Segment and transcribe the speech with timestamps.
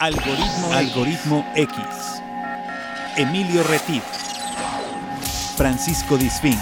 [0.00, 1.76] Algoritmo, Algoritmo X.
[3.16, 4.04] Emilio Retif.
[5.56, 6.56] Francisco Disfín.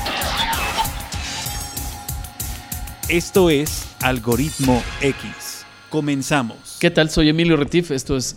[3.11, 5.67] Esto es Algoritmo X.
[5.91, 6.79] Comenzamos.
[6.81, 7.11] ¿Qué tal?
[7.11, 7.91] Soy Emilio Retif.
[7.91, 8.37] Esto es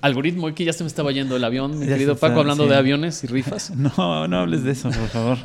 [0.00, 0.66] Algoritmo X.
[0.66, 2.70] Ya se me estaba yendo el avión, mi Ya querido Paco, hablando sí.
[2.70, 3.72] de aviones y rifas.
[3.76, 5.38] No, no hables de eso, por favor.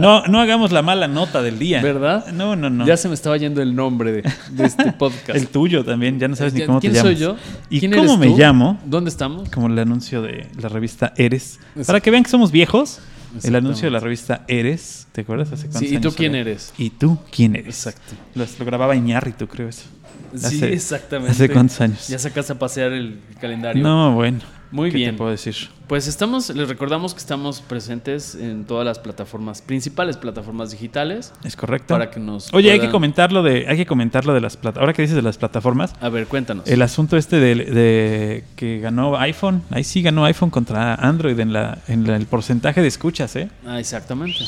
[0.00, 1.82] No, no hagamos la mala nota del día.
[1.82, 2.26] ¿Verdad?
[2.32, 2.86] No, no, no.
[2.86, 5.30] Ya se me estaba yendo el nombre de, de este podcast.
[5.30, 7.12] El tuyo también, ya no sabes ni ¿Quién cómo te quién llamas.
[7.12, 7.36] soy yo?
[7.70, 8.36] ¿Y ¿Quién cómo eres me tú?
[8.38, 8.78] llamo?
[8.84, 9.48] ¿Dónde estamos?
[9.50, 11.54] Como el anuncio de la revista Eres.
[11.60, 11.86] Exacto.
[11.86, 13.00] Para que vean que somos viejos,
[13.42, 15.52] el anuncio de la revista Eres, ¿te acuerdas?
[15.52, 16.72] Hace Sí, ¿y tú años quién eres?
[16.76, 17.86] ¿Y tú quién eres?
[17.86, 18.14] Exacto.
[18.34, 19.84] Lo, lo grababa Iñárritu, creo eso.
[20.34, 21.32] Sí, Hace- exactamente.
[21.32, 22.08] ¿Hace cuántos años?
[22.08, 23.82] Ya sacaste a pasear el calendario.
[23.82, 24.38] No, bueno.
[24.72, 25.12] Muy ¿qué bien.
[25.12, 25.56] te puedo decir?
[25.88, 31.56] Pues estamos, les recordamos que estamos presentes en todas las plataformas, principales plataformas digitales, ¿Es
[31.56, 31.94] correcto?
[31.94, 34.40] para que nos Oye, hay que puedan- comentar lo de, hay que comentar lo de
[34.40, 34.80] las plataformas.
[34.82, 36.68] Ahora que dices de las plataformas, A ver, cuéntanos.
[36.68, 41.52] el asunto este de, de que ganó iPhone, ahí sí ganó iPhone contra Android en
[41.52, 43.48] la, en la- el porcentaje de escuchas, ¿eh?
[43.66, 44.38] Ah, exactamente.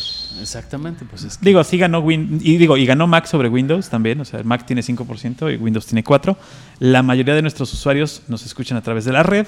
[0.41, 3.89] Exactamente, pues es que- Digo, sí ganó Win y digo, y ganó Mac sobre Windows
[3.89, 6.37] también, o sea, el Mac tiene 5% y Windows tiene 4.
[6.79, 9.47] La mayoría de nuestros usuarios nos escuchan a través de la red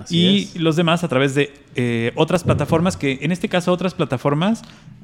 [0.00, 0.56] Así y es.
[0.56, 4.62] los demás a través de eh, otras plataformas que en este caso otras plataformas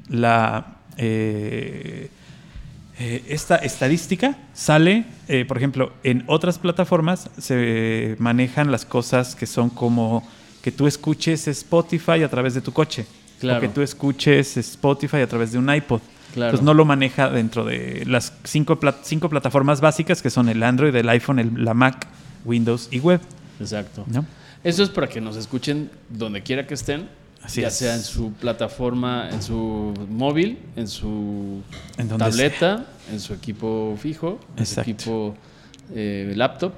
[0.09, 2.09] la eh,
[2.99, 9.47] eh, esta estadística sale, eh, por ejemplo, en otras plataformas se manejan las cosas que
[9.47, 10.27] son como
[10.61, 13.05] que tú escuches Spotify a través de tu coche.
[13.39, 13.57] Claro.
[13.57, 16.01] O que tú escuches Spotify a través de un iPod.
[16.33, 16.49] Claro.
[16.51, 20.61] Entonces no lo maneja dentro de las cinco, plat- cinco plataformas básicas que son el
[20.63, 22.07] Android, el iPhone, el- la Mac,
[22.45, 23.19] Windows y web.
[23.59, 24.05] Exacto.
[24.07, 24.25] ¿no?
[24.63, 27.09] Eso es para que nos escuchen donde quiera que estén,
[27.41, 27.73] Así ya es.
[27.75, 31.61] sea en su plataforma, en su móvil, en su
[31.97, 35.35] En tableta, en su equipo fijo, en su equipo
[35.93, 36.73] eh, laptop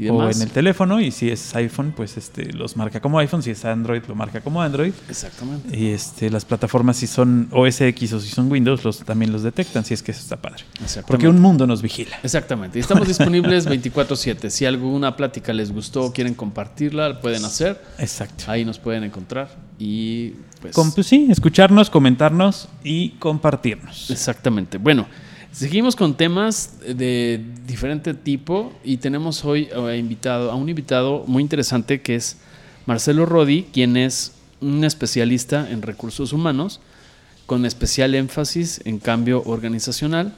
[0.00, 3.42] y O en el teléfono y si es iPhone, pues este los marca como iPhone,
[3.42, 4.92] si es Android lo marca como Android.
[5.08, 5.76] Exactamente.
[5.76, 9.42] Y este, las plataformas, si son OS X o si son Windows, los, también los
[9.42, 10.64] detectan, si es que eso está padre.
[10.74, 11.06] Exactamente.
[11.06, 12.16] Porque un mundo nos vigila.
[12.22, 12.78] Exactamente.
[12.78, 14.48] Y estamos disponibles 24/7.
[14.48, 17.80] Si alguna plática les gustó quieren compartirla, pueden hacer.
[17.98, 18.44] Exacto.
[18.46, 19.54] Ahí nos pueden encontrar.
[19.78, 20.30] Y
[20.62, 20.74] pues...
[20.74, 24.10] Pues sí, escucharnos, comentarnos y compartirnos.
[24.10, 24.78] Exactamente.
[24.78, 25.06] Bueno,
[25.52, 31.42] seguimos con temas de diferente tipo y tenemos hoy eh, invitado, a un invitado muy
[31.42, 32.38] interesante que es
[32.86, 36.80] Marcelo Rodi, quien es un especialista en recursos humanos
[37.46, 40.34] con especial énfasis en cambio organizacional.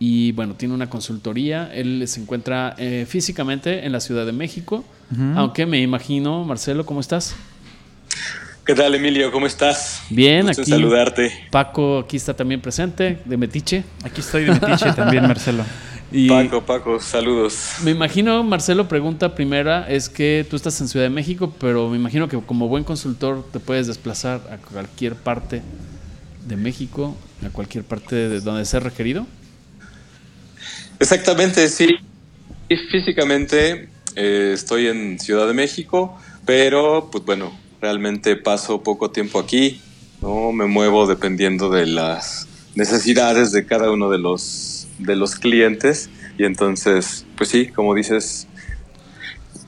[0.00, 1.72] Y bueno, tiene una consultoría.
[1.72, 4.84] Él se encuentra eh, físicamente en la Ciudad de México,
[5.36, 7.34] aunque me imagino, Marcelo, ¿cómo estás?
[8.68, 9.32] ¿Qué tal, Emilio?
[9.32, 10.02] ¿Cómo estás?
[10.10, 10.70] Bien, Gusto aquí.
[10.72, 11.32] saludarte.
[11.50, 13.82] Paco aquí está también presente, de Metiche.
[14.04, 15.64] Aquí estoy de metiche también, Marcelo.
[16.12, 17.76] Y Paco, Paco, saludos.
[17.82, 21.96] Me imagino, Marcelo, pregunta primera, es que tú estás en Ciudad de México, pero me
[21.96, 25.62] imagino que como buen consultor te puedes desplazar a cualquier parte
[26.46, 29.26] de México, a cualquier parte de donde sea requerido.
[31.00, 31.96] Exactamente, sí.
[32.68, 37.50] Y físicamente eh, estoy en Ciudad de México, pero pues bueno,
[37.80, 39.80] realmente paso poco tiempo aquí,
[40.20, 40.52] ¿no?
[40.52, 46.10] Me muevo dependiendo de las necesidades de cada uno de los, de los clientes.
[46.38, 48.46] Y entonces, pues sí, como dices,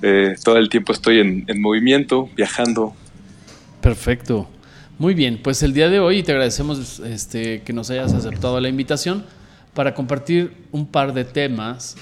[0.03, 2.95] eh, todo el tiempo estoy en, en movimiento, viajando.
[3.81, 4.49] Perfecto.
[4.99, 8.69] Muy bien, pues el día de hoy te agradecemos este, que nos hayas aceptado la
[8.69, 9.25] invitación
[9.73, 11.97] para compartir un par de temas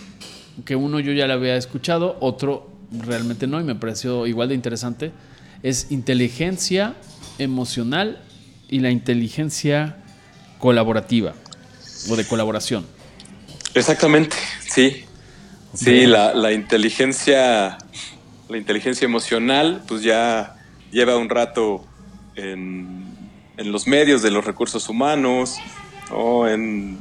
[0.65, 4.57] que uno yo ya le había escuchado, otro realmente no y me pareció igual de
[4.57, 5.13] interesante.
[5.63, 6.95] Es inteligencia
[7.39, 8.21] emocional
[8.69, 9.97] y la inteligencia
[10.59, 11.35] colaborativa
[12.11, 12.87] o de colaboración.
[13.75, 14.37] Exactamente,
[14.69, 15.05] sí.
[15.75, 17.79] Sí, la, la inteligencia,
[18.49, 20.57] la inteligencia emocional, pues ya
[20.91, 21.87] lleva un rato
[22.35, 23.05] en,
[23.57, 25.57] en los medios de los recursos humanos,
[26.11, 26.49] ¿no?
[26.49, 26.99] en,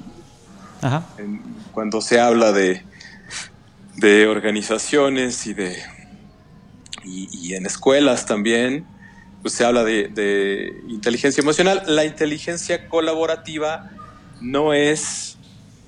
[0.81, 1.05] Ajá.
[1.17, 1.41] en-
[1.71, 2.83] cuando se habla de,
[3.95, 5.77] de organizaciones y de
[7.07, 8.85] y, y en escuelas también,
[9.41, 11.83] pues se habla de, de inteligencia emocional.
[11.87, 13.89] La inteligencia colaborativa
[14.41, 15.37] no es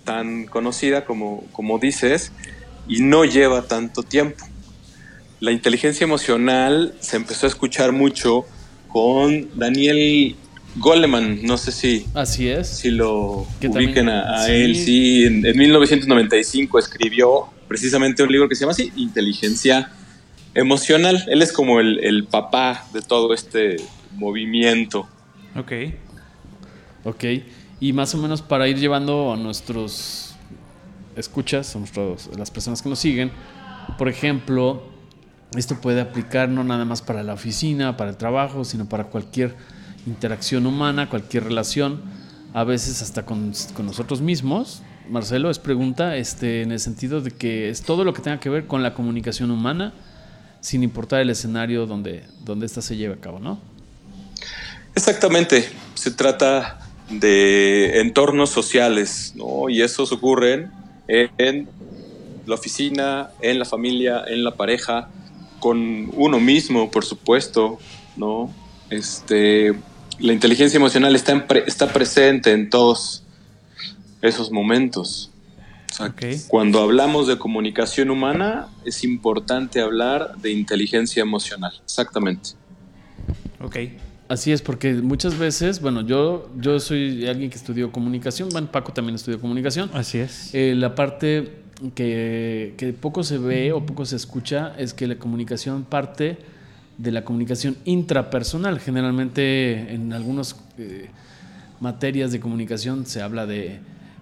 [0.05, 2.31] tan conocida como, como dices
[2.87, 4.45] y no lleva tanto tiempo.
[5.39, 8.45] La inteligencia emocional se empezó a escuchar mucho
[8.87, 10.35] con Daniel
[10.75, 12.67] Goleman, no sé si, Así es.
[12.67, 14.51] si lo Que ubiquen también- a, a sí.
[14.51, 19.91] él, sí, en, en 1995 escribió precisamente un libro que se llama así, Inteligencia
[20.55, 21.23] Emocional.
[21.27, 23.77] Él es como el, el papá de todo este
[24.15, 25.07] movimiento.
[25.55, 25.71] Ok.
[27.03, 27.23] Ok.
[27.79, 30.35] Y más o menos para ir llevando a nuestros
[31.15, 33.31] escuchas, a nuestros- las personas que nos siguen,
[33.97, 34.83] por ejemplo,
[35.55, 39.55] esto puede aplicar no nada más para la oficina, para el trabajo, sino para cualquier
[40.05, 42.01] interacción humana, cualquier relación,
[42.53, 44.81] a veces hasta con, con nosotros mismos.
[45.09, 48.49] Marcelo, es pregunta este, en el sentido de que es todo lo que tenga que
[48.49, 49.93] ver con la comunicación humana,
[50.61, 53.59] sin importar el escenario donde, donde ésta se lleve a cabo, ¿no?
[54.95, 56.79] Exactamente, se trata
[57.09, 59.69] de entornos sociales, ¿no?
[59.69, 60.71] Y esos ocurren
[61.07, 61.67] en
[62.45, 65.09] la oficina, en la familia, en la pareja,
[65.59, 67.79] con uno mismo, por supuesto,
[68.15, 68.53] ¿no?
[68.89, 69.73] Este,
[70.19, 73.23] la inteligencia emocional está, está presente en todos
[74.21, 75.31] esos momentos.
[76.47, 82.51] Cuando hablamos de comunicación humana, es importante hablar de inteligencia emocional, exactamente.
[83.61, 83.77] Ok.
[84.29, 88.93] Así es, porque muchas veces, bueno, yo, yo soy alguien que estudió comunicación, bueno, Paco
[88.93, 89.89] también estudió comunicación.
[89.93, 90.53] Así es.
[90.53, 91.63] Eh, la parte
[91.95, 96.37] que, que, poco se ve o poco se escucha es que la comunicación parte
[96.99, 98.79] de la comunicación intrapersonal.
[98.79, 101.09] Generalmente en algunas eh,
[101.79, 103.79] materias de comunicación se habla de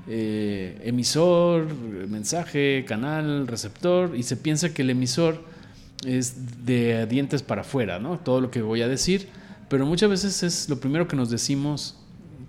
[0.09, 1.67] eh, emisor,
[2.07, 5.43] mensaje, canal, receptor, y se piensa que el emisor
[6.05, 8.17] es de dientes para afuera, ¿no?
[8.19, 9.27] Todo lo que voy a decir,
[9.69, 11.99] pero muchas veces es lo primero que nos decimos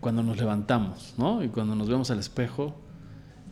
[0.00, 1.42] cuando nos levantamos, ¿no?
[1.42, 2.76] Y cuando nos vemos al espejo,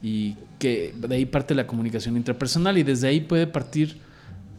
[0.02, 3.96] y que de ahí parte la comunicación intrapersonal, y desde ahí puede partir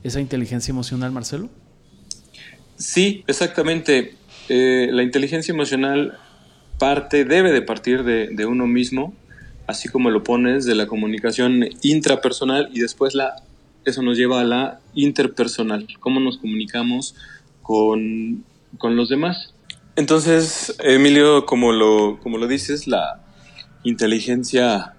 [0.03, 1.49] esa inteligencia emocional, Marcelo.
[2.75, 4.15] Sí, exactamente.
[4.49, 6.17] Eh, la inteligencia emocional
[6.79, 9.15] parte, debe de partir de uno mismo,
[9.67, 13.35] así como lo pones, de la comunicación intrapersonal y después la,
[13.85, 17.15] eso nos lleva a la interpersonal, cómo nos comunicamos
[17.61, 18.43] con,
[18.77, 19.53] con los demás.
[19.95, 23.23] Entonces, Emilio, como lo, como lo dices, la
[23.83, 24.93] inteligencia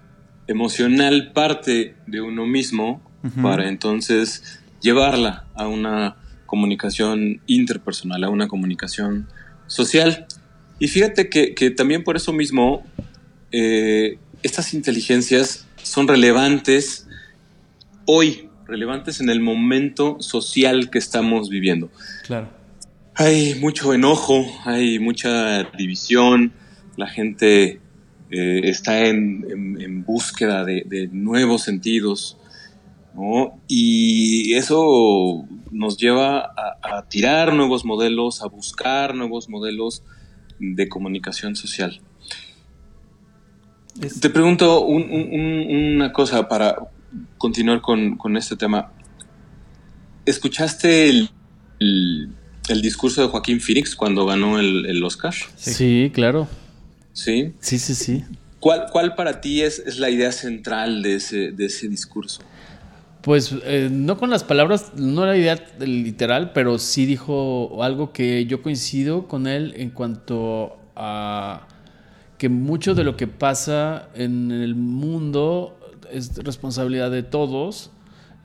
[0.47, 3.01] emocional parte de uno mismo
[3.41, 9.27] para entonces llevarla a una comunicación interpersonal, a una comunicación
[9.67, 10.25] social.
[10.79, 12.83] Y fíjate que, que también por eso mismo
[13.51, 17.07] eh, estas inteligencias son relevantes
[18.05, 21.89] hoy, relevantes en el momento social que estamos viviendo.
[22.25, 22.49] Claro.
[23.15, 26.53] Hay mucho enojo, hay mucha división,
[26.95, 27.81] la gente
[28.31, 32.37] eh, está en, búsqueda de, nuevos sentidos,
[33.67, 40.03] Y eso nos lleva a, a tirar nuevos modelos, a buscar nuevos modelos
[40.59, 42.01] de comunicación social.
[44.21, 46.77] Te pregunto una cosa para
[47.37, 48.91] continuar con, este tema.
[50.25, 52.29] ¿Escuchaste el,
[52.81, 55.33] discurso de Joaquín Phoenix cuando ganó el, Oscar?
[55.55, 56.11] Sí.
[56.13, 56.47] claro.
[57.11, 57.53] ¿Sí?
[57.59, 58.23] Sí, sí, sí.
[58.61, 62.41] ¿Cuál, cuál para ti es, la idea central de ese, discurso?
[63.21, 68.45] Pues eh, no con las palabras, no la idea literal, pero sí dijo algo que
[68.45, 71.67] yo coincido con él en cuanto a
[72.39, 75.77] que mucho de lo que pasa en el mundo
[76.11, 77.91] es responsabilidad de todos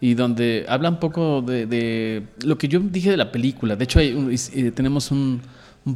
[0.01, 3.77] y donde habla un poco de, lo que yo dije de la película.
[3.77, 5.41] De hecho, eh, tenemos un,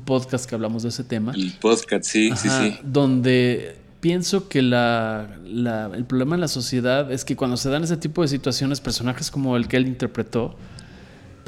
[0.04, 1.32] podcast que hablamos de ese tema.
[1.34, 2.78] El podcast, sí, sí, sí.
[2.84, 7.96] Donde pienso que la, el problema en la sociedad es que cuando se dan ese
[7.96, 10.56] tipo de situaciones, personajes como el que él interpretó,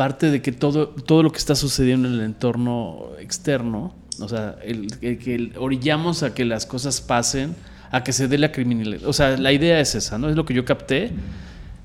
[0.01, 4.57] parte de que todo, todo lo que está sucediendo en el entorno externo o sea,
[4.65, 7.55] el, que orillamos a que las cosas pasen,
[7.91, 9.05] a que se dé la criminalidad.
[9.05, 10.31] O sea, la idea es esa, ¿no?
[10.31, 11.11] Es lo que yo capté.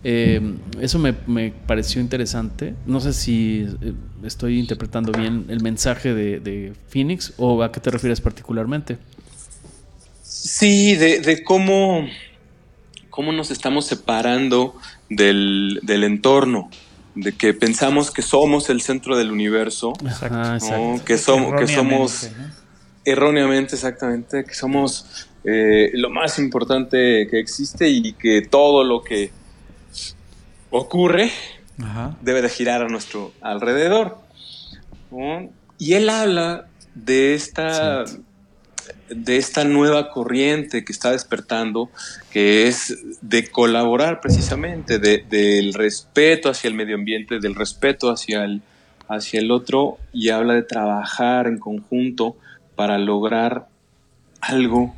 [0.05, 0.39] Eh,
[0.79, 1.12] eso me,
[1.67, 2.74] pareció interesante.
[2.86, 3.91] No sé si eh,
[4.24, 8.98] estoy interpretando bien el mensaje de, Phoenix o a qué te refieres particularmente.
[10.24, 12.07] Sí, de, cómo,
[13.10, 14.77] cómo nos estamos separando
[15.10, 16.69] del, del entorno
[17.15, 19.93] de que pensamos que somos el centro del universo,
[21.03, 22.29] que, somos, que somos
[23.05, 29.31] erróneamente, exactamente, que somos eh, lo más importante que existe y que todo lo que
[30.72, 31.31] ocurre
[32.22, 34.17] debe de girar a nuestro alrededor.
[35.77, 38.05] Y él habla de esta
[39.09, 41.89] de esta nueva corriente que está despertando,
[42.31, 48.62] que es de colaborar precisamente, del respeto hacia el medio ambiente, del respeto hacia el,
[49.07, 52.35] hacia el otro, y habla de trabajar en conjunto
[52.75, 53.67] para lograr
[54.41, 54.93] algo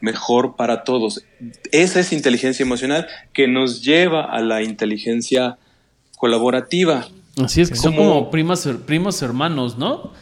[0.00, 1.24] mejor para todos.
[1.70, 5.58] Esa es inteligencia emocional que nos lleva a la inteligencia
[6.18, 7.06] colaborativa.
[7.42, 10.12] Así es, que son como primas, primos hermanos, ¿no?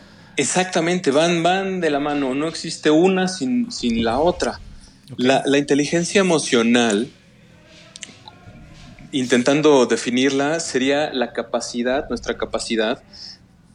[0.41, 3.69] Exactamente, van, van de la mano, no existe una sin,
[4.03, 4.59] la otra.
[5.19, 7.11] La, inteligencia emocional
[9.13, 13.03] intentando definirla, sería la capacidad, nuestra capacidad,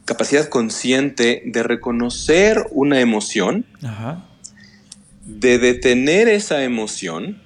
[0.06, 4.24] capacidad consciente de reconocer una emoción, Ajá.
[5.24, 7.40] de detener esa emoción,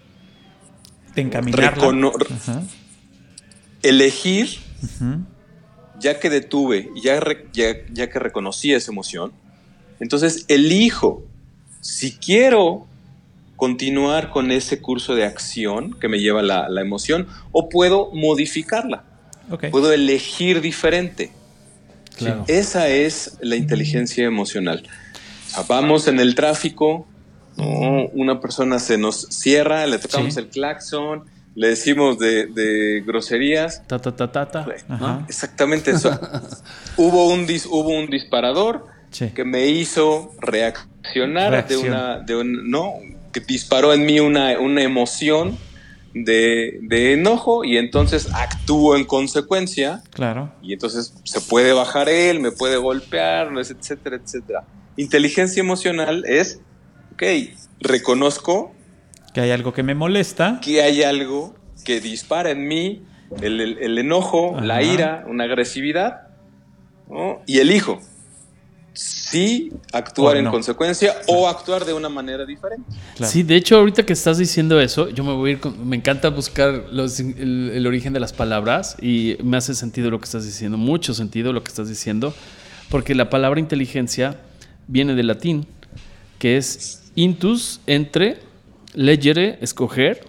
[1.15, 1.69] De encaminarla.
[3.83, 4.61] elegir.
[6.01, 9.33] Ya que detuve, ya, re- ya, ya que reconocí esa emoción,
[10.01, 11.23] entonces elijo
[11.81, 12.87] si quiero
[13.57, 19.05] continuar con ese curso de acción que me lleva la, la emoción o puedo modificarla,
[19.71, 21.31] puedo elegir diferente.
[22.17, 22.45] Claro.
[22.49, 24.87] Esa es la inteligencia emocional.
[25.49, 27.07] O sea, vamos en el tráfico,
[27.57, 28.07] ¿no?
[28.15, 30.41] una persona se nos cierra, le tocamos Sí.
[30.41, 33.83] el claxon, le decimos de, de groserías.
[33.87, 34.67] Ta, ta, ta, ta, ta.
[35.29, 36.11] Exactamente eso.
[36.97, 39.31] hubo, un dis- hubo un disparador Sí.
[39.35, 41.83] que me hizo reaccionar Reacción.
[41.83, 42.93] de una, de un, no,
[43.33, 45.59] que disparó en mí una, una emoción
[46.15, 50.53] de, de enojo y entonces actúo en consecuencia Claro.
[50.63, 54.63] y entonces se puede bajar él, me puede golpear, etcétera, etcétera.
[54.97, 56.61] Inteligencia emocional es,
[57.15, 57.23] ok,
[57.81, 58.73] reconozco
[59.35, 60.59] Que hay algo que me molesta.
[60.63, 63.03] que hay algo que dispara en mí
[63.41, 66.29] el, el- el enojo, la ira, una agresividad,
[67.09, 67.41] ¿no?
[67.47, 68.01] y elijo
[68.93, 72.85] si actuar en consecuencia o actuar de una manera diferente.
[73.15, 73.31] Claro.
[73.33, 75.97] Sí, de hecho, ahorita que estás diciendo eso, yo me voy a ir con- me
[75.97, 80.25] encanta buscar los- el, el origen de las palabras y me hace sentido lo que
[80.25, 82.35] estás diciendo, mucho sentido lo que estás diciendo,
[82.91, 84.37] porque la palabra inteligencia
[84.89, 85.67] viene del latín,
[86.41, 88.39] que es intus, entre,
[88.95, 90.25] legere, escoger,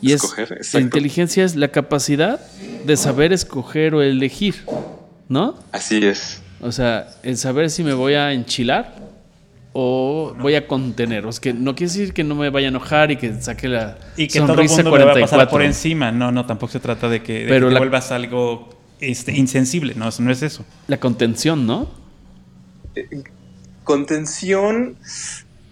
[0.00, 0.78] y Escoger, es, exacto.
[0.78, 2.40] la inteligencia es la capacidad
[2.84, 4.64] de saber escoger o elegir,
[5.28, 5.56] ¿no?
[5.72, 6.40] Así es.
[6.60, 8.94] O sea, el saber si me voy a enchilar
[9.72, 11.26] o voy a contener.
[11.26, 13.68] O es que no quiere decir que no me vaya a enojar y que saque
[13.68, 15.50] la Y que todo el sonrisa mundo me va a pasar 44.
[15.50, 16.10] por encima.
[16.12, 19.32] No, no, tampoco se trata de que, de Pero que te la- vuelvas algo este,
[19.36, 19.94] insensible.
[19.96, 20.64] No, eso no es eso.
[20.86, 21.90] La contención, ¿no?
[23.84, 24.96] Contención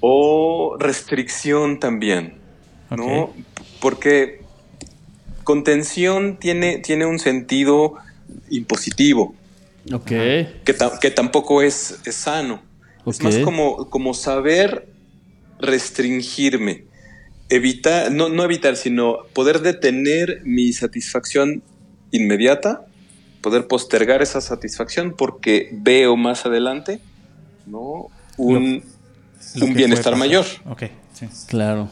[0.09, 2.35] o restricción también,
[2.91, 3.35] ¿no?
[3.81, 4.43] Porque
[5.43, 7.95] contención tiene, tiene un sentido
[8.51, 9.35] impositivo.
[9.93, 10.07] Ok.
[10.07, 12.63] que, ta- que tampoco es, es sano.
[13.07, 14.89] Es más como, como saber
[15.59, 16.85] restringirme.
[17.49, 21.63] Evitar, no, no evitar, sino poder detener mi satisfacción
[22.11, 22.87] inmediata,
[23.41, 27.01] poder postergar esa satisfacción porque veo más adelante
[27.67, 28.09] ¿no?
[28.37, 28.96] un, Lo
[29.65, 30.45] un bienestar mayor.
[30.67, 30.85] Ok,
[31.15, 31.29] sí.
[31.49, 31.89] Claro.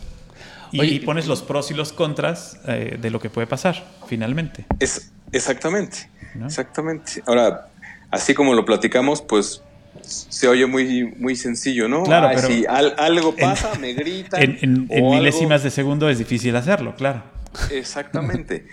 [0.72, 3.86] Y, Oye, y pones los pros y los contras eh, de lo que puede pasar,
[4.08, 4.66] finalmente.
[4.80, 6.46] Es, exactamente, ¿no?
[6.46, 7.22] exactamente.
[7.26, 7.68] Ahora,
[8.10, 9.62] así como lo platicamos, pues
[10.02, 12.02] se oye muy, muy sencillo, ¿no?
[12.02, 14.42] Claro, Ay, pero si al- algo en- pasa, me gritan.
[14.42, 17.22] En, en- en algo- milésimas de segundo es difícil hacerlo, claro.
[17.70, 18.66] Exactamente.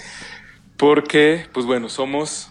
[0.77, 2.50] Porque, pues bueno, somos,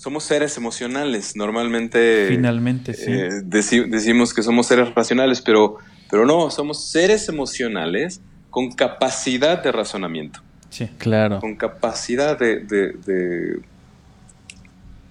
[0.00, 1.36] somos seres emocionales.
[1.36, 3.10] Normalmente Finalmente, sí.
[3.12, 5.76] eh, deci- decimos que somos seres racionales, pero,
[6.10, 10.40] pero no, somos seres emocionales con capacidad de razonamiento,
[10.70, 10.88] sí.
[10.98, 11.38] Claro.
[11.40, 13.60] con capacidad de, de, de,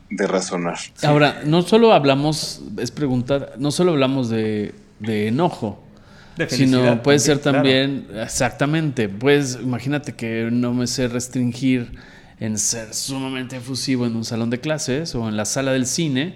[0.10, 0.80] de razonar.
[1.04, 5.84] Ahora, no solo hablamos, es preguntar, no solo hablamos de, de enojo,
[6.48, 7.58] sino puede ser claro.
[7.58, 11.92] también, exactamente, pues imagínate que no me sé restringir
[12.40, 16.36] en ser sumamente efusivo en un salón de clases o en la sala del cine,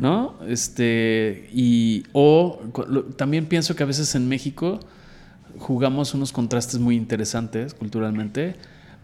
[0.00, 0.36] ¿no?
[0.48, 4.80] Este, y, o lo- también pienso que a veces en México
[5.58, 8.54] jugamos unos contrastes muy interesantes culturalmente,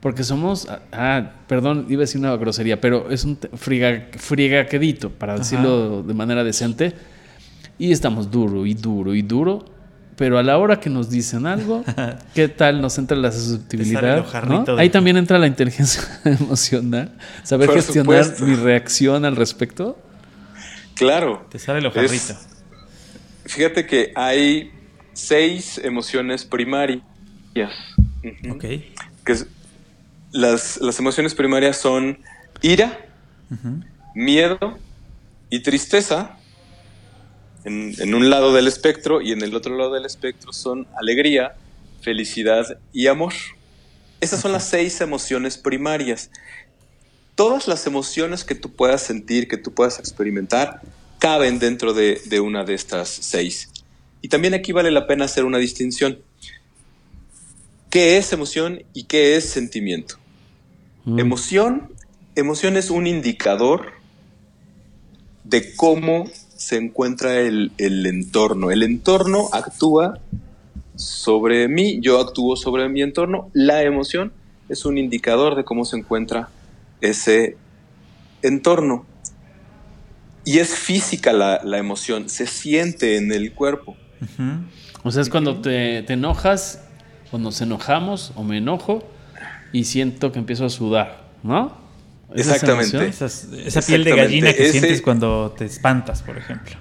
[0.00, 5.10] porque somos, ah, ah, perdón, iba a decir una grosería, pero es un friga, friegaquedito,
[5.10, 6.92] para decirlo de manera decente,
[7.78, 9.64] y estamos duro y duro y duro,
[10.16, 11.84] pero a la hora que nos dicen algo,
[12.34, 14.14] ¿qué tal nos entra la Te sale susceptibilidad?
[14.14, 14.76] el ojarrito ¿no?
[14.76, 18.46] de- Ahí también entra la inteligencia emocional, saber Por gestionar supuesto.
[18.46, 19.98] mi reacción al respecto.
[20.94, 21.46] Claro.
[21.50, 22.14] Te sale el ojarrito.
[22.14, 22.48] Es-
[23.44, 24.72] Fíjate que hay
[25.12, 27.02] seis emociones primarias.
[28.50, 28.60] Ok.
[28.60, 29.46] que es-
[30.32, 32.18] las, las emociones primarias son
[32.62, 32.98] ira,
[34.14, 34.78] miedo
[35.50, 36.36] y tristeza
[37.66, 41.56] en, en un lado del espectro y en el otro lado del espectro son alegría,
[42.00, 43.32] felicidad y amor.
[44.20, 46.30] Esas son las seis emociones primarias.
[47.34, 50.80] Todas las emociones que tú puedas sentir, que tú puedas experimentar,
[51.18, 53.68] caben dentro de, de una de estas seis.
[54.22, 56.20] Y también aquí vale la pena hacer una distinción.
[57.90, 60.18] ¿Qué es emoción y qué es sentimiento?
[61.04, 61.18] Mm.
[61.18, 61.92] Emoción,
[62.36, 63.92] emoción es un indicador
[65.42, 68.70] de cómo se encuentra el, el entorno.
[68.70, 70.18] El entorno actúa
[70.94, 73.50] sobre mí, yo actúo sobre mi entorno.
[73.52, 74.32] La emoción
[74.68, 76.48] es un indicador de cómo se encuentra
[77.00, 77.56] ese
[78.42, 79.06] entorno.
[80.44, 83.96] Y es física la, la emoción, se siente en el cuerpo.
[85.02, 86.84] O sea, es cuando te, te enojas,
[87.30, 89.02] cuando nos enojamos o me enojo
[89.72, 91.85] y siento que empiezo a sudar, ¿no?
[92.34, 93.08] ¿Es esa Exactamente.
[93.66, 96.76] esa piel de gallina que Ese- sientes cuando te espantas, por ejemplo.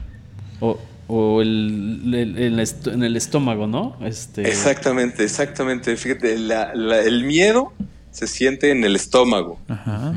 [0.59, 3.97] O, o el, el- el est- en el estómago, ¿no?
[4.01, 5.95] Este, Exactamente, exactamente.
[5.97, 7.73] Fíjate, la- la- el miedo
[8.11, 10.13] se siente en el estómago, Ajá.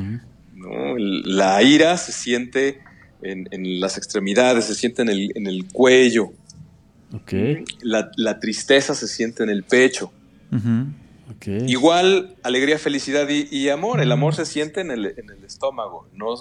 [1.25, 2.80] La ira se siente
[3.23, 6.32] en, en las extremidades, se siente en el, en el cuello.
[7.12, 7.32] Ok,
[7.82, 10.12] La, la tristeza se siente en el pecho.
[10.52, 10.87] Ujú.
[11.30, 11.47] Ok.
[11.68, 14.00] Igual, alegría, felicidad y, y amor.
[14.00, 16.35] El amor se siente en el, en el estómago, no,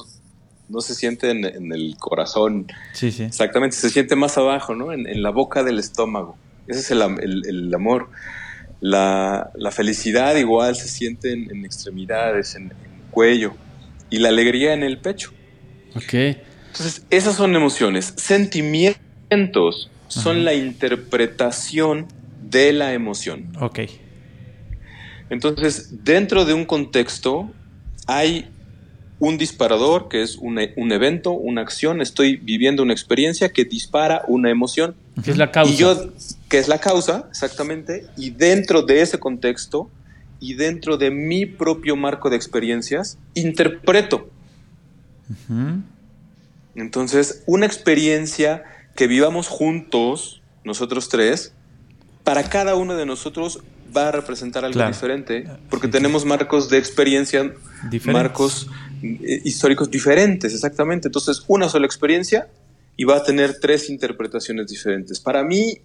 [0.69, 2.67] no se siente en, en el corazón.
[2.93, 3.23] Sí, sí.
[3.23, 4.91] Exactamente, se siente más abajo, ¿no?
[4.91, 6.37] En, en la boca del estómago.
[6.67, 8.09] Ese es el, am- el- el amor.
[8.79, 13.53] La, la felicidad igual se siente en, en extremidades, en, en cuello.
[14.09, 15.31] Y la alegría en el pecho.
[15.95, 16.13] Ok.
[16.13, 18.13] Entonces, esas son emociones.
[18.17, 22.07] Sentimientos son la interpretación
[22.49, 23.51] de la emoción.
[23.59, 23.79] Ok.
[25.29, 27.49] Entonces, dentro de un contexto
[28.05, 28.49] hay
[29.19, 33.65] un disparador, que es un, e- un evento, una acción, estoy viviendo una experiencia que
[33.65, 34.95] dispara una emoción.
[35.23, 35.73] ¿Qué es la causa?
[35.73, 36.11] Y yo,
[36.49, 39.89] que es la causa, exactamente, y dentro de ese contexto
[40.39, 44.29] y dentro de mi propio marco de experiencias, interpreto.
[46.75, 48.63] Entonces, una experiencia
[48.95, 51.53] que vivamos juntos, nosotros tres,
[52.23, 53.61] para cada uno de nosotros
[53.95, 54.91] va a representar algo Claro.
[54.91, 57.43] diferente, porque Sí, tenemos marcos de experiencia,
[57.89, 58.05] Diferentes.
[58.07, 58.67] marcos
[59.03, 61.07] eh, históricos diferentes, exactamente.
[61.07, 62.47] Entonces, una sola experiencia
[62.95, 65.19] y va a tener tres interpretaciones diferentes.
[65.19, 65.77] Para mí,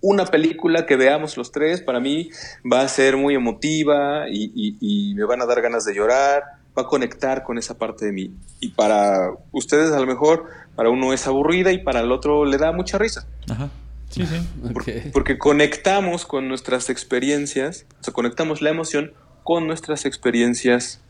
[0.00, 2.30] una película que veamos los tres, para mí
[2.70, 6.42] va a ser muy emotiva y, y- y me van a dar ganas de llorar,
[6.78, 8.30] va a conectar con esa parte de mí.
[8.60, 10.44] Y para ustedes, a lo mejor,
[10.76, 13.26] para uno es aburrida y para el otro le da mucha risa.
[13.50, 13.70] Ajá.
[14.10, 14.36] Sí, sí.
[14.72, 14.84] Por-.
[15.12, 19.12] Porque conectamos con nuestras experiencias, o sea, conectamos la emoción
[19.44, 21.00] con nuestras experiencias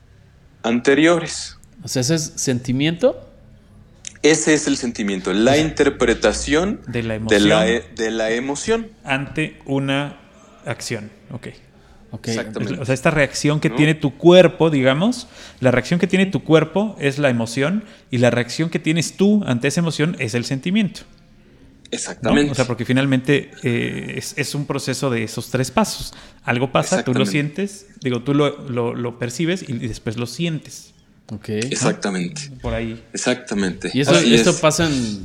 [0.62, 1.56] anteriores.
[1.82, 3.24] O sea, ese es sentimiento.
[4.22, 8.88] Ese es el sentimiento, la interpretación De la de emoción la, e- de la emoción.
[9.04, 10.16] ante una
[10.66, 11.10] acción.
[11.30, 11.48] Ok.
[12.10, 12.28] Ok.
[12.28, 12.80] Exactamente.
[12.80, 13.76] O sea, esta reacción que ¿No?
[13.76, 15.28] tiene tu cuerpo, digamos,
[15.60, 19.44] la reacción que tiene tu cuerpo es la emoción y la reacción que tienes tú
[19.46, 21.02] ante esa emoción es el sentimiento.
[21.90, 21.96] ¿No?
[21.96, 22.52] Exactamente.
[22.52, 26.12] O sea, porque finalmente eh, es, es un proceso de esos tres pasos.
[26.44, 30.92] Algo pasa, tú lo sientes, digo, tú lo, lo- lo percibes y después lo sientes.
[31.32, 31.48] Ok.
[31.50, 32.50] Exactamente.
[32.62, 33.02] Por ahí.
[33.12, 33.90] Exactamente.
[33.94, 34.56] Y eso, Así esto es.
[34.60, 35.20] pasa en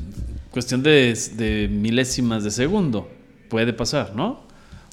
[0.52, 3.10] cuestión de, de milésimas de segundo.
[3.49, 4.43] Puede pasar, ¿no?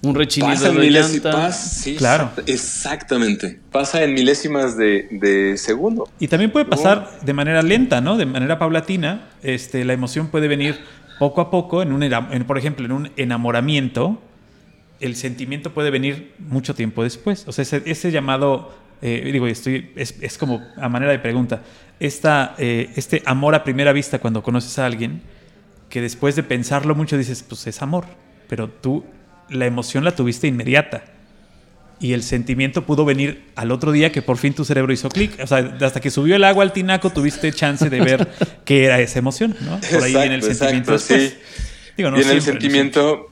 [0.02, 1.48] Un rechinido Pasa en de milésimas, llanta.
[1.48, 2.30] pas- sí, Claro.
[2.36, 3.60] exact- Exactamente.
[3.70, 6.08] Pasa en milésimas de, de segundo.
[6.18, 8.16] Y también puede pasar de manera lenta, ¿no?
[8.16, 9.28] De manera paulatina.
[9.42, 10.78] Este, la emoción puede venir
[11.20, 11.82] poco a poco.
[11.82, 14.18] En un, por ejemplo, en un enamoramiento,
[15.00, 17.46] el sentimiento puede venir mucho tiempo después.
[17.46, 21.62] O sea, ese, llamado, eh, digo, estoy, es, es como a manera de pregunta,
[22.00, 25.20] esta, eh, este amor a primera vista cuando conoces a alguien,
[25.90, 28.06] que después de pensarlo mucho dices, pues es amor,
[28.48, 29.04] pero tú
[29.50, 31.04] la emoción la tuviste inmediata.
[32.00, 35.38] Y el sentimiento pudo venir al otro día que por fin tu cerebro hizo clic.
[35.42, 38.28] O sea, hasta que subió el agua al tinaco tuviste chance de ver
[38.64, 39.78] qué era esa emoción, ¿no?
[39.92, 41.34] Por ahí viene el Exacto, sentimiento exacto, sí.
[41.98, 43.26] Digo, no Viene el no sentimiento.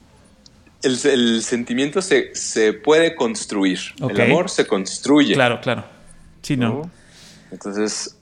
[0.83, 3.79] El, el sentimiento se, se puede construir.
[4.07, 5.33] El amor se construye.
[5.33, 5.85] Claro, claro.
[6.43, 6.69] Sí, no.
[6.69, 6.91] ¿no?
[7.51, 8.15] Entonces,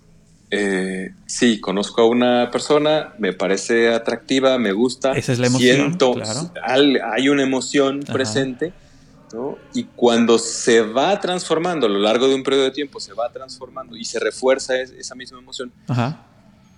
[0.49, 5.11] eh, sí, conozco a una persona, me parece atractiva, me gusta.
[5.11, 6.51] Esa es la emoción, Siento, claro.
[6.63, 8.13] al- hay una emoción Ajá.
[8.13, 8.71] presente.
[9.33, 9.57] ¿No?
[9.73, 13.29] Y cuando se va transformando a lo largo de un periodo de tiempo, se va
[13.31, 16.21] transformando y se refuerza es- esa misma emoción, Ajá.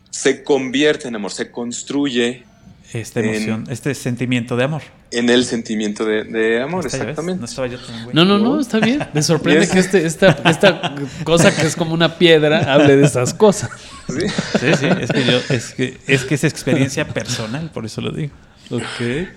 [0.09, 2.43] se convierte en amor, se construye
[2.91, 4.81] Esta En- emoción, este sentimiento de amor.
[5.12, 7.39] en el sentimiento de, de amor, exactamente.
[7.39, 8.07] No estaba yo tan.
[8.13, 9.07] No, no, no, está bien.
[9.13, 13.35] Me sorprende que este, esta, esta cosa que es como una piedra hable de esas
[13.35, 13.69] cosas.
[14.07, 14.27] Sí.
[14.59, 18.09] Sí, sí, es que yo, es que, es que es experiencia personal, por eso lo
[18.12, 18.33] digo.
[18.71, 19.27] Ok.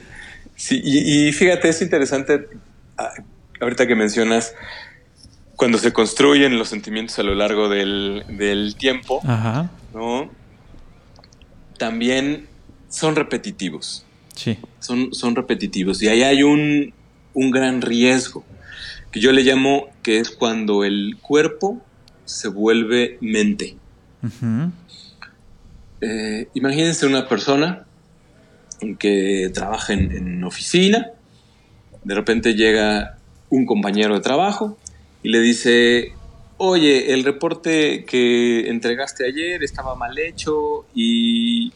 [0.57, 2.49] Sí, y, y fíjate, es interesante,
[3.61, 4.55] ahorita que mencionas,
[5.57, 9.71] cuando se construyen los sentimientos a lo largo del, del tiempo, Ajá.
[9.95, 10.31] ¿no?
[11.79, 12.47] También
[12.89, 14.59] son repetitivos, Sí.
[14.81, 16.03] son, son repetitivos.
[16.03, 16.93] Y ahí hay un,
[17.35, 18.45] un gran riesgo,
[19.11, 21.81] que yo le llamo que es cuando el cuerpo
[22.25, 23.77] se vuelve mente.
[26.01, 27.85] Eh, imagínense una persona
[28.99, 31.09] que trabaja en, en oficina,
[32.05, 33.19] de repente llega
[33.51, 34.79] un compañero de trabajo
[35.23, 36.13] y le dice,
[36.57, 41.73] oye, el reporte que entregaste ayer estaba mal hecho y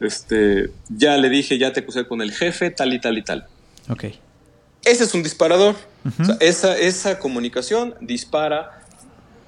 [0.00, 3.46] este, ya le dije, ya te acusé con el jefe, tal y tal y tal.
[3.88, 4.04] Ok.
[4.84, 5.76] Ese es un disparador.
[6.20, 8.82] O sea, esa, esa comunicación dispara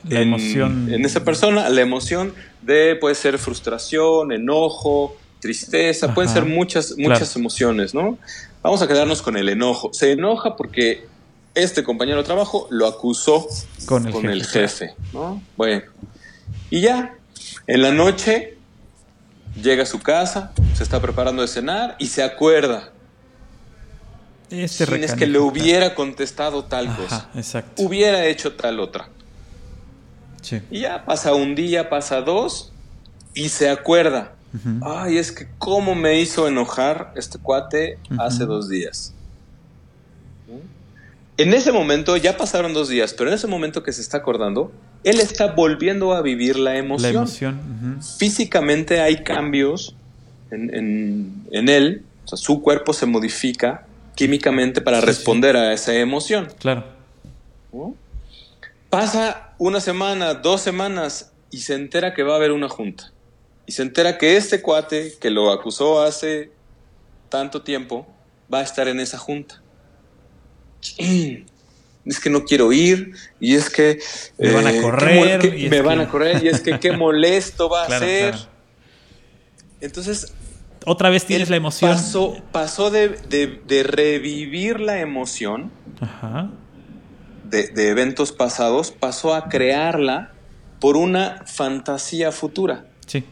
[0.08, 0.92] La en, emoción.
[0.92, 7.18] en esa persona la emoción de, puede ser frustración, enojo, tristeza, pueden ser muchas, muchas
[7.30, 7.40] Claro.
[7.40, 8.18] emociones, ¿no?
[8.62, 9.90] Vamos a quedarnos con el enojo.
[9.92, 11.06] Se enoja porque
[11.54, 13.46] este compañero de trabajo lo acusó
[13.86, 15.42] Con el con jefe, el jefe, ¿no?
[15.56, 15.82] Bueno,
[16.70, 17.14] y ya,
[17.66, 18.56] en la noche
[19.60, 22.90] llega a su casa, se está preparando de cenar y se acuerda.
[24.50, 27.82] Este "Chin, es que le hubiera contestado tal Ajá, cosa, exacto.
[27.82, 29.08] hubiera hecho tal otra.
[30.42, 30.60] Sí.
[30.70, 32.72] Y ya pasa un día, pasa dos
[33.34, 34.32] y se acuerda.
[34.82, 39.14] Ay, es que cómo me hizo enojar este cuate hace dos días.
[41.36, 44.72] En ese momento, ya pasaron dos días, pero en ese momento que se está acordando,
[45.04, 47.12] él está volviendo a vivir la emoción.
[47.14, 47.94] La emoción.
[47.98, 48.02] ujú.
[48.18, 49.94] Físicamente hay cambios
[50.50, 53.86] en, en- en él, o sea, su cuerpo se modifica
[54.16, 55.06] químicamente para Sí, sí.
[55.06, 56.48] responder a esa emoción.
[56.58, 56.84] Claro.
[57.72, 57.94] ¿no?
[58.90, 63.12] Pasa una semana, dos semanas y se entera que va a haber una junta.
[63.70, 66.50] Y se entera que este cuate que lo acusó hace
[67.28, 68.04] tanto tiempo
[68.52, 69.62] va a estar en esa junta.
[72.04, 73.90] Es que no quiero ir y es que...
[73.90, 74.00] eh,
[74.38, 76.80] Me van a qué correr, qué- y me van que- a correr y es que
[76.80, 78.30] qué molesto va Claro, a ser.
[78.34, 78.48] claro.
[79.82, 80.32] Entonces,
[80.86, 81.92] Otra vez tienes la emoción.
[81.92, 86.50] Pasó, pasó de, de- de revivir la emoción Ajá.
[87.44, 90.32] de, de eventos pasados, pasó a crearla
[90.80, 92.86] por una fantasía futura.
[93.06, 93.22] Sí.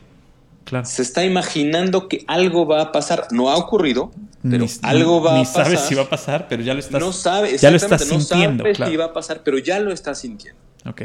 [0.68, 0.84] Claro.
[0.84, 3.28] Se está imaginando que algo va a pasar.
[3.30, 4.10] No ha ocurrido,
[4.42, 5.64] pero Ni- algo va ni a pasar.
[5.64, 7.00] sabes si va a pasar, pero ya lo estás.
[7.00, 8.64] no sabe, ya lo estás no sintiendo.
[8.64, 8.90] sabe claro.
[8.92, 10.60] si va a pasar, pero ya lo está sintiendo.
[10.84, 11.02] Ok.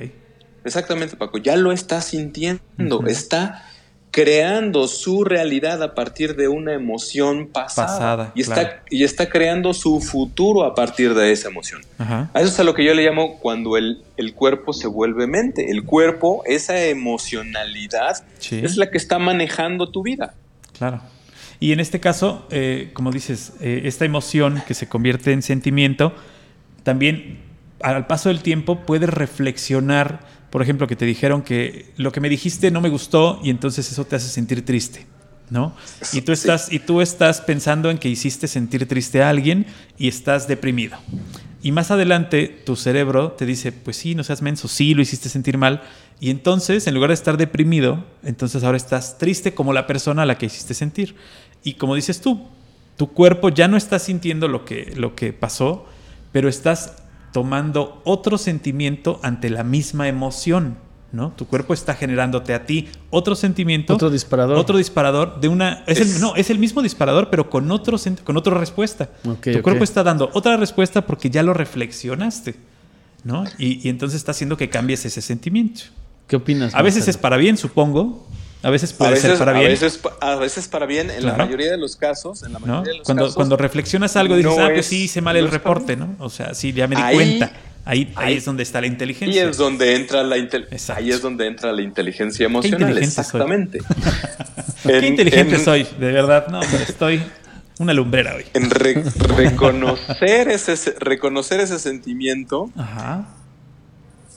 [0.66, 3.66] Exactamente, Paco, ya lo está sintiendo, está
[4.14, 8.76] creando su realidad a partir de una emoción pasada, Pasada, y, está, claro.
[8.92, 11.82] y está creando su futuro a partir de esa emoción.
[11.98, 12.30] Ajá.
[12.32, 15.26] A eso es a lo que yo le llamo cuando el, el cuerpo se vuelve
[15.26, 15.72] mente.
[15.72, 18.62] El cuerpo, esa emocionalidad, Sí.
[18.64, 20.36] es la que está manejando tu vida.
[20.78, 21.02] Claro.
[21.60, 26.14] Y en este caso, eh, como dices, eh, esta emoción que se convierte en sentimiento,
[26.84, 27.40] también
[27.82, 30.20] al paso del tiempo puedes reflexionar,
[30.54, 33.92] por ejemplo, que te dijeron que lo que me dijiste no me gustó y entonces
[33.92, 35.08] eso te hace sentir triste,
[35.50, 35.76] ¿no?
[36.12, 36.42] Y tú Sí.
[36.44, 39.66] estás, y tú estás pensando en que hiciste sentir triste a alguien
[39.98, 40.96] y estás deprimido.
[41.64, 45.28] Y más adelante tu cerebro te dice, pues sí, no seas menso, sí, lo hiciste
[45.28, 45.82] sentir mal.
[46.20, 50.26] Y entonces, en lugar de estar deprimido, entonces ahora estás triste como la persona a
[50.28, 51.16] la que hiciste sentir.
[51.64, 52.48] Y como dices tú,
[52.96, 55.88] tu cuerpo ya no está sintiendo lo que, lo que pasó,
[56.32, 56.98] pero estás
[57.34, 60.78] tomando otro sentimiento ante la misma emoción,
[61.12, 61.32] ¿no?
[61.36, 63.94] Tu cuerpo está generándote a ti otro sentimiento.
[63.96, 64.58] Otro disparador.
[64.58, 65.84] Otro disparador de una...
[65.88, 69.10] Es Es- el, no, es el mismo disparador, pero con, otro, con otra respuesta.
[69.26, 72.56] Ok, tu cuerpo está dando otra respuesta porque ya lo reflexionaste,
[73.24, 73.44] ¿no?
[73.58, 75.82] Y, y entonces está haciendo que cambies ese sentimiento.
[76.28, 76.74] ¿Qué opinas?
[76.74, 77.12] A veces Marcelo?
[77.12, 78.26] es para bien, supongo.
[78.64, 79.72] A veces A puede veces, ser para a bien.
[79.72, 82.66] veces, a veces para bien, en la mayoría de los casos, en la ¿no?
[82.68, 85.22] mayoría de los Cuando, casos, cuando reflexionas algo dices, no ah, pues es- sí, hice
[85.22, 86.16] mal el reporte, ¿no?
[86.20, 87.52] O sea, sí, ya me di Ahí- cuenta.
[87.86, 89.50] Ahí, ahí ahí- es donde está la Y inteligencia.
[89.50, 91.02] es donde entra la intel- Exacto.
[91.04, 93.04] ahí es donde entra la inteligencia emocional, soy.
[93.04, 93.80] exactamente.
[94.84, 96.48] Qué En- inteligente en- soy, de verdad.
[96.48, 97.22] No, hombre, estoy
[97.80, 98.46] una lumbrera hoy.
[98.54, 99.04] En re-
[99.36, 103.28] reconocer ese reconocer ese sentimiento Ajá.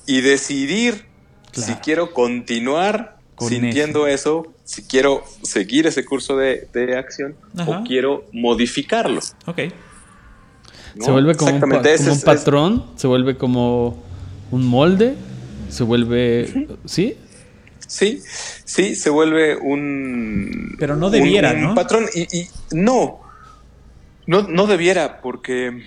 [0.06, 1.04] y decidir
[1.52, 1.72] Claro.
[1.72, 4.52] si quiero continuar Con sintiendo eso.
[4.64, 7.80] si quiero seguir ese curso de, de acción Ajá.
[7.80, 9.20] o quiero modificarlo.
[9.46, 9.58] Ok.
[10.96, 11.04] ¿no?
[11.04, 14.02] Se vuelve como un, pa- es- patrón, se vuelve como
[14.50, 15.14] un molde,
[15.68, 16.66] se vuelve...
[16.86, 17.16] ¿Sí?
[17.86, 18.20] Sí,
[18.64, 20.74] sí, se vuelve un.
[20.78, 21.74] Pero no debiera, un- un ¿no?
[21.76, 23.20] patrón y, y no,
[24.26, 25.82] no, no debiera porque.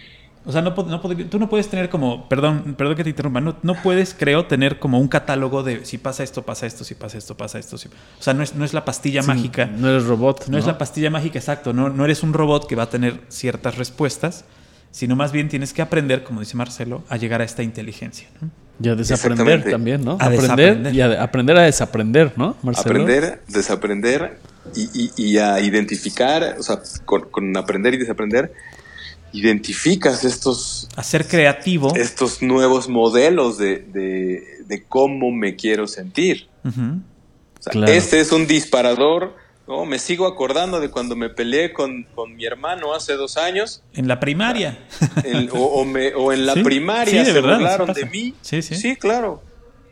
[0.45, 3.41] O sea, no, no podría- tú no puedes tener como, perdón, perdón que te interrumpa,
[3.41, 6.95] no, no puedes, creo, tener como un catálogo de si pasa esto, pasa esto, si
[6.95, 7.78] pasa esto, pasa esto.
[7.78, 9.65] si- O sea, no es, no es la pastilla Sí, mágica.
[9.65, 10.47] No eres robot.
[10.47, 11.73] No, es la pastilla mágica, exacto.
[11.73, 14.45] No, no eres un robot que va a tener ciertas respuestas,
[14.91, 18.28] sino más bien tienes que aprender, como dice Marcelo, a llegar a esta inteligencia.
[18.41, 18.49] ¿no?
[18.82, 20.12] Y a desaprender también, ¿no?
[20.13, 20.95] A aprender desaprender.
[20.95, 23.02] y a de- aprender a desaprender, ¿no, Marcelo?
[23.02, 24.39] Aprender, desaprender
[24.73, 28.54] y, y- y a identificar, o sea, con, con aprender y desaprender,
[29.33, 31.93] identificas estos, A ser creativo.
[31.95, 36.47] estos nuevos modelos de, de- de cómo me quiero sentir.
[36.65, 36.71] O
[37.61, 37.91] sea, Claro.
[37.91, 39.35] Este es un disparador,
[39.67, 43.83] No, me sigo acordando de cuando me peleé con, con mi hermano hace dos años.
[43.93, 44.79] En la primaria.
[45.23, 48.01] En- o, o me- o en la Sí, primaria sí, de se verdad, burlaron sí
[48.01, 48.33] de mí.
[48.41, 48.95] Sí, sí.
[48.95, 49.43] claro.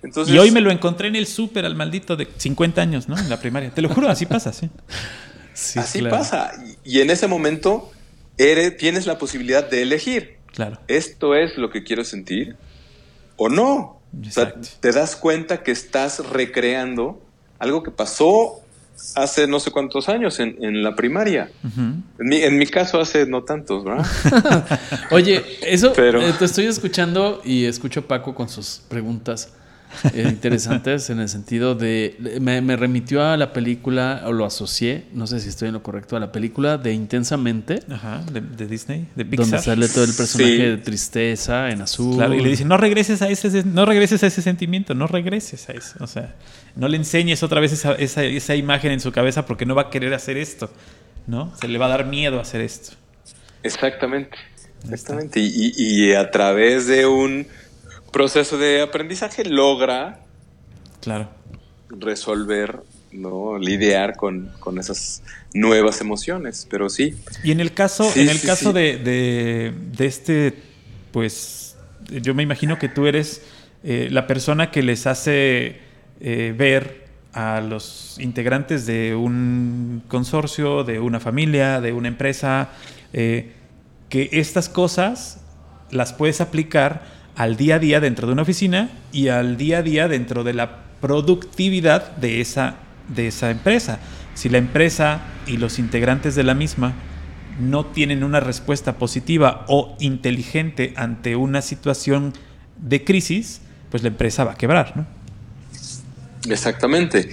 [0.02, 3.18] Entonces, y hoy me lo encontré en el súper al maldito de 50 años, ¿no?
[3.20, 3.70] En la primaria.
[3.72, 4.68] Te lo juro, así pasa, sí.
[5.54, 6.18] Sí, así claro.
[6.18, 6.52] pasa.
[6.84, 7.92] Y, y en ese momento
[8.38, 10.38] eres, tienes la posibilidad de elegir.
[10.54, 10.80] Claro.
[10.88, 12.56] ¿Esto es lo que quiero sentir
[13.36, 14.00] o no?
[14.26, 17.22] O sea, te das cuenta que estás recreando
[17.60, 18.62] algo que pasó
[19.16, 21.52] hace no sé cuántos años en, en la primaria.
[21.64, 24.06] En mi, en mi caso hace no tantos, ¿verdad?
[25.12, 29.54] Oye, eso Pero- eh, te estoy escuchando y escucho a Paco con sus preguntas
[30.14, 35.06] eh, interesantes en el sentido de me, me remitió a la película o lo asocié,
[35.14, 38.68] no sé si estoy en lo correcto, a la película de Intensamente, Ajá, de, de
[38.68, 39.62] Disney, de donde Pixar.
[39.62, 40.62] sale todo el personaje Sí.
[40.62, 42.16] de tristeza en azul.
[42.18, 45.68] Claro, y le dicen, no regreses a ese, no regreses a ese sentimiento, no regreses
[45.70, 45.96] a eso.
[46.00, 46.36] O sea,
[46.76, 49.84] no le enseñes otra vez esa, esa, esa imagen en su cabeza porque no va
[49.84, 50.70] a querer hacer esto,
[51.28, 51.54] ¿no?
[51.60, 52.92] Se le va a dar miedo a hacer esto.
[53.64, 54.38] Exactamente.
[54.84, 55.40] Exactamente.
[55.40, 57.48] Y, y- y a través de un
[58.18, 60.22] proceso de aprendizaje logra
[61.02, 61.30] Claro.
[61.90, 62.80] resolver,
[63.12, 63.60] ¿no?
[63.60, 65.22] lidiar con, con esas
[65.54, 66.66] nuevas emociones.
[66.70, 68.74] Pero sí, Y en el caso, Sí, en el sí, caso sí.
[68.74, 70.54] De, de- de este,
[71.12, 71.78] pues,
[72.10, 73.44] yo me imagino que tú eres
[73.84, 75.80] eh, la persona que les hace
[76.20, 82.70] eh, ver a los integrantes de un consorcio, de una familia, de una empresa,
[83.14, 83.52] eh,
[84.10, 85.40] que estas cosas
[85.92, 89.82] las puedes aplicar al día a día dentro de una oficina y al día a
[89.84, 92.76] día dentro de la productividad de esa,
[93.08, 94.00] de esa empresa.
[94.34, 96.94] Si la empresa y los integrantes de la misma
[97.60, 102.34] no tienen una respuesta positiva o inteligente ante una situación
[102.78, 105.06] de crisis, pues la empresa va a quebrar, ¿no?
[106.50, 107.30] exactamente.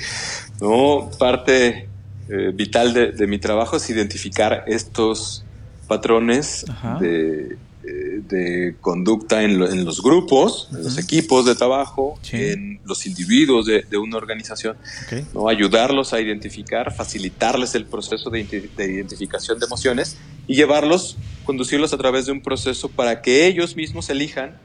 [0.60, 1.10] ¿no?
[1.18, 1.88] Parte
[2.28, 5.44] eh, vital de, de mi trabajo es identificar estos
[5.88, 6.98] patrones Ajá.
[7.00, 12.37] de, de conducta en, lo- en los grupos, en los equipos de trabajo, Sí.
[12.37, 14.77] en los individuos de, de una organización.
[15.07, 15.35] Ok.
[15.35, 15.49] ¿no?
[15.49, 20.16] ayudarlos a identificar, facilitarles el proceso de, identi- de identificación de emociones
[20.47, 24.57] y llevarlos, conducirlos a través de un proceso para que ellos mismos elijan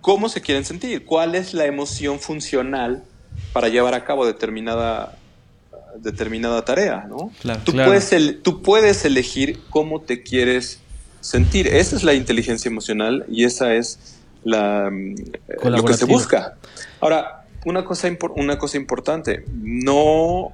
[0.00, 3.04] cómo se quieren sentir, cuál es la emoción funcional
[3.52, 5.16] para llevar a cabo determinada,
[5.98, 7.06] determinada tarea.
[7.08, 7.30] ¿no?
[7.40, 7.60] Claro.
[7.64, 7.90] Tú, Claro.
[7.90, 10.80] Puedes el- tú puedes elegir cómo te quieres
[11.24, 11.68] sentir.
[11.68, 15.14] Esa es la inteligencia emocional y esa es la, mm,
[15.64, 16.54] lo que se busca.
[17.00, 20.52] Ahora, una cosa, una cosa importante, no,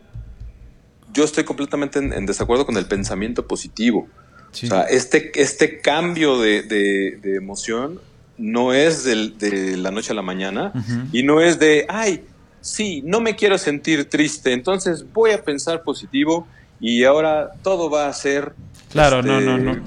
[1.13, 4.09] yo estoy completamente en, en desacuerdo con el pensamiento positivo.
[4.53, 4.67] Sí.
[4.67, 8.01] O sea, este, este cambio de, de- de emoción
[8.39, 10.73] no es del- de la noche a la mañana
[11.13, 12.23] y no es de, ay,
[12.61, 16.47] sí, no me quiero sentir triste, entonces voy a pensar positivo
[16.81, 18.55] y ahora todo va a ser...
[18.91, 19.83] Claro, este, no, no, no.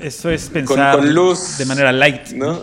[0.00, 2.28] Eso es pensar con luz, de manera light.
[2.30, 2.60] ¿no?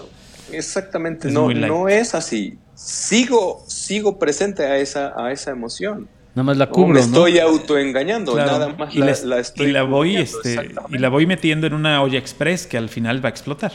[0.52, 2.58] Exactamente, Es no, no es así.
[2.76, 6.08] Sigo, sigo presente a esa, a esa emoción.
[6.36, 7.06] Nada más la No, cubro, me ¿no?
[7.06, 8.52] estoy autoengañando, Claro.
[8.54, 11.68] nada más y, la, la, la estoy y la voy, este, y la voy metiendo
[11.68, 13.72] en una olla express que al final va a explotar.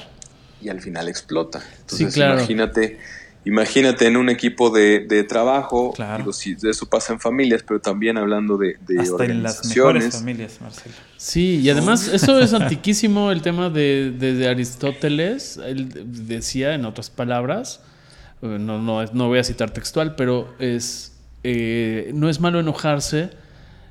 [0.61, 1.63] y al final explota.
[1.81, 2.35] Entonces, claro.
[2.35, 2.99] imagínate,
[3.49, 6.19] imagínate en un equipo de, de trabajo, Claro.
[6.19, 9.79] digo, si eso pasa en familias, pero también hablando de, de Hasta en las mejores
[10.05, 10.15] organizaciones.
[10.17, 10.95] familias, Marcelo.
[11.17, 15.59] Sí, y además eso es antiquísimo el tema de, de- de Aristóteles.
[15.65, 15.89] Él
[16.27, 17.81] decía, en otras palabras,
[18.43, 21.13] eh, no, no, es- no voy a citar textual, pero es
[21.45, 23.31] eh, no es malo enojarse.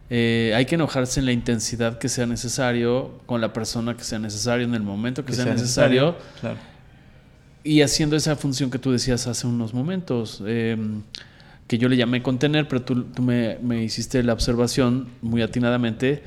[0.09, 4.19] eh, hay que enojarse en la intensidad que sea necesario, con la persona que sea
[4.19, 6.57] necesario, en el momento que, sea, necesario, Claro.
[7.63, 10.77] Y haciendo esa función que tú decías hace unos momentos, eh,
[11.67, 16.23] que yo le llamé contener, pero tú, tú me, me hiciste la observación muy atinadamente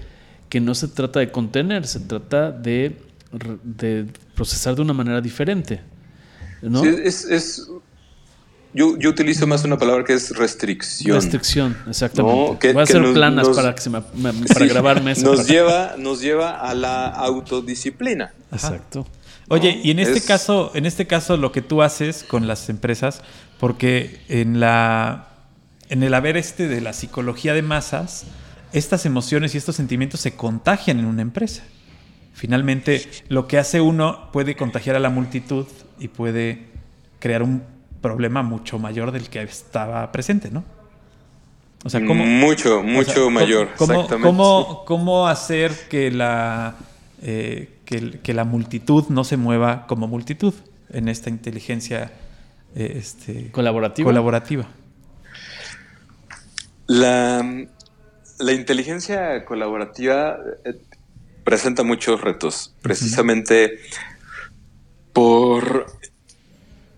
[0.50, 2.96] que no se trata de contener, se trata de,
[4.34, 5.80] procesar de una manera diferente.
[6.62, 6.82] ¿no?
[6.82, 7.68] Sí, es, es-
[8.72, 11.16] yo, yo utilizo más una palabra que es restricción.
[11.16, 12.50] Restricción, exactamente.
[12.52, 14.60] No, que- Voy a que hacer nos- planas nos- para que se me, me- para
[14.66, 15.22] Sí, grabarme eso.
[15.26, 18.32] Nos para- lleva, nos lleva a la autodisciplina.
[18.52, 19.06] Exacto.
[19.52, 22.46] Oye, No, y en este es- caso, en este caso lo que tú haces con
[22.46, 23.22] las empresas,
[23.58, 25.26] porque en la
[25.88, 28.24] en el haber este de la psicología de masas,
[28.72, 31.64] estas emociones y estos sentimientos se contagian en una empresa.
[32.32, 35.66] Finalmente, lo que hace uno puede contagiar a la multitud
[35.98, 36.66] y puede
[37.18, 37.64] crear un
[38.00, 40.62] problema mucho mayor del que estaba presente, ¿no?
[41.84, 43.70] O sea, ¿cómo, mucho, o mucho sea, mayor.
[43.76, 44.26] ¿Cómo, exactamente.
[44.28, 46.76] cómo, cómo hacer que la,
[47.22, 50.54] eh, que, la multitud no se mueva como multitud
[50.90, 52.12] en esta inteligencia
[52.74, 54.06] eh, este, Colaborativa.
[54.06, 54.68] colaborativa?
[56.86, 57.66] La,
[58.38, 60.74] la inteligencia colaborativa eh,
[61.44, 63.78] presenta muchos retos, precisamente
[65.12, 65.86] por,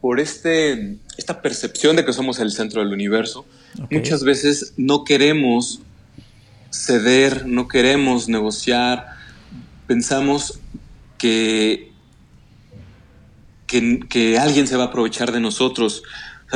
[0.01, 3.45] por este, esta percepción de que somos el centro del universo.
[3.91, 5.81] Muchas veces no queremos
[6.71, 9.22] ceder, no queremos negociar,
[9.87, 10.61] pensamos
[11.19, 11.93] que,
[13.67, 16.03] que, alguien se va a aprovechar de nosotros.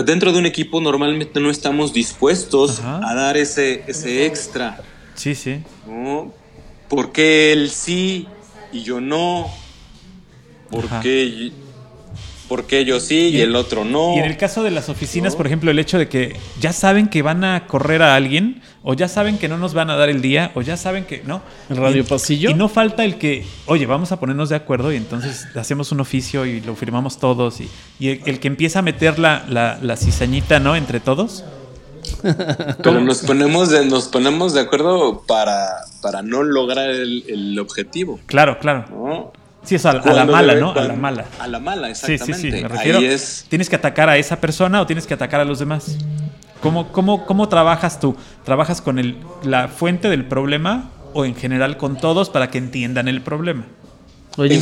[0.04, 4.80] dentro de un equipo normalmente no estamos dispuestos a dar ese, ese extra.
[5.14, 5.62] Sí, sí.
[5.86, 6.32] ¿no?
[6.88, 8.28] ¿Por qué él sí
[8.72, 9.50] y yo no?
[10.70, 11.52] ¿Por qué
[12.48, 14.14] porque yo sí y, el otro no.
[14.14, 17.08] Y en el caso de las oficinas, por ejemplo, el hecho de que ya saben
[17.08, 20.08] que van a correr a alguien, o ya saben que no nos van a dar
[20.08, 21.42] el día, o ya saben que no.
[21.68, 22.50] El radio pasillo.
[22.50, 26.00] Y no falta el que, oye, vamos a ponernos de acuerdo y entonces hacemos un
[26.00, 27.60] oficio y lo firmamos todos.
[27.60, 27.68] Y,
[28.00, 30.76] el, que empieza a meter la, la, cizañita, ¿no?
[30.76, 31.44] Entre todos.
[32.82, 35.66] Pero nos ponemos de, nos ponemos de acuerdo para,
[36.00, 38.20] para no lograr el, el objetivo.
[38.26, 39.32] Claro, claro.
[39.66, 40.72] Sí, es a, la mala, ¿no?
[40.72, 41.24] A la mala.
[41.40, 42.34] A la mala, exactamente.
[42.34, 42.62] Sí, sí, sí.
[42.62, 43.00] Me refiero,
[43.48, 45.98] ¿Tienes que atacar a esa persona o tienes que atacar a los demás?
[46.60, 48.16] ¿Cómo, cómo, cómo trabajas tú?
[48.44, 53.08] ¿Trabajas con el, la fuente del problema o en general con todos para que entiendan
[53.08, 53.64] el problema?
[54.38, 54.60] Oye,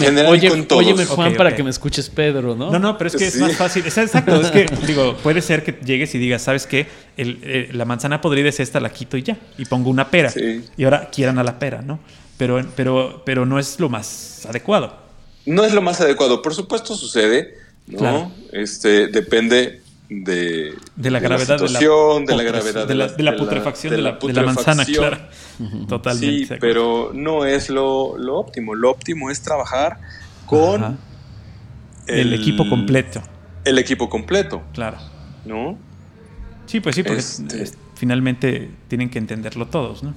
[0.70, 2.70] óyeme, Juan, para que me escuches Pedro, ¿no?
[2.70, 3.84] No, no, pero es que es más fácil.
[3.84, 6.86] Es exacto, es que, digo, puede ser que llegues y digas, ¿sabes qué?
[7.16, 9.36] Eh, la manzana podrida es esta, la quito y ya.
[9.58, 10.32] Y pongo una pera.
[10.76, 11.98] Y ahora quieran a la pera, ¿no?
[12.36, 14.96] Pero, pero, pero no es lo más adecuado.
[15.46, 18.32] No es lo más adecuado, por supuesto sucede, ¿no?
[18.52, 23.94] Este, depende de, de la gravedad de la situación, de la, gravedad de la, putrefacción
[23.94, 25.18] de la, manzana, claro.
[25.88, 26.46] Totalmente.
[26.46, 28.74] Sí, pero no es lo, lo, óptimo.
[28.74, 29.98] Lo óptimo es trabajar
[30.46, 30.98] con
[32.06, 33.22] el, equipo completo.
[33.64, 34.62] El equipo completo.
[34.72, 34.98] Claro.
[35.44, 35.78] ¿No?
[36.66, 40.14] Sí, pues sí, porque este finalmente tienen que entenderlo todos, ¿no?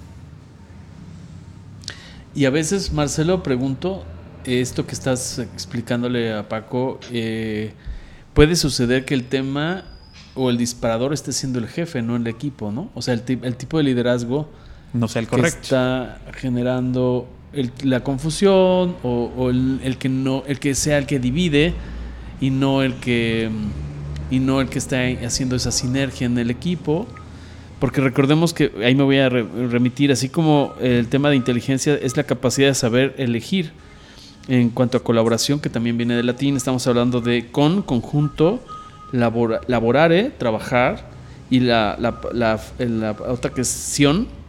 [2.38, 4.04] Y a veces, Marcelo, pregunto,
[4.46, 7.74] esto que estás explicándole a Paco, eh,
[8.36, 9.86] puede suceder que el tema
[10.36, 12.92] o el disparador esté siendo el jefe, no el equipo, ¿no?
[12.94, 14.52] O sea, el, el tipo de liderazgo
[14.94, 15.62] no sea el correcto.
[15.64, 17.28] está generando
[17.84, 21.74] la confusión o, el, que no, el que sea el que divide
[22.40, 23.50] y no el que
[24.30, 27.08] y no el que está haciendo esa sinergia en el equipo
[27.80, 32.18] porque recordemos que ahí me voy a remitir, así como el tema de inteligencia es
[32.18, 33.72] la capacidad de saber elegir.
[34.48, 38.64] En cuanto a colaboración, que también viene del latín, estamos hablando de con, conjunto,
[39.12, 41.18] laborare, trabajar,
[41.50, 41.98] y la,
[42.34, 43.98] la, otra que es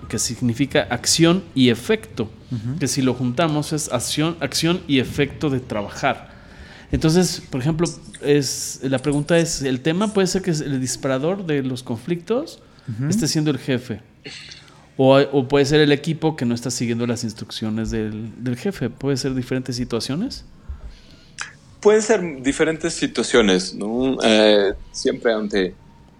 [0.08, 2.30] que significa acción y efecto,
[2.80, 6.30] que si lo juntamos es acción, acción y efecto de trabajar.
[6.90, 7.86] Entonces, por ejemplo,
[8.22, 12.60] es, la pregunta es, ¿el tema puede ser que es el disparador de los conflictos?
[13.08, 14.00] Esté siendo el jefe.
[14.96, 18.90] O, puede ser el equipo que no está siguiendo las instrucciones del, jefe.
[18.90, 20.44] ¿Puede ser diferentes situaciones?
[21.80, 23.76] Pueden ser diferentes situaciones,
[24.24, 25.74] eh, siempre ante,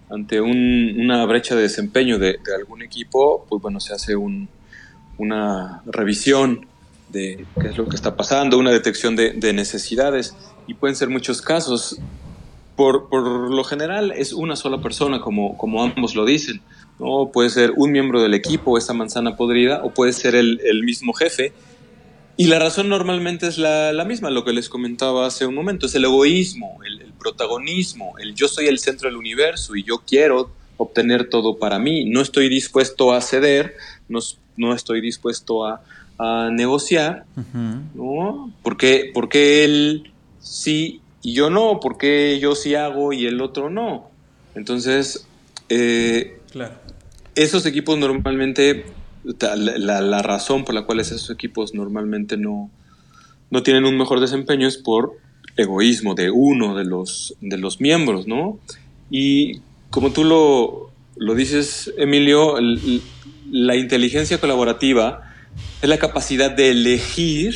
[0.09, 6.65] ante una brecha de desempeño de, algún equipo, pues bueno, se hace una revisión
[7.09, 10.35] de qué es lo que está pasando, una detección de, necesidades,
[10.67, 11.99] y pueden ser muchos casos
[12.79, 16.61] por, lo general es una sola persona, como, como ambos lo dicen.
[16.97, 17.29] ¿no?
[17.33, 21.51] Puede ser un miembro del equipo, esa manzana podrida, o puede ser el, mismo jefe.
[22.37, 25.95] Y la razón normalmente es la, misma, lo que les comentaba hace un momento, es
[25.95, 31.27] el egoísmo, el, protagonismo, el yo soy el centro del universo y yo quiero obtener
[31.27, 33.75] todo para mí, no estoy dispuesto a ceder,
[34.07, 34.19] no,
[34.55, 35.81] no estoy dispuesto a,
[36.51, 37.25] negociar,
[37.93, 38.53] ¿no?
[38.61, 40.11] Porque, porque él
[40.41, 44.09] sí y yo no, porque yo sí hago y el otro no.
[44.55, 45.27] Entonces,
[45.69, 46.39] eh,
[47.35, 48.85] esos equipos normalmente,
[49.23, 52.69] la, razón por la cual esos equipos normalmente no,
[53.49, 55.17] no tienen un mejor desempeño es por
[55.57, 58.59] egoísmo de uno de los, de los miembros, ¿no?
[59.11, 62.55] Y como tú lo, lo dices, Emilio,
[63.51, 65.33] la inteligencia colaborativa
[65.81, 67.55] es la capacidad de elegir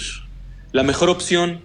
[0.73, 1.61] la mejor opción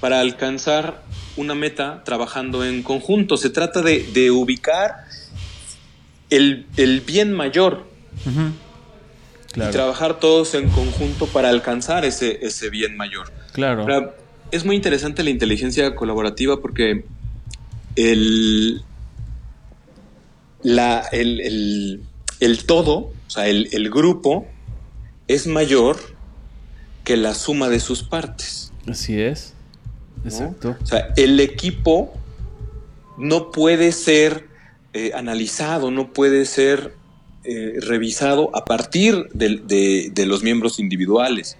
[0.00, 1.02] para alcanzar
[1.36, 3.36] una meta trabajando en conjunto.
[3.36, 5.04] Se trata de, ubicar
[6.30, 6.66] el,
[7.06, 7.86] bien mayor
[9.54, 13.32] y trabajar todos en conjunto para alcanzar ese, ese bien mayor.
[13.52, 14.14] Claro.
[14.50, 17.04] es muy interesante la inteligencia colaborativa porque
[17.96, 18.82] el,
[20.62, 22.00] la, el,
[22.66, 24.46] todo, o sea, el, el grupo
[25.26, 25.98] es mayor
[27.04, 28.72] que la suma de sus partes.
[28.86, 29.54] Así es.
[30.24, 30.76] Exacto.
[30.82, 32.12] O sea, el equipo
[33.16, 34.46] no puede ser
[34.94, 36.94] eh, analizado, no puede ser
[37.44, 41.56] eh, revisado a partir de, de, los miembros individuales.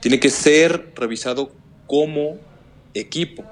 [0.00, 1.52] Tiene que ser revisado
[1.86, 2.36] como
[2.94, 3.44] equipo.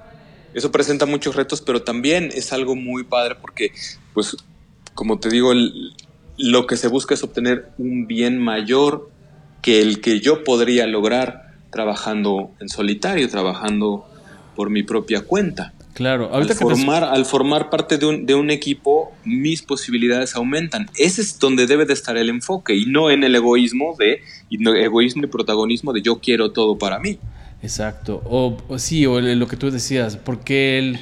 [0.54, 3.72] Eso presenta muchos retos, pero también es algo muy padre porque,
[4.14, 4.36] pues,
[4.94, 5.52] como te digo,
[6.38, 9.10] lo que se busca es obtener un bien mayor
[9.62, 14.06] que el que yo podría lograr trabajando en solitario, trabajando
[14.56, 15.72] por mi propia cuenta.
[15.94, 20.90] Claro, al formar, al formar parte de un, de un, equipo, mis posibilidades aumentan.
[20.98, 25.24] Ese es donde debe de estar el enfoque y no en el egoísmo de egoísmo
[25.24, 27.18] y protagonismo de yo quiero todo para mí.
[27.62, 28.22] Exacto.
[28.26, 31.00] O, sí, o lo que tú decías, ¿por qué él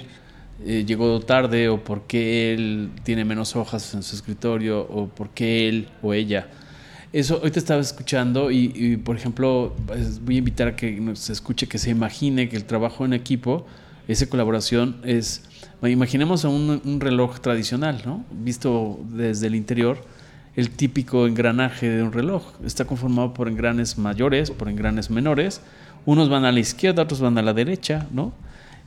[0.64, 1.68] eh, llegó tarde?
[1.68, 4.80] ¿O por qué él tiene menos hojas en su escritorio?
[4.80, 6.46] ¿O por qué él o ella?
[7.14, 11.32] Eso, hoy te estaba escuchando y, por ejemplo, pues, voy a invitar a que se
[11.32, 13.64] escuche, que se imagine que el trabajo en equipo
[14.08, 15.44] esa colaboración es,
[15.80, 18.24] imaginemos un, un reloj tradicional, ¿no?
[18.32, 20.04] Visto desde el interior,
[20.56, 22.42] el típico engranaje de un reloj.
[22.64, 25.60] Está conformado por engranes mayores, por engranes menores.
[26.06, 28.32] Unos van a la izquierda, otros van a la derecha, ¿no?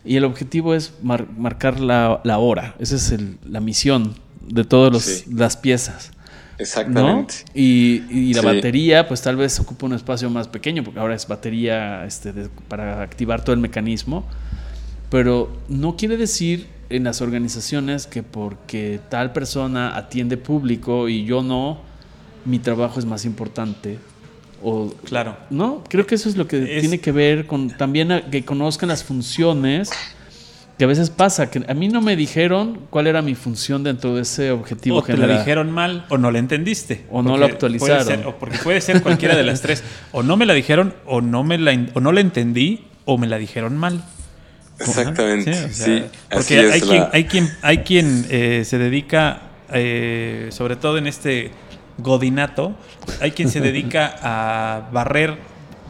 [0.04, 2.76] Y el objetivo es marcar la, la, hora.
[2.78, 4.16] Esa es el, la misión
[4.46, 6.12] de todas las piezas.
[6.60, 7.36] Exactamente.
[7.54, 11.28] Y, y, la batería, pues tal vez ocupa un espacio más pequeño, porque ahora es
[11.28, 12.34] batería este,
[12.68, 14.26] para activar todo el mecanismo
[15.10, 21.42] pero no quiere decir en las organizaciones que porque tal persona atiende público y yo
[21.42, 21.80] no,
[22.46, 24.00] mi trabajo es más importante.
[24.64, 25.38] O, claro.
[25.50, 29.04] No, creo que eso es lo que tiene que ver con también que conozcan las
[29.04, 29.90] funciones.
[30.78, 34.14] Que a veces pasa, que a mí no me dijeron cuál era mi función dentro
[34.16, 37.06] de ese objetivo o te la dijeron mal o no la entendiste.
[37.10, 38.26] O no la actualizaron.
[38.28, 39.84] o porque puede ser cualquiera de las tres.
[40.12, 43.28] O no me la dijeron o no, me la, o no la entendí o me
[43.28, 44.04] la dijeron mal.
[44.80, 46.04] Exactamente, sí.
[46.30, 49.42] porque hay, quien, hay quien, hay quien eh, se dedica,
[49.74, 51.52] eh, sobre todo en este
[51.98, 52.76] godinato,
[53.20, 55.38] hay quien se dedica a barrer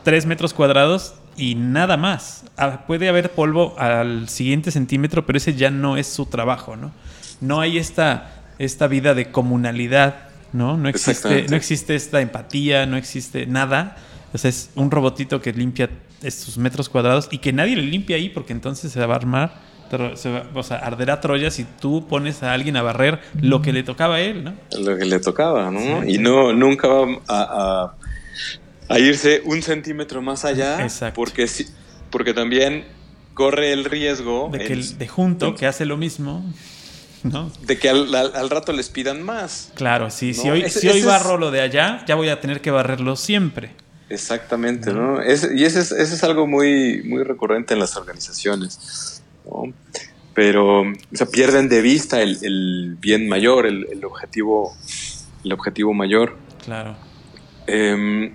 [0.03, 2.43] tres metros cuadrados y nada más.
[2.57, 6.91] Ah, puede haber polvo al siguiente centímetro, pero ese ya no es su trabajo, ¿no?
[7.39, 10.77] No hay esta, esta vida de comunalidad, ¿no?
[10.77, 13.97] No existe, no existe esta empatía, no existe nada.
[14.33, 15.89] O sea, es un robotito que limpia
[16.23, 19.53] estos metros cuadrados y que nadie le limpie ahí porque entonces se va a armar,
[20.53, 24.15] o sea, arderá Troya si tú pones a alguien a barrer lo que le tocaba
[24.15, 24.53] a él, ¿no?
[24.79, 26.03] Lo que le tocaba, ¿no?
[26.03, 27.41] y no, nunca va a,
[27.83, 27.95] a,
[28.89, 31.49] irse un centímetro más allá porque,
[32.09, 32.85] porque también
[33.33, 36.43] corre el riesgo de que el, de junto que hace lo mismo
[37.23, 37.51] ¿No?
[37.65, 39.71] De que al, al, rato les pidan más.
[39.73, 40.35] Claro, sí.
[40.35, 43.71] Si hoy, si hoy barro lo de allá, ya voy a tener que barrerlo siempre.
[44.09, 45.19] Exactamente, ¿no?
[45.21, 49.73] y ese es, ese es algo muy, muy recurrente en las organizaciones, ¿no?
[50.33, 54.77] Pero, o sea, pierden de vista el, bien mayor, el, objetivo,
[55.43, 56.37] el objetivo mayor.
[56.63, 56.95] Claro.
[57.65, 58.33] Em,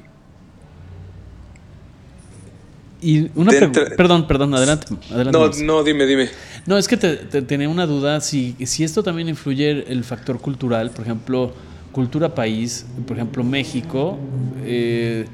[3.02, 3.52] y una
[3.96, 4.86] perdón, perdón, adelante.
[5.32, 6.28] no, no, dime, dime.
[6.66, 10.90] No, es que te, tenía una duda, si, si esto también influye el factor cultural,
[10.90, 11.52] por ejemplo,
[11.90, 14.18] cultura país, por ejemplo, México,
[14.64, 15.26] eh,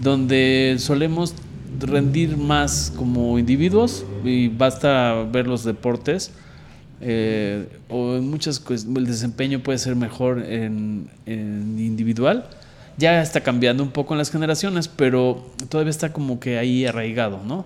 [0.00, 1.34] donde solemos
[1.80, 6.32] rendir más como individuos y basta ver los deportes.
[7.00, 12.48] Eh, o en muchas el desempeño puede ser mejor en, individual.
[12.98, 17.40] Ya está cambiando un poco en las generaciones, pero todavía está como que ahí arraigado,
[17.44, 17.64] ¿no?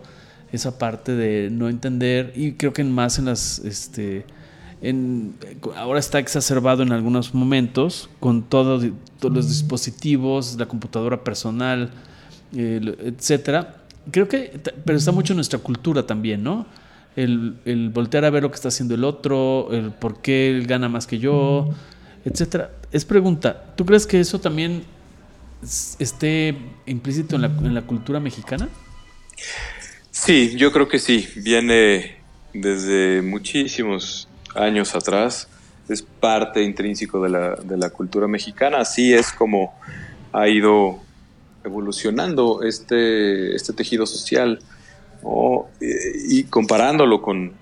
[0.53, 4.27] Esa parte de no entender y creo que más en las, este,
[4.83, 5.35] en,
[5.75, 8.85] ahora está exacerbado en algunos momentos con todos
[9.23, 11.91] los dispositivos, la computadora personal,
[12.53, 13.77] etcétera.
[14.11, 16.67] Creo que, pero está mucho en nuestra cultura también, ¿no?
[17.17, 20.67] El, el, voltear a ver lo que está haciendo el otro, el por qué él
[20.67, 21.71] gana más que yo,
[22.27, 22.71] etcétera.
[22.91, 24.83] Es pregunta, ¿tú crees que eso también
[25.63, 26.57] esté
[26.87, 28.69] implícito en la, cultura mexicana?
[30.11, 31.29] Sí, yo creo que sí.
[31.37, 32.17] Viene
[32.53, 35.49] desde muchísimos años atrás.
[35.89, 38.79] Es parte intrínseco de la, de la cultura mexicana.
[38.79, 39.75] Así es como
[40.33, 41.01] ha ido
[41.65, 44.61] evolucionando este, este tejido social
[45.81, 47.53] y, comparándolo con,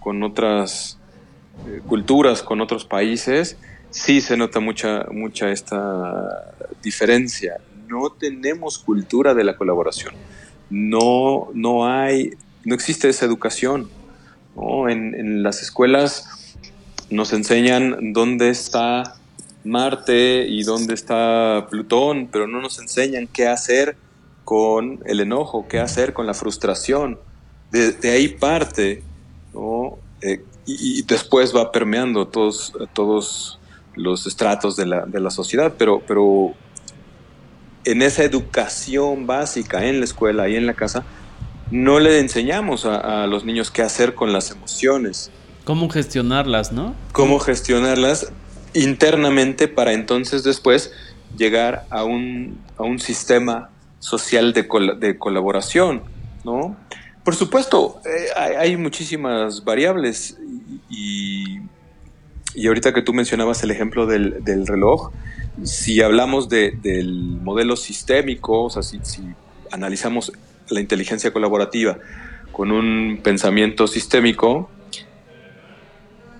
[0.00, 0.98] con otras
[1.66, 3.56] eh, culturas, con otros países,
[3.90, 7.58] sí se nota mucha, mucha esta diferencia.
[7.88, 10.14] No tenemos cultura de la colaboración.
[10.70, 12.32] No, no hay,
[12.64, 13.88] no existe esa educación.
[14.88, 16.56] En, las escuelas
[17.10, 19.14] nos enseñan dónde está
[19.64, 23.96] Marte y dónde está Plutón, pero no nos enseñan qué hacer
[24.44, 27.18] con el enojo, qué hacer con la frustración.
[27.70, 29.02] De, ahí parte.
[30.22, 33.57] Eh, y, después va permeando todos, todos
[33.98, 36.54] los estratos de la, de la sociedad, pero, pero
[37.84, 41.04] en esa educación básica en la escuela y en la casa,
[41.70, 45.30] no le enseñamos a, a, los niños qué hacer con las emociones.
[45.64, 46.94] Cómo gestionarlas, ¿no?
[47.12, 48.32] Cómo gestionarlas
[48.72, 50.92] internamente para entonces después
[51.36, 56.02] llegar a un, a un sistema social de, col de, colaboración,
[56.44, 56.76] ¿no?
[57.24, 60.38] Por supuesto, eh, hay, hay, muchísimas variables
[60.88, 61.60] y, y,
[62.66, 65.12] ahorita que tú mencionabas el ejemplo del, del reloj,
[65.64, 69.00] si hablamos de, del modelo sistémico, o sea, si,
[69.70, 70.32] analizamos
[70.68, 71.98] la inteligencia colaborativa
[72.52, 74.70] con un pensamiento sistémico,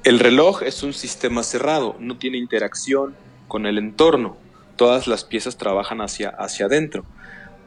[0.04, 3.14] el reloj es un sistema cerrado, no tiene interacción
[3.46, 4.36] con el entorno.
[4.76, 7.04] Todas las piezas trabajan hacia, hacia adentro.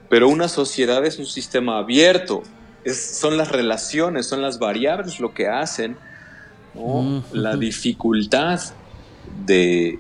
[0.10, 2.44] Pero una sociedad es un sistema abierto.
[2.86, 5.98] Son las relaciones, son las variables lo que hacen
[6.76, 7.24] ¿no?
[7.34, 8.60] la dificultad
[9.46, 10.00] de,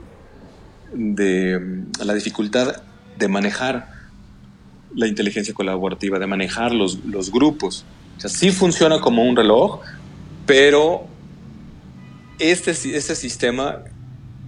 [0.93, 2.81] de la dificultad
[3.17, 3.89] de manejar
[4.95, 7.85] la inteligencia colaborativa, de manejar los, los grupos.
[8.17, 9.79] O sea, sí funciona como un reloj,
[10.45, 11.07] pero
[12.39, 13.79] este, este sistema,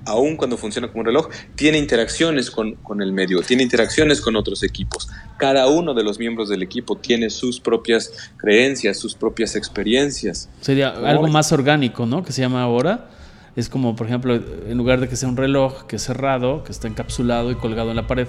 [0.06, 4.36] aun cuando funciona como un reloj, tiene interacciones con, con, el medio, tiene interacciones con
[4.36, 5.10] otros equipos.
[5.38, 10.50] Cada uno de los miembros del equipo tiene sus propias creencias, sus propias experiencias.
[10.62, 12.24] Sería algo más orgánico, ¿no?
[12.24, 13.10] Que se llama ahora.
[13.56, 16.72] Es como, por ejemplo, en lugar de que sea un reloj que es cerrado, que
[16.72, 18.28] está encapsulado y colgado en la pared,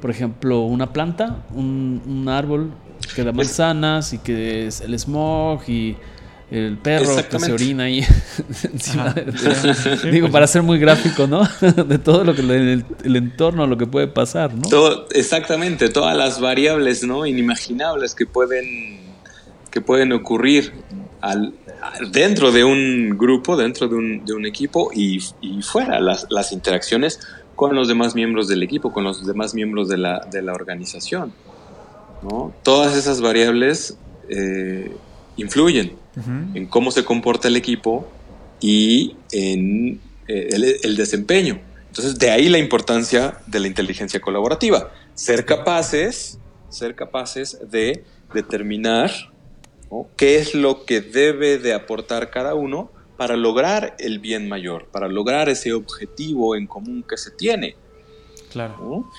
[0.00, 2.70] por ejemplo, una planta, un, un árbol
[3.14, 5.96] que da manzanas y que es el smog y
[6.50, 8.04] el perro que se orina ahí
[8.64, 13.16] encima de, de, digo para ser muy gráfico no de todo lo que el, el,
[13.16, 18.98] entorno lo que puede pasar no todo, exactamente todas las variables no inimaginables que pueden
[19.70, 20.72] que pueden ocurrir
[21.20, 21.54] al,
[22.10, 26.50] dentro de un grupo dentro de un, de un equipo y, y fuera las, las,
[26.50, 27.20] interacciones
[27.54, 31.32] con los demás miembros del equipo con los demás miembros de la, de la organización
[32.22, 33.96] no todas esas variables
[34.28, 34.92] eh,
[35.40, 36.56] influyen uh -huh.
[36.56, 38.08] en cómo se comporta el equipo
[38.60, 41.60] y en eh, el, el, desempeño.
[41.88, 44.92] Entonces, de ahí la importancia de la inteligencia colaborativa.
[45.14, 46.38] Ser capaces,
[46.68, 49.10] ser capaces de determinar
[49.90, 50.06] ¿no?
[50.16, 55.08] qué es lo que debe de aportar cada uno para lograr el bien mayor, para
[55.08, 57.76] lograr ese objetivo en común que se tiene.
[58.50, 58.78] Claro.
[58.80, 59.10] ¿no?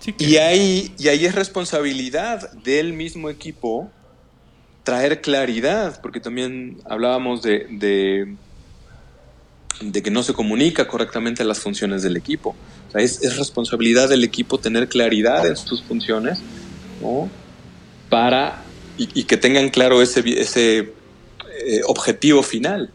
[0.00, 0.24] Sí, que...
[0.24, 3.90] y, ahí, y ahí es responsabilidad del mismo equipo
[4.86, 8.36] traer claridad, porque también hablábamos de, de,
[9.80, 12.54] de, que no se comunica correctamente las funciones del equipo.
[12.88, 16.38] O sea, es, es, responsabilidad del equipo tener claridad en sus funciones,
[17.02, 17.28] ¿no?
[18.08, 18.62] Para,
[18.96, 22.92] y, y que tengan claro ese, ese eh, objetivo final,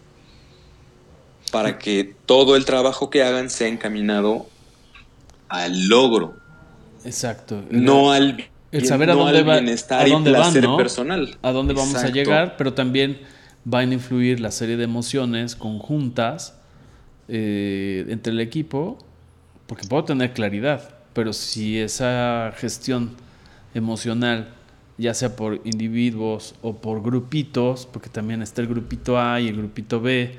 [1.52, 4.48] para que todo el trabajo que hagan sea encaminado
[5.50, 6.36] al logro.
[7.04, 7.66] Exacto.
[7.70, 10.78] No al el saber no a dónde, va, a dónde van, ¿no?
[10.78, 11.38] personal.
[11.42, 13.20] A dónde vamos a llegar, pero también
[13.66, 16.58] van a influir la serie de emociones conjuntas
[17.28, 18.98] eh, entre el equipo,
[19.68, 23.12] porque puedo tener claridad, pero si esa gestión
[23.74, 24.54] emocional,
[24.98, 29.58] ya sea por individuos o por grupitos, porque también está el grupito A y el
[29.58, 30.36] grupito B,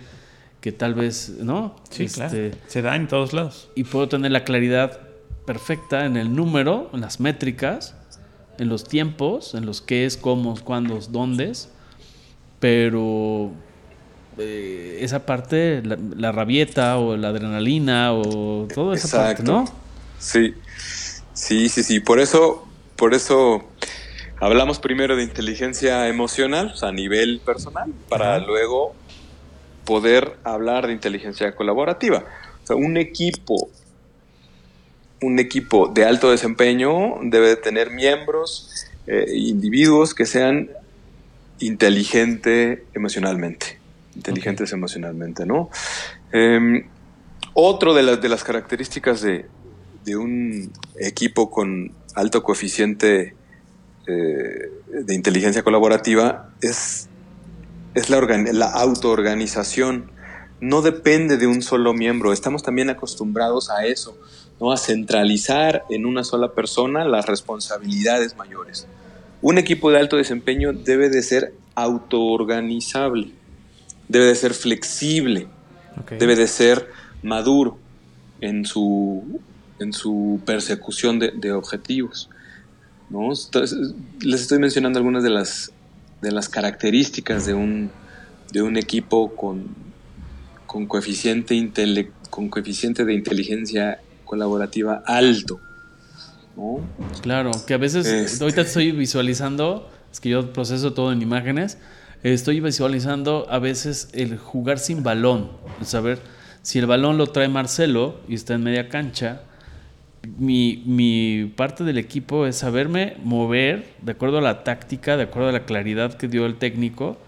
[0.61, 1.77] que tal vez, ¿no?
[1.91, 2.57] Sí, este, claro.
[2.67, 3.71] Se da en todos lados.
[3.75, 5.01] Y puedo tener la claridad
[5.47, 7.97] perfecta en el número, en las métricas,
[8.59, 11.53] en los tiempos, en los qué es, cómo, cuándo, dónde,
[12.61, 13.51] pero
[14.39, 19.53] eh, esa parte, la, la, rabieta o la adrenalina o toda esa Exacto.
[19.53, 19.83] parte, ¿no?
[20.19, 20.55] Sí,
[21.35, 22.01] sí, sí, sí.
[22.01, 23.65] Por eso, por eso
[24.41, 28.47] hablamos primero de inteligencia emocional, o sea, a nivel personal, para Ajá.
[28.47, 28.95] luego
[29.85, 32.25] poder hablar de inteligencia colaborativa.
[32.63, 33.69] O sea, un equipo
[35.23, 40.71] un equipo de alto desempeño debe tener miembros, eh, individuos que sean
[41.61, 43.79] inteligentes emocionalmente,
[44.15, 44.79] inteligentes okay.
[44.79, 45.71] emocionalmente, ¿no?
[46.33, 46.87] Eh,
[47.55, 49.47] otro de, la, de, las características de,
[50.05, 53.35] de, un equipo con alto coeficiente
[54.07, 57.09] eh, de inteligencia colaborativa es,
[57.95, 58.21] es la,
[58.53, 60.11] la autoorganización.
[60.61, 64.17] No depende de un solo miembro, estamos también acostumbrados a eso
[64.63, 64.71] ¿no?
[64.71, 68.87] a centralizar en una sola persona las responsabilidades mayores.
[69.41, 73.33] Un equipo de alto desempeño debe de ser autoorganizable,
[74.07, 75.49] debe de ser flexible,
[76.01, 76.17] okay.
[76.17, 76.89] debe de ser
[77.25, 77.77] maduro
[78.41, 79.41] en su,
[79.81, 82.31] en su persecución de, de objetivos.
[83.11, 83.33] ¿no?
[83.33, 85.73] Entonces, les estoy mencionando algunas de las,
[86.21, 87.91] de las características de un,
[88.53, 89.75] de un equipo con,
[90.67, 93.99] con coeficiente con coeficiente de inteligencia
[94.33, 95.61] colaborativa alto.
[97.21, 98.43] Claro, que a veces, Este.
[98.43, 101.77] ahorita estoy visualizando, es que yo proceso todo en imágenes,
[102.23, 106.19] estoy visualizando a veces el jugar sin balón, el saber
[106.63, 109.43] si el balón lo trae Marcelo y está en media cancha,
[110.39, 115.51] mi, mi parte del equipo es saberme mover de acuerdo a la táctica, de acuerdo
[115.51, 117.19] a la claridad que dio el técnico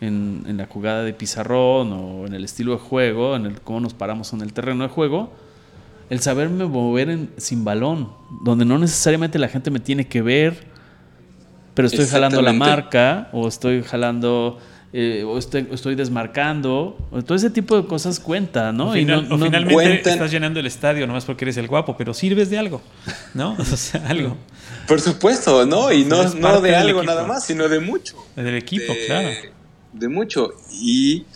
[0.00, 3.78] en, en la jugada de pizarrón o en el estilo de juego, en el cómo
[3.78, 5.30] nos paramos en el terreno de juego
[6.10, 8.10] el saberme mover en- sin balón,
[8.42, 10.66] donde no necesariamente la gente me tiene que ver,
[11.74, 14.58] pero estoy jalando la marca o estoy jalando
[14.94, 16.96] eh, o estoy, estoy desmarcando,
[17.26, 18.90] todo ese tipo de cosas cuenta, ¿no?
[18.92, 21.68] O, Y no- o no- finalmente cuentan- estás llenando el estadio nomás porque eres el
[21.68, 22.80] guapo, pero sirves de algo,
[23.34, 23.54] ¿no?
[23.58, 24.34] O sea, algo.
[24.86, 25.92] Por supuesto, ¿no?
[25.92, 27.02] Y no, no de algo equipo.
[27.04, 28.16] nada más, sino de mucho.
[28.34, 29.28] Del equipo, de, claro.
[29.92, 30.52] de mucho.
[30.72, 31.26] Y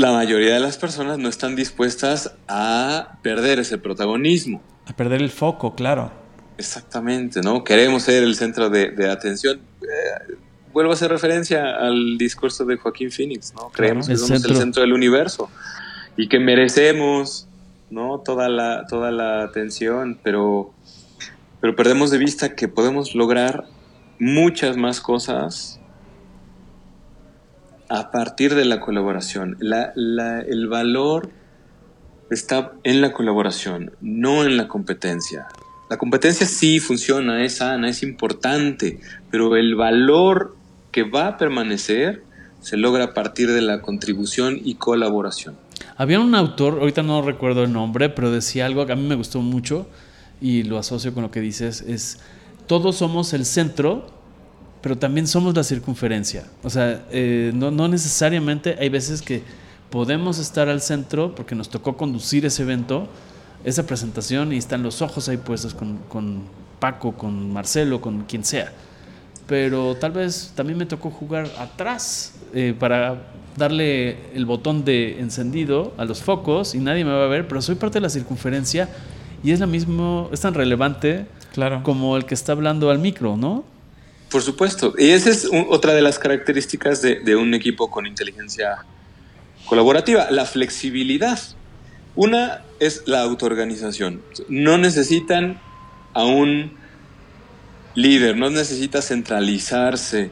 [0.00, 4.62] la mayoría de las personas no están dispuestas a perder ese protagonismo.
[4.86, 6.10] A perder el foco, claro.
[6.56, 7.64] Exactamente, ¿no?
[7.64, 9.60] Queremos ser el centro de, de atención.
[9.82, 10.36] Eh,
[10.72, 13.68] vuelvo a hacer referencia al discurso de Joaquín Phoenix, ¿no?
[13.70, 14.52] Creemos que somos centro.
[14.52, 15.50] el centro del universo
[16.16, 17.46] y que merecemos,
[17.90, 18.20] ¿no?
[18.20, 20.72] Toda la, toda la atención, pero,
[21.60, 23.66] pero perdemos de vista que podemos lograr
[24.18, 25.79] muchas más cosas
[27.90, 29.56] a partir de la colaboración.
[29.60, 31.28] La- la- el valor
[32.30, 35.46] está en la colaboración, no en la competencia.
[35.88, 40.56] La competencia sí funciona, es sana, es importante, pero el valor
[40.92, 42.22] que va a permanecer
[42.60, 45.56] se logra a partir de la contribución y colaboración.
[45.96, 49.16] Había un autor, ahorita no recuerdo el nombre, pero decía algo que a mí me
[49.16, 49.88] gustó mucho
[50.40, 52.20] y lo asocio con lo que dices, es
[52.68, 54.06] todos somos el centro,
[54.82, 56.44] pero también somos la circunferencia.
[56.62, 59.42] O sea, eh, no, no necesariamente hay veces que
[59.90, 63.08] podemos estar al centro porque nos tocó conducir ese evento,
[63.64, 66.42] esa presentación y están los ojos ahí puestos con, con
[66.78, 68.72] Paco, con Marcelo, con quien sea
[69.50, 75.92] pero tal vez también me tocó jugar atrás eh, para darle el botón de encendido
[75.98, 78.88] a los focos y nadie me va a ver, pero soy parte de la circunferencia
[79.42, 81.82] y es la mismo, es tan relevante Claro.
[81.82, 83.64] como el que está hablando al micro, ¿no?
[84.30, 84.94] Por supuesto.
[84.96, 88.84] Y esa es un- otra de las características de, un equipo con inteligencia
[89.66, 91.38] colaborativa, la flexibilidad.
[92.14, 94.22] Una es la autoorganización.
[94.48, 95.60] No necesitan
[96.14, 96.72] a un
[97.94, 100.30] líder, no necesita centralizarse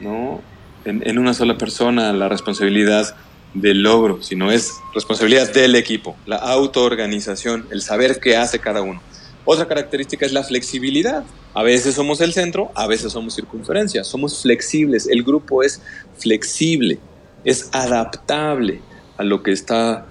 [0.00, 0.40] ¿no?
[0.84, 3.16] en, en una sola persona la responsabilidad
[3.54, 9.00] del logro, sino es responsabilidad del equipo, la autoorganización, el saber qué hace cada uno.
[9.46, 11.24] Otra característica es la flexibilidad.
[11.54, 14.02] A veces somos el centro, a veces somos circunferencia.
[14.02, 15.06] Somos flexibles.
[15.06, 15.80] El grupo es
[16.18, 16.98] flexible,
[17.44, 18.80] es adaptable
[19.16, 20.06] a lo que está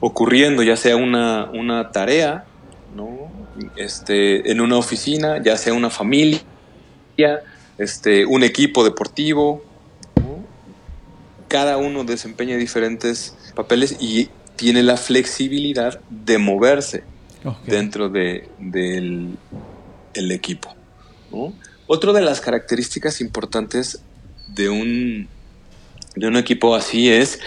[0.00, 2.44] ocurriendo, ya sea una, una tarea,
[2.94, 3.30] ¿no?
[3.76, 6.42] este, en una oficina, ya sea una familia,
[7.78, 9.62] este, un equipo deportivo.
[11.46, 17.04] Cada uno desempeña diferentes papeles y tiene la flexibilidad de moverse
[17.66, 19.36] Dentro de, del
[20.14, 20.74] el equipo.
[21.32, 21.52] ¿no?
[21.86, 24.02] Otra de las características importantes
[24.48, 25.28] de un,
[26.14, 27.40] de un equipo así es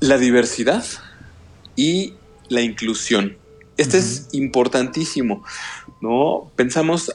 [0.00, 0.84] la diversidad
[1.76, 2.14] y
[2.48, 3.36] la inclusión.
[3.76, 5.44] Este es importantísimo,
[6.00, 6.50] ¿no?
[6.56, 7.14] Pensamos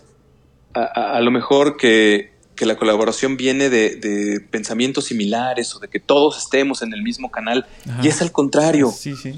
[0.74, 5.80] a, a- a lo mejor que, que la colaboración viene de, de pensamientos similares o
[5.80, 8.02] de que todos estemos en el mismo canal Ajá.
[8.04, 8.92] y es al contrario.
[8.92, 9.34] Sí, sí.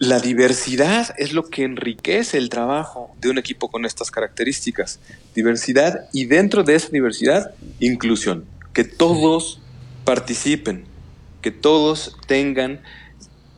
[0.00, 4.98] La diversidad es lo que enriquece el trabajo de un equipo con estas características.
[5.34, 8.46] Diversidad y dentro de esa diversidad, inclusión.
[8.72, 9.60] Que todos
[10.04, 10.84] participen,
[11.42, 12.80] que todos tengan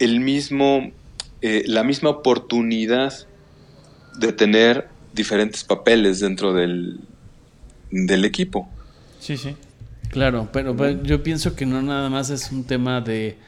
[0.00, 0.90] el mismo,
[1.42, 3.14] eh, la misma oportunidad
[4.18, 6.98] de tener diferentes papeles dentro del,
[7.92, 8.68] del equipo.
[9.20, 9.54] Sí, sí.
[10.08, 13.38] Claro, pero, pero yo pienso que no nada más es un tema de,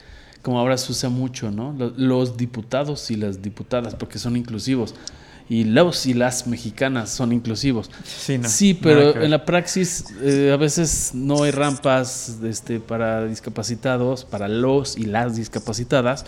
[0.44, 1.74] como ahora se usa mucho, ¿no?
[1.76, 4.94] Lo- Los diputados y las diputadas, porque son inclusivos.
[5.48, 7.90] Y los y las mexicanas son inclusivos.
[8.04, 13.26] Sí, no, sí, pero en la praxis eh, a veces no hay rampas este, para
[13.26, 16.24] discapacitados, para los y las discapacitadas,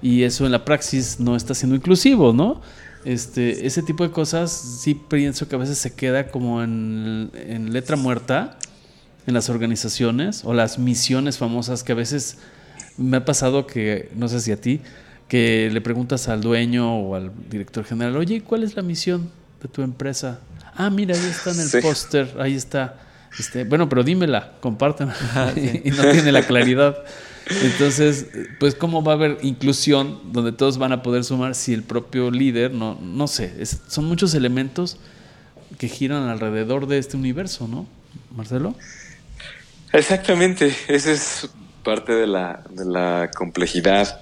[0.00, 2.60] y eso en la praxis no está siendo inclusivo, ¿no?
[3.04, 7.72] Este, ese tipo de cosas sí pienso que a veces se queda como en, en
[7.72, 8.58] letra muerta
[9.26, 12.38] en las organizaciones o las misiones famosas que a veces
[12.96, 14.80] me ha pasado que, no sé si a ti,
[15.28, 19.30] que le preguntas al dueño o al director general, oye, ¿cuál es la misión
[19.62, 20.40] de tu empresa?
[20.74, 21.78] Ah, mira, ahí está en el Sí.
[21.80, 22.98] póster, ahí está.
[23.38, 25.14] Este, bueno, pero dímela, compártela.
[25.84, 26.96] y no tiene la claridad.
[27.62, 28.26] Entonces,
[28.60, 32.30] pues cómo va a haber inclusión donde todos van a poder sumar si el propio
[32.30, 33.52] líder, no, no sé,
[33.88, 34.96] son muchos elementos
[35.78, 37.86] que giran alrededor de este universo, ¿no?
[38.36, 38.74] Marcelo.
[39.92, 41.50] Exactamente, esa es
[41.82, 44.20] parte de la, de la complejidad,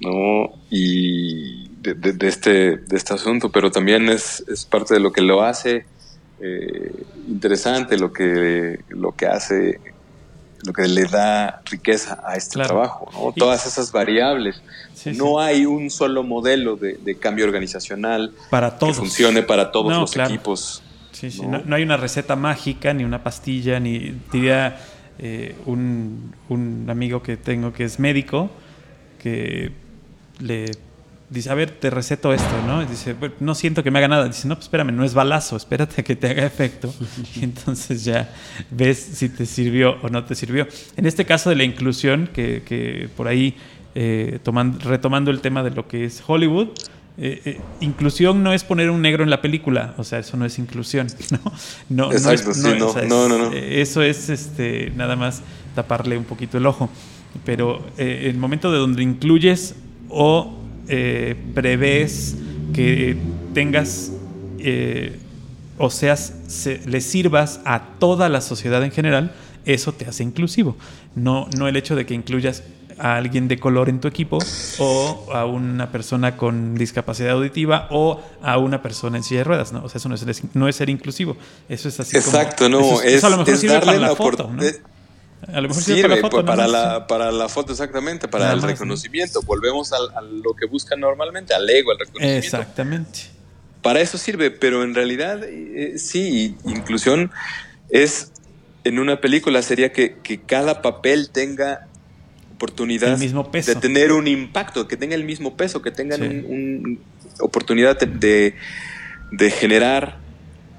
[0.00, 0.52] ¿no?
[0.70, 5.42] Y de, este, de este asunto, pero también es, es parte de lo que lo
[5.42, 5.86] hace
[6.40, 6.92] eh,
[7.28, 9.80] interesante, lo que, lo que hace
[10.64, 13.32] lo que le da riqueza a este trabajo, ¿no?
[13.32, 14.60] Todas esas variables.
[15.16, 18.96] no hay un solo modelo de, cambio organizacional para todos.
[18.96, 20.82] que funcione para todos los equipos.
[21.42, 21.62] ¿no?
[21.64, 21.76] ¿no?
[21.76, 24.78] hay una receta mágica, ni una pastilla, ni diría
[25.18, 28.50] eh, un, un amigo que tengo que es médico,
[29.18, 29.72] que
[30.40, 30.70] le
[31.30, 32.84] dice, a ver, te receto esto, ¿no?
[32.84, 34.26] Dice, no siento que me haga nada.
[34.26, 36.92] Dice, no, pues espérame, no es balazo, espérate a que te haga efecto.
[37.36, 38.32] Y entonces ya
[38.70, 40.66] ves si te sirvió o no te sirvió.
[40.96, 43.56] En este caso de la inclusión, que, que por ahí,
[43.94, 46.68] eh, tomando, retomando el tema de lo que es Hollywood,
[47.20, 50.44] eh, eh, inclusión no es poner un negro en la película, o sea, eso no
[50.44, 51.52] es inclusión, ¿no?
[51.88, 55.42] No, Exacto, no, no, no, no, no, Eso es este, nada más
[55.74, 56.88] taparle un poquito el ojo.
[57.44, 59.74] Pero el momento de donde incluyes
[60.08, 60.58] o
[60.88, 62.36] eh, prevés
[62.72, 63.14] que
[63.52, 64.10] tengas
[64.58, 65.18] eh,
[65.76, 66.32] o seas,
[66.86, 69.34] le sirvas a toda la sociedad en general,
[69.66, 70.76] eso te hace inclusivo.
[71.14, 72.64] No, no el hecho de que incluyas
[72.98, 74.38] a alguien de color en tu equipo
[74.78, 79.72] o a una persona con discapacidad auditiva o a una persona en silla de ruedas,
[79.72, 79.84] ¿no?
[79.84, 81.36] O sea, eso no es, no es ser inclusivo.
[81.68, 83.00] Eso es así Exacto, no.
[83.02, 84.62] Eso, a lo mejor sirve para la, foto, ¿no?
[85.52, 88.62] A lo mejor sirve para la foto, para, la, para la foto exactamente, para el
[88.62, 89.42] reconocimiento.
[89.42, 92.46] Volvemos a, lo que buscan normalmente, al ego, al reconocimiento.
[92.46, 93.20] Exactamente.
[93.82, 97.30] Para eso sirve, pero en realidad eh, sí, inclusión
[97.90, 98.32] es
[98.84, 101.87] en una película sería que, cada papel tenga
[102.58, 106.98] oportunidad de tener un impacto, que tenga el mismo peso, que tengan una
[107.40, 108.56] oportunidad de,
[109.30, 110.18] de generar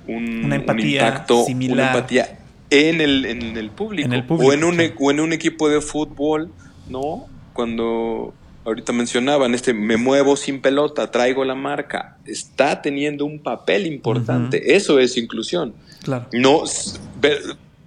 [0.08, 1.74] un, una empatía impacto, similar.
[1.74, 4.10] una empatía en el, en el público.
[4.28, 6.52] o, en un, e, en un equipo de fútbol,
[6.90, 7.28] ¿no?
[7.54, 8.34] Cuando
[8.66, 14.76] ahorita mencionaban, este, me muevo sin pelota, traigo la marca, está teniendo un papel importante.
[14.76, 15.74] Eso es inclusión.
[16.04, 16.28] Claro.
[16.34, 16.64] No,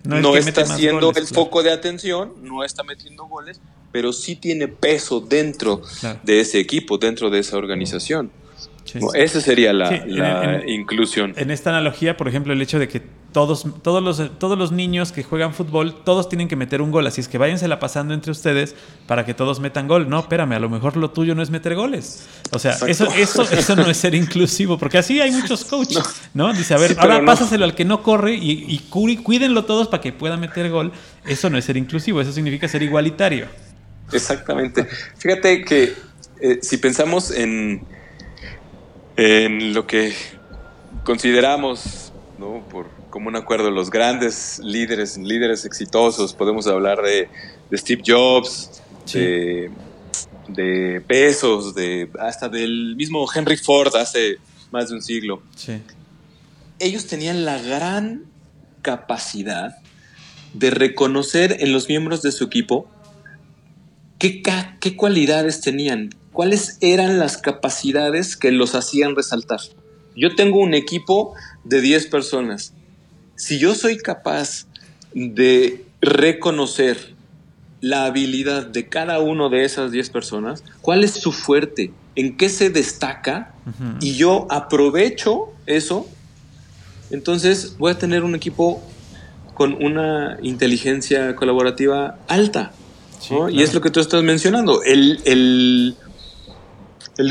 [0.05, 3.61] no, está siendo el foco de atención, no está metiendo goles,
[3.93, 5.83] pero sí tiene peso dentro
[6.23, 8.31] de ese equipo, dentro de esa organización.
[9.15, 11.35] esa sería la, inclusión.
[11.37, 15.13] En esta analogía, por ejemplo, el hecho de que todos, todos, los, todos los niños
[15.13, 17.07] que juegan fútbol, todos tienen que meter un gol.
[17.07, 18.75] Así es que váyansela pasando entre ustedes
[19.07, 20.09] para que todos metan gol.
[20.09, 22.27] No, espérame, a lo mejor lo tuyo no es meter goles.
[22.53, 26.03] O sea, eso, eso, eso no es ser inclusivo, porque así hay muchos coaches,
[26.35, 26.53] ¿no?
[26.53, 30.13] Dice, a ver, ahora pásaselo al que no corre y, y cuídenlo todos para que
[30.13, 30.93] pueda meter gol.
[31.25, 33.47] Eso no es ser inclusivo, eso significa ser igualitario.
[34.13, 34.87] Exactamente.
[35.17, 35.95] Fíjate que
[36.41, 37.85] eh, si pensamos en,
[39.17, 40.13] en lo que
[41.05, 42.67] consideramos, ¿no?
[42.69, 46.33] Por como un acuerdo los grandes líderes, líderes exitosos.
[46.33, 47.29] Podemos hablar de,
[47.75, 48.83] Steve Jobs,
[49.13, 49.71] de,
[50.49, 54.39] de Pesos, de, hasta del mismo Henry Ford hace
[54.73, 55.43] más de un siglo.
[56.79, 58.25] Ellos tenían la gran
[58.81, 59.77] capacidad
[60.55, 62.89] de reconocer en los miembros de su equipo
[64.19, 64.43] qué,
[64.81, 69.61] qué cualidades tenían, cuáles eran las capacidades que los hacían resaltar.
[70.17, 71.35] Yo tengo un equipo
[71.65, 72.73] de 10 personas
[73.37, 74.67] si yo soy capaz
[75.15, 77.15] de reconocer
[77.81, 82.49] la habilidad de cada uno de esas 10 personas, cuál es su fuerte, en qué
[82.49, 83.55] se destaca,
[84.01, 86.07] y yo aprovecho eso,
[87.11, 88.83] entonces voy a tener un equipo
[89.55, 92.73] con una inteligencia colaborativa alta.
[93.51, 94.83] Y es lo que tú estás mencionando.
[94.83, 95.97] El, el,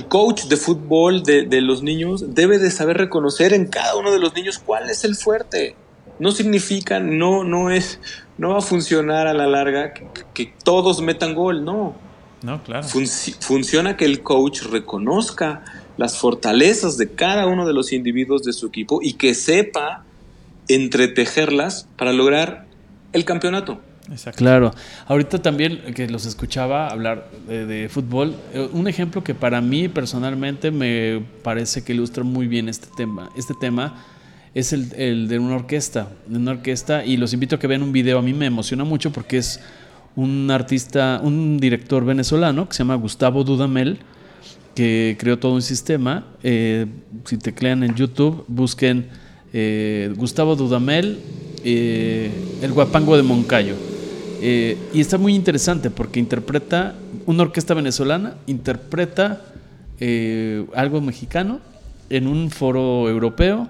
[0.07, 4.19] coach de fútbol de, de, los niños debe de saber reconocer en cada uno de
[4.19, 5.75] los niños cuál es el fuerte
[6.21, 7.99] no significa, no, no es,
[8.37, 9.91] no va a funcionar a la larga
[10.35, 11.95] que, todos metan gol, no.
[12.43, 12.87] No, claro.
[13.39, 15.63] funciona que el coach reconozca
[15.97, 20.05] las fortalezas de cada uno de los individuos de su equipo y que sepa
[20.67, 22.67] entretejerlas para lograr
[23.13, 23.81] el campeonato.
[24.11, 24.37] Exacto.
[24.37, 24.75] Claro.
[25.07, 29.87] Ahorita también que los escuchaba hablar de, de, fútbol, eh, un ejemplo que para mí
[29.87, 34.03] personalmente me parece que ilustra muy bien este tema, este tema
[34.53, 37.91] es el, de una orquesta, de una orquesta, y los invito a que vean un
[37.91, 38.19] video.
[38.19, 39.59] A mí me emociona mucho porque es
[40.15, 43.99] un artista, un director venezolano que se llama Gustavo Dudamel,
[44.75, 46.25] que creó todo un sistema.
[46.43, 46.85] Eh,
[47.25, 49.07] si teclean en YouTube, busquen
[49.53, 51.19] eh, Gustavo Dudamel,
[51.63, 52.31] eh,
[52.61, 53.75] el guapango de Moncayo.
[54.41, 56.95] Eh, y está muy interesante porque interpreta,
[57.25, 59.45] una orquesta venezolana interpreta
[60.73, 61.59] algo mexicano
[62.09, 63.69] en un foro europeo.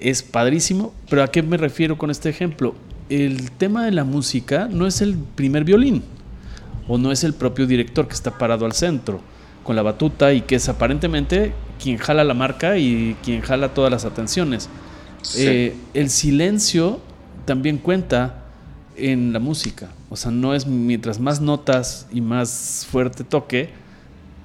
[0.00, 2.74] Es padrísimo, pero ¿a qué me refiero con este ejemplo?
[3.08, 6.02] El tema de la música no es el primer violín
[6.88, 9.20] o no es el propio director que está parado al centro
[9.62, 13.90] con la batuta y que es aparentemente quien jala la marca y quien jala todas
[13.90, 14.68] las atenciones.
[15.36, 17.00] Eh, el silencio
[17.44, 18.46] también cuenta
[18.96, 19.90] en la música.
[20.08, 23.70] O sea, no es mientras más notas y más fuerte toque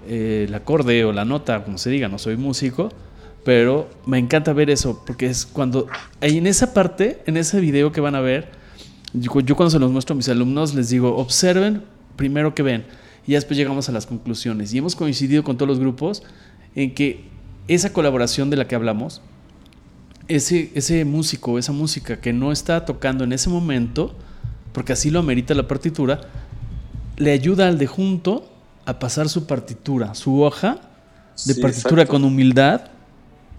[0.08, 2.92] eh, el acorde o la nota, como se diga, no soy músico,
[3.46, 5.88] pero me encanta ver eso, porque es cuando,
[6.20, 8.50] en esa parte, en ese video que van a ver,
[9.14, 11.84] yo, yo cuando se los muestro a mis alumnos les digo, observen
[12.16, 12.86] primero que ven,
[13.28, 14.74] y después llegamos a las conclusiones.
[14.74, 16.24] Y hemos coincidido con todos los grupos
[16.74, 17.26] en que
[17.68, 19.22] esa colaboración de la que hablamos,
[20.28, 24.16] ese, ese músico, esa música que no está tocando en ese momento,
[24.74, 26.22] porque así lo amerita la partitura,
[27.18, 28.52] le ayuda al de junto
[28.86, 30.82] a pasar su partitura, su hoja
[31.46, 32.95] de partitura con humildad,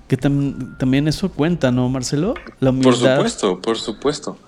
[0.09, 2.35] que también eso cuenta, ¿no, Marcelo?
[2.61, 2.91] La humildad.
[2.91, 4.39] Por supuesto, por supuesto.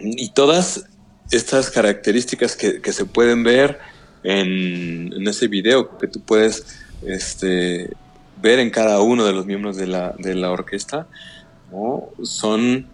[0.00, 0.86] Y todas
[1.30, 3.78] estas características que, se pueden ver
[4.22, 7.90] en, en, ese video que tú puedes este,
[8.40, 11.08] ver en cada uno de los miembros de la, de la orquesta,
[12.22, 12.86] son,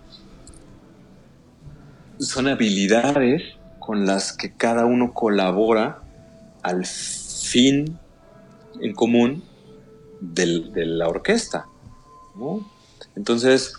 [2.19, 3.43] son habilidades
[3.79, 6.03] con las que cada uno colabora
[6.63, 7.99] al fin
[8.81, 9.45] en común
[10.23, 11.67] de la orquesta.
[13.17, 13.75] Entonces,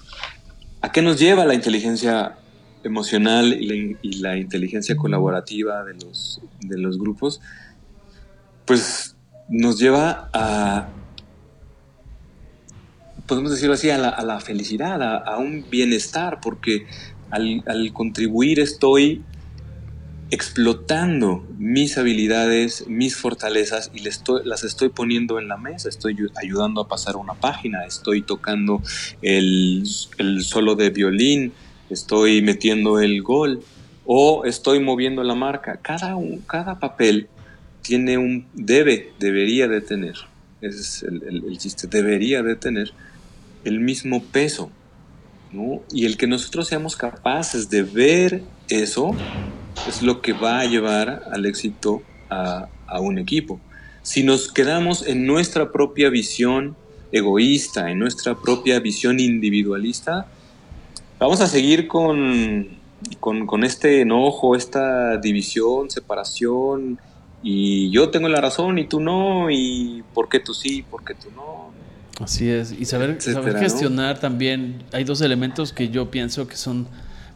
[0.81, 2.37] ¿a qué nos lleva la inteligencia
[2.83, 7.41] emocional y la, inteligencia colaborativa de los, de los grupos?
[8.65, 9.15] Pues
[9.49, 10.89] nos lleva a,
[13.27, 16.85] podemos decirlo así, a la, felicidad, a, un bienestar, porque
[17.29, 19.23] al, contribuir estoy
[20.33, 26.87] explotando mis habilidades, mis fortalezas y las estoy poniendo en la mesa, estoy ayudando a
[26.87, 28.81] pasar una página, estoy tocando
[29.21, 29.85] el,
[30.41, 31.53] solo de violín,
[31.91, 33.61] estoy metiendo el gol
[34.07, 35.77] o estoy moviendo la marca.
[35.83, 36.15] Cada,
[36.47, 37.27] cada papel
[37.83, 40.15] tiene un, debe, debería de tener,
[40.61, 42.91] ese es el, chiste, debería de tener
[43.65, 44.71] el mismo peso.
[45.51, 45.83] ¿no?
[45.91, 49.15] Y el que nosotros seamos capaces de ver eso
[49.87, 53.59] es lo que va a llevar al éxito a, a un equipo.
[54.01, 56.75] Si nos quedamos en nuestra propia visión
[57.13, 60.25] egoísta, en nuestra propia visión individualista,
[61.19, 62.67] vamos a seguir con,
[63.19, 66.99] con, con, este enojo, esta división, separación,
[67.43, 71.13] y yo tengo la razón y tú no, y por qué tú sí, por qué
[71.13, 71.71] tú no.
[72.19, 76.87] Así es, y saber, saber gestionar también, hay dos elementos que yo pienso que son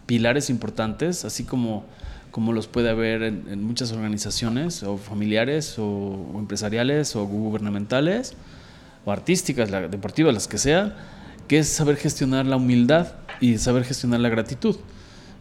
[0.06, 1.86] pilares importantes, así como,
[2.38, 8.36] como los puede haber en, muchas organizaciones, o familiares, o, empresariales, o gubernamentales,
[9.06, 10.94] o artísticas, deportivas, las que sean,
[11.48, 14.76] que es saber gestionar la humildad y saber gestionar la gratitud.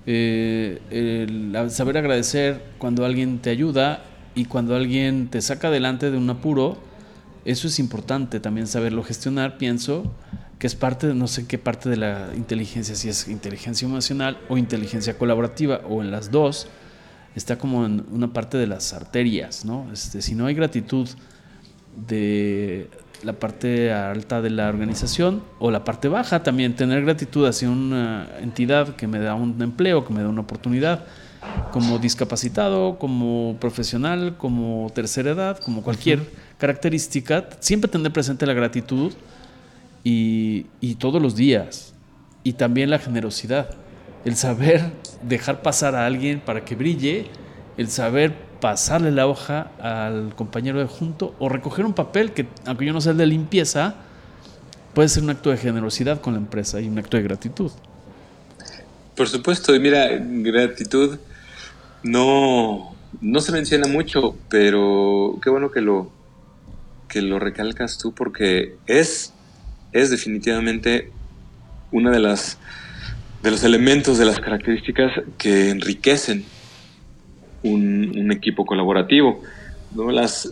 [0.07, 4.03] Eh, el saber agradecer cuando alguien te ayuda
[4.35, 6.79] y cuando alguien te saca adelante de un apuro,
[7.45, 10.15] eso es importante también saberlo gestionar, pienso
[10.59, 14.39] que es parte, de, no sé qué parte de la inteligencia, si es inteligencia emocional
[14.49, 16.69] o inteligencia colaborativa o en las dos,
[17.37, 19.87] está como en una parte de las arterias, ¿no?
[19.93, 21.09] Este, si no hay gratitud
[22.09, 22.91] de
[23.23, 28.29] la parte alta de la organización o la parte baja también, tener gratitud hacia una
[28.41, 31.05] entidad que me da un empleo, que me da una oportunidad,
[31.73, 36.21] como discapacitado, como profesional, como tercera edad, como cualquier
[36.59, 39.13] característica, siempre tener presente la gratitud
[40.03, 41.93] y, todos los días.
[42.43, 43.71] Y también la generosidad.
[44.27, 44.91] El saber
[45.23, 47.27] dejar pasar a alguien para que brille,
[47.79, 52.87] el saber pasarle la hoja al compañero de junto o recoger un papel que, aunque
[52.87, 53.95] yo no sea el de limpieza,
[54.95, 57.71] puede ser un acto de generosidad con la empresa y un acto de gratitud.
[59.15, 61.21] Por supuesto, y mira, gratitud
[62.03, 66.11] no, no se menciona mucho, pero qué bueno que lo,
[67.09, 69.33] que lo recalcas tú porque es,
[69.93, 71.13] es definitivamente
[71.93, 72.59] una de las
[73.47, 76.45] de los elementos, de las características que enriquecen
[77.63, 79.41] un, equipo colaborativo.
[79.95, 80.11] ¿no?
[80.11, 80.51] Las,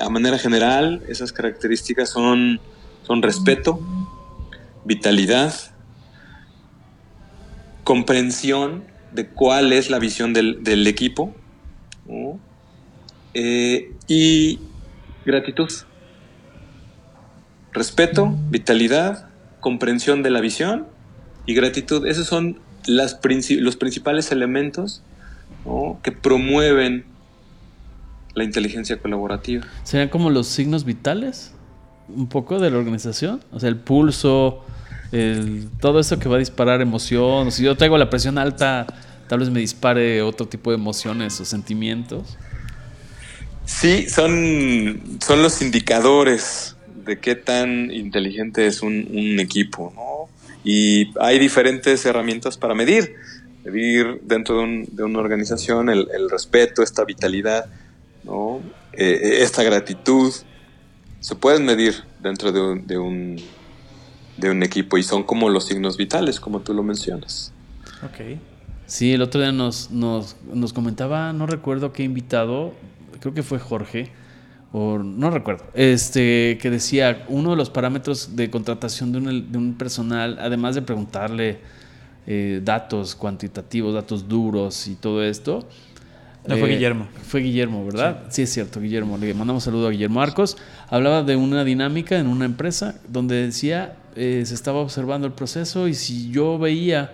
[0.00, 2.60] a manera general, esas características son,
[3.02, 3.80] son respeto,
[4.84, 5.52] vitalidad,
[7.82, 11.34] comprensión de cuál es la visión del, equipo
[13.34, 14.60] eh, y
[15.26, 15.68] gratitud.
[17.72, 19.28] Respeto, vitalidad,
[19.58, 20.91] comprensión de la visión
[21.46, 22.06] y gratitud.
[22.06, 23.18] Esos son las
[23.50, 25.02] los principales elementos
[26.02, 27.04] que promueven
[28.34, 29.64] la inteligencia colaborativa.
[29.84, 31.52] ¿Serían como los signos vitales?
[32.08, 33.42] Un poco de la organización.
[33.52, 34.64] O sea, el pulso,
[35.80, 37.52] todo eso que va a disparar emoción.
[37.52, 38.86] Si yo traigo la presión alta,
[39.28, 42.36] tal vez me dispare otro tipo de emociones o sentimientos.
[43.64, 50.28] Sí, son, son los indicadores de qué tan inteligente es un, equipo,
[50.64, 53.14] Y hay diferentes herramientas para medir.
[53.64, 57.66] Medir dentro de, una organización el, respeto, esta vitalidad,
[58.24, 58.60] ¿no?
[58.92, 60.32] Eh, esta gratitud.
[61.20, 63.36] Se pueden medir dentro de un,
[64.36, 67.52] de un, equipo y son como los signos vitales, como tú lo mencionas.
[68.02, 68.38] Ok.
[68.86, 72.74] Sí, el otro día nos, nos, nos comentaba, no recuerdo qué invitado,
[73.20, 74.10] creo que fue Jorge,
[74.72, 79.58] o no recuerdo, este, que decía, uno de los parámetros de contratación de un, de
[79.58, 81.58] un personal, además de preguntarle
[82.24, 85.68] eh, datos cuantitativos, datos duros y todo esto.
[86.46, 87.08] No, fue eh, Guillermo.
[87.26, 88.24] Fue Guillermo, ¿verdad?
[88.30, 88.42] Sí.
[88.42, 89.18] es cierto, Guillermo.
[89.18, 90.56] Le mandamos saludo a Guillermo Arcos.
[90.88, 95.88] Hablaba de una dinámica en una empresa donde decía, eh, se estaba observando el proceso
[95.88, 97.12] y si yo veía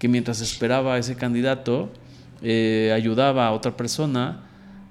[0.00, 1.90] que mientras esperaba a ese candidato,
[2.42, 4.49] ayudaba a otra persona,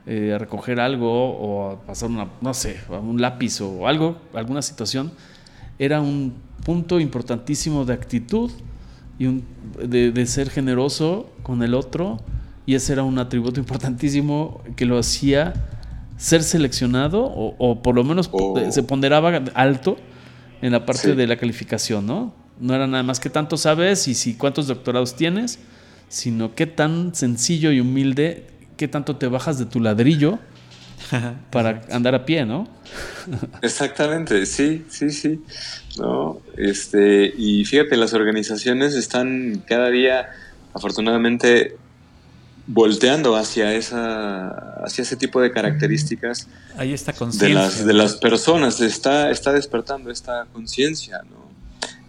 [0.10, 5.12] a recoger algo o a pasar una, no sé, un lápiz o algo, alguna situación,
[5.78, 6.34] era un
[6.66, 8.51] punto importantísimo de actitud
[9.20, 9.43] y un,
[9.78, 12.20] de, ser generoso con el otro
[12.66, 15.53] y ese era un atributo importantísimo que lo hacía
[16.18, 18.30] ser seleccionado o, por lo menos
[18.72, 19.97] se ponderaba alto
[20.62, 22.34] en la parte de la calificación, ¿no?
[22.60, 25.60] No era nada más que tanto sabes y si cuántos doctorados tienes,
[26.10, 28.47] sino qué tan sencillo y humilde,
[28.80, 30.40] qué tanto te bajas de tu ladrillo
[31.52, 32.66] para andar a pie, ¿no?
[33.62, 35.42] Exactamente, sí, sí, sí.
[35.98, 36.40] ¿no?
[36.56, 40.30] Este, y fíjate, las organizaciones están cada día,
[40.74, 41.76] afortunadamente,
[42.68, 48.80] volteando hacia esa hacia ese tipo de características Ahí está de las de las personas
[48.80, 51.50] está está despertando esta conciencia ¿no?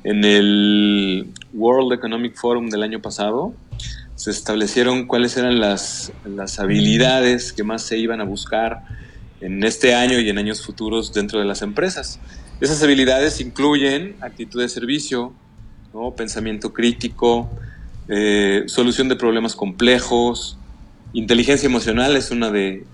[0.05, 3.55] en el World Economic Forum del año pasado
[4.21, 8.83] se establecieron cuáles eran las, las habilidades que más se iban a buscar
[9.41, 12.21] en este año y en años futuros dentro de las empresas.
[12.61, 15.33] Esas habilidades incluyen actitud de servicio,
[16.19, 17.49] pensamiento crítico,
[18.09, 20.59] eh, solución de problemas complejos,
[21.15, 22.85] inteligencia emocional es una de,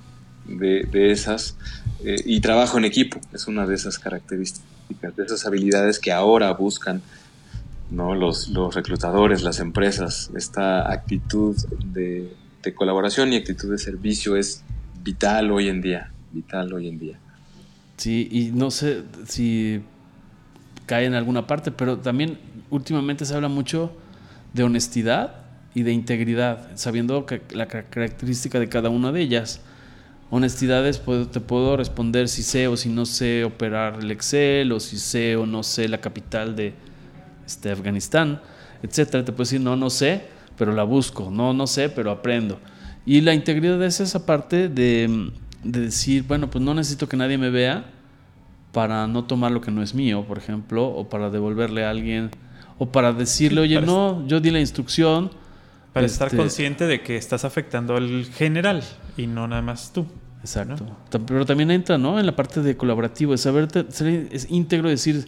[0.92, 1.56] esas,
[2.04, 6.52] eh, y trabajo en equipo es una de esas características, de esas habilidades que ahora
[6.52, 7.02] buscan
[7.90, 8.14] ¿no?
[8.14, 10.30] los, los reclutadores, las empresas.
[10.36, 12.32] Esta actitud de,
[12.62, 14.62] de colaboración y actitud de servicio es
[15.02, 17.18] vital hoy en día, vital hoy en día.
[17.96, 19.82] Sí, y no sé si
[20.86, 22.38] cae en alguna parte, pero también
[22.70, 23.92] últimamente se habla mucho
[24.52, 29.60] de honestidad y de integridad, sabiendo que la característica de cada una de ellas.
[30.30, 34.80] Honestidad es, te puedo responder si sé o si no sé operar el Excel, o
[34.80, 36.74] si sé o no sé la capital de
[37.46, 38.42] este, Afganistán,
[38.82, 39.24] etcétera.
[39.24, 40.24] Te puedo decir, no, no sé,
[40.58, 42.58] pero la busco, no, no sé, pero aprendo.
[43.04, 45.30] Y la integridad es esa parte de
[45.66, 47.84] de decir, bueno, pues no necesito que nadie me vea
[48.72, 52.30] para no tomar lo que no es mío, por ejemplo, o para devolverle a alguien,
[52.78, 55.30] o para decirle, oye, no, yo di la instrucción.
[55.92, 58.82] Para estar este consciente de que estás afectando al general
[59.16, 60.06] y no nada más tú.
[60.42, 60.84] Exacto.
[61.26, 62.20] Pero también entra, ¿no?
[62.20, 65.26] En la parte de colaborativo, es saber, ser es íntegro, decir,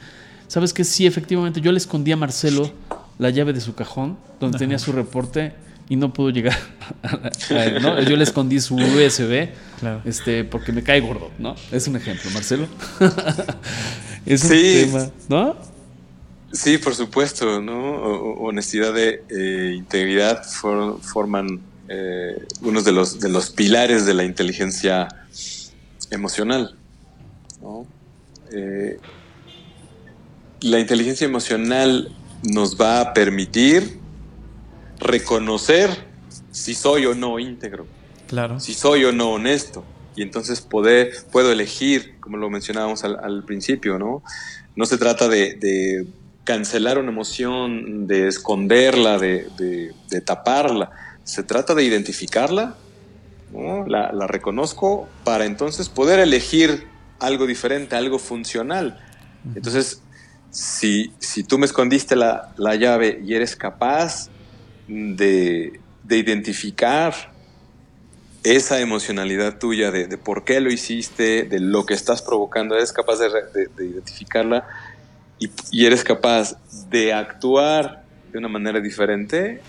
[0.49, 2.71] ¿sabes que Sí, efectivamente, yo le escondí a Marcelo
[3.19, 5.53] la llave de su cajón, donde tenía su reporte
[5.89, 6.57] y no pudo llegar
[7.81, 8.01] ¿no?
[8.03, 9.49] Yo le escondí su USB
[10.05, 11.55] este, porque me cae gordo, ¿no?
[11.73, 12.67] Es un ejemplo, Marcelo.
[14.27, 14.87] es un sí.
[14.87, 15.57] tema, ¿no?
[16.53, 17.75] Sí, por supuesto, ¿no?
[18.41, 25.09] honestidad eh, integridad forman eh, unos de los, de los pilares de la inteligencia
[26.11, 26.75] emocional.
[27.61, 27.87] ¿no?
[28.53, 28.99] Eh,
[30.61, 32.11] la inteligencia emocional
[32.43, 33.99] nos va a permitir
[34.99, 35.91] reconocer
[36.51, 37.87] si soy o no íntegro.
[38.27, 38.61] Claro.
[38.61, 39.85] Si soy o no honesto.
[40.17, 44.23] Y entonces poder, puedo elegir, como lo mencionábamos al, principio, ¿no?
[44.75, 46.07] No se trata de,
[46.45, 49.95] cancelar una emoción, de esconderla, de,
[50.25, 50.91] taparla.
[51.23, 52.77] Se trata de identificarla,
[53.87, 56.89] la, reconozco para entonces poder elegir
[57.21, 58.99] algo diferente, algo funcional.
[59.55, 60.03] Entonces,
[60.51, 64.31] si, si tú me escondiste la, la llave y eres capaz
[64.89, 67.15] de, identificar
[68.43, 73.19] esa emocionalidad tuya de, por qué lo hiciste, de lo que estás provocando, eres capaz
[73.19, 74.67] de, identificarla
[75.39, 76.57] y, eres capaz
[76.89, 79.61] de actuar de una manera diferente,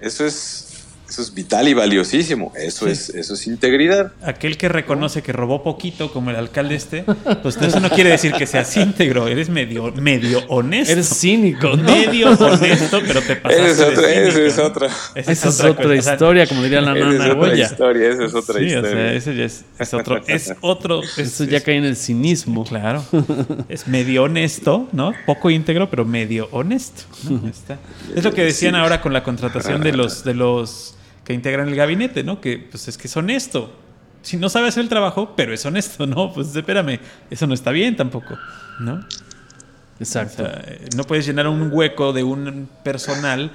[0.00, 0.75] Eso es
[1.08, 2.52] eso es vital y valiosísimo.
[2.56, 4.12] Eso, es, eso es integridad.
[4.22, 7.04] Aquel que reconoce que robó poquito, como el alcalde este,
[7.42, 9.28] pues eso no quiere decir que seas íntegro.
[9.28, 10.92] Eres medio, medio honesto.
[10.92, 11.84] Eres cínico, ¿no?
[11.84, 14.64] Medio honesto, pero te pasaste Esa es, de otra, cínico, esa es ¿no?
[14.64, 14.86] otra.
[15.14, 16.12] Esa Esa es otra cosa.
[16.14, 17.64] historia, como diría la nana Goya.
[17.66, 18.08] historia.
[18.10, 18.90] Esa es otra Sí, o historia.
[18.90, 20.20] sea, ese ya es, es otro.
[20.26, 21.02] Es otro.
[21.02, 22.64] es- Eso ya es- cae en el cinismo.
[22.64, 23.04] Claro.
[23.68, 25.12] Es medio honesto, ¿no?
[25.26, 27.02] Poco íntegro, pero medio honesto.
[27.48, 27.78] está.
[28.14, 30.94] Es lo que decían ahora con la contratación de los, de los
[31.26, 32.40] que integran el gabinete, ¿no?
[32.40, 33.76] Que pues es que es honesto.
[34.22, 36.32] Si no sabe hacer el trabajo, pero es honesto, ¿no?
[36.34, 38.38] Pues espérame, eso no está bien tampoco,
[38.78, 38.94] ¿no?
[38.94, 40.44] O Exacto.
[40.44, 43.50] sea, eh, no puedes llenar un hueco de un personal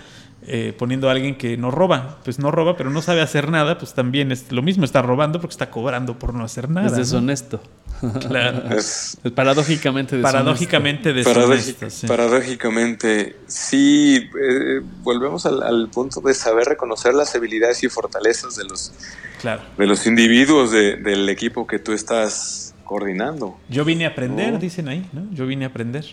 [0.47, 2.17] eh, poniendo a alguien que no roba.
[2.23, 5.39] Pues no roba, pero no sabe hacer nada, pues también es lo mismo, está robando
[5.39, 6.87] porque está cobrando por no hacer nada.
[6.87, 6.97] es ¿no?
[6.99, 7.61] deshonesto.
[8.27, 8.63] Claro.
[8.75, 10.37] Es Es paradójicamente deshonesto.
[10.39, 11.89] Paradójicamente paradójica- deshonesto.
[11.91, 12.07] sí.
[12.07, 13.35] paradójicamente.
[13.47, 18.93] Sí, eh, volvemos al, al punto de saber reconocer las habilidades y fortalezas de los,
[19.41, 19.61] Claro.
[19.77, 23.57] de los individuos de- del equipo que tú estás coordinando.
[23.69, 24.59] Yo vine a aprender, No.
[24.59, 25.27] dicen ahí, ¿no?
[25.31, 26.05] Yo vine a aprender.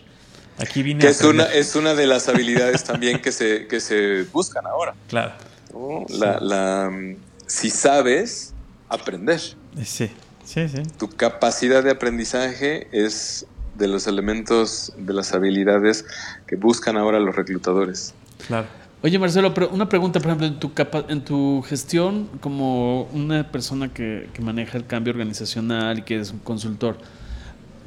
[0.59, 3.81] Aquí vine Que a es una, es una de las habilidades también que se, que
[3.81, 4.95] se buscan ahora.
[5.09, 5.33] Claro.
[5.73, 6.05] ¿no?
[6.09, 8.55] La, la, mm, si sabes
[8.89, 9.41] aprender,
[9.79, 10.11] Eh, Sí,
[10.45, 10.83] sí, sí.
[10.99, 13.47] tu capacidad de aprendizaje es
[13.77, 16.05] de los elementos de las habilidades
[16.47, 18.15] que buscan ahora los reclutadores.
[18.47, 18.67] Claro.
[19.03, 23.53] Oye, Marcelo, pero una pregunta, por ejemplo, en tu, capa- en tu gestión como una
[23.53, 26.99] persona que, que maneja el cambio organizacional y que es un consultor,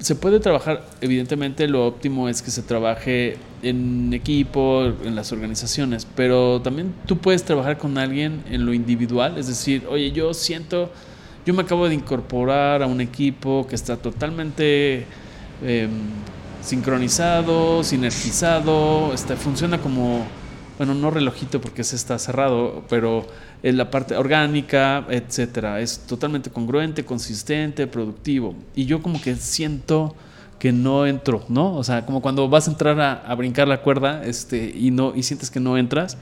[0.02, 6.08] se puede trabajar, evidentemente lo óptimo es que se trabaje en equipo, en las organizaciones,
[6.16, 10.89] pero también tú puedes trabajar con alguien en lo individual, es decir, oye, yo siento,
[11.45, 15.06] yo me acabo de incorporar a un equipo que está totalmente
[15.64, 15.88] eh,
[16.64, 20.26] sincronizado, sinergizado, está, funciona como,
[20.80, 23.28] bueno, no relojito porque ese está cerrado, pero
[23.64, 28.55] en la parte orgánica, etcétera, es totalmente congruente, consistente, productivo.
[28.76, 30.16] Y yo como que siento
[30.59, 31.76] que no entro, ¿no?
[31.76, 35.14] O sea, como cuando vas a entrar a, a brincar la cuerda este, y, no,
[35.16, 36.18] y sientes que no entras.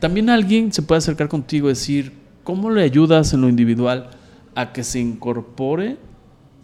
[0.00, 2.12] También alguien se puede acercar contigo y decir,
[2.44, 4.10] ¿cómo le ayudas en lo individual
[4.54, 5.96] a que se incorpore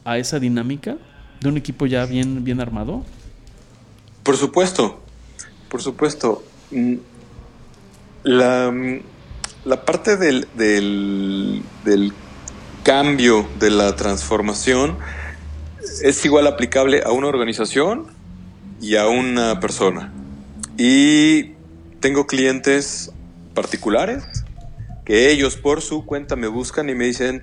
[0.05, 0.97] a esa dinámica
[1.41, 3.05] de un equipo ya bien, bien armado?
[4.23, 5.01] Por supuesto,
[5.69, 6.43] por supuesto.
[6.71, 6.95] Mm,
[8.25, 9.01] La, mm,
[9.65, 12.13] la parte del, del,
[12.83, 14.99] cambio, de la transformación,
[16.03, 18.07] es igual aplicable a una organización
[18.81, 20.13] y a una persona.
[20.77, 21.55] Y
[22.01, 23.11] tengo clientes
[23.55, 24.25] particulares
[25.07, 27.43] que ellos por su cuenta me buscan y me dicen,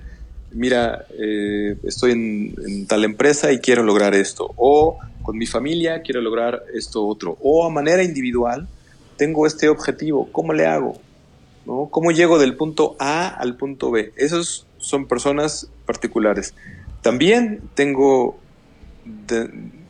[0.52, 4.52] mira, eh, estoy en, en tal empresa y quiero lograr esto.
[4.56, 7.36] O con mi familia quiero lograr esto otro.
[7.40, 8.68] O a manera individual,
[9.16, 11.00] tengo este objetivo, ¿cómo le hago?
[11.66, 11.88] ¿No?
[11.90, 14.12] ¿Cómo llego del punto A al punto B?
[14.16, 16.54] Esos son personas particulares.
[17.02, 18.36] También tengo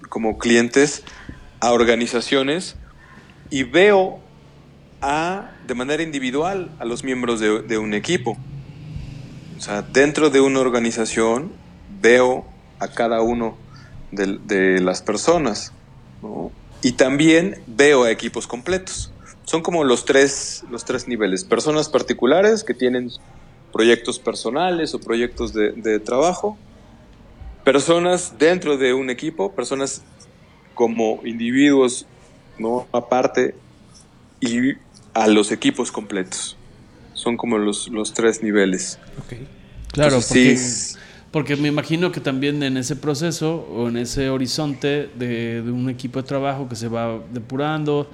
[0.08, 1.02] como clientes
[1.60, 2.76] a organizaciones
[3.50, 4.18] y veo
[5.00, 8.36] a, de manera individual a los miembros de, un equipo.
[9.58, 11.52] O sea, dentro de una organización
[12.00, 12.46] veo
[12.78, 13.56] a cada uno
[14.10, 15.72] de, las personas.
[16.82, 19.11] Y también veo a equipos completos.
[19.53, 21.44] Son como los tres, los tres niveles.
[21.44, 23.11] Personas particulares que tienen
[23.70, 26.57] proyectos personales o proyectos de, de trabajo.
[27.62, 30.00] Personas dentro de un equipo, personas
[30.72, 32.07] como individuos,
[32.59, 32.86] ¿no?
[32.93, 33.55] Aparte,
[34.40, 34.72] y
[35.12, 36.56] a los equipos completos.
[37.12, 38.98] Son como los, los tres niveles.
[39.89, 40.98] Claro, Entonces, porque, sí,
[41.31, 45.90] porque me imagino que también en ese proceso o en ese horizonte de, de un
[45.90, 48.09] equipo de trabajo que se va depurando,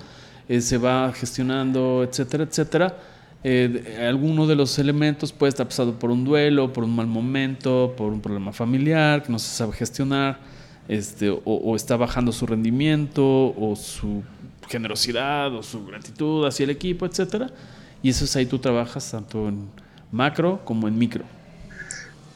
[0.49, 2.97] eh, se va gestionando, etcétera, etcétera,
[3.45, 7.95] eh, alguno de los elementos puede estar pasado por un duelo, por un mal momento,
[7.97, 10.41] por un problema familiar que no se sabe gestionar,
[10.89, 14.23] este, o, está bajando su rendimiento, o su
[14.69, 17.51] generosidad, o su gratitud hacia el equipo, etcétera.
[18.03, 19.69] Y eso es ahí tú trabajas tanto en
[20.11, 21.25] macro como en micro.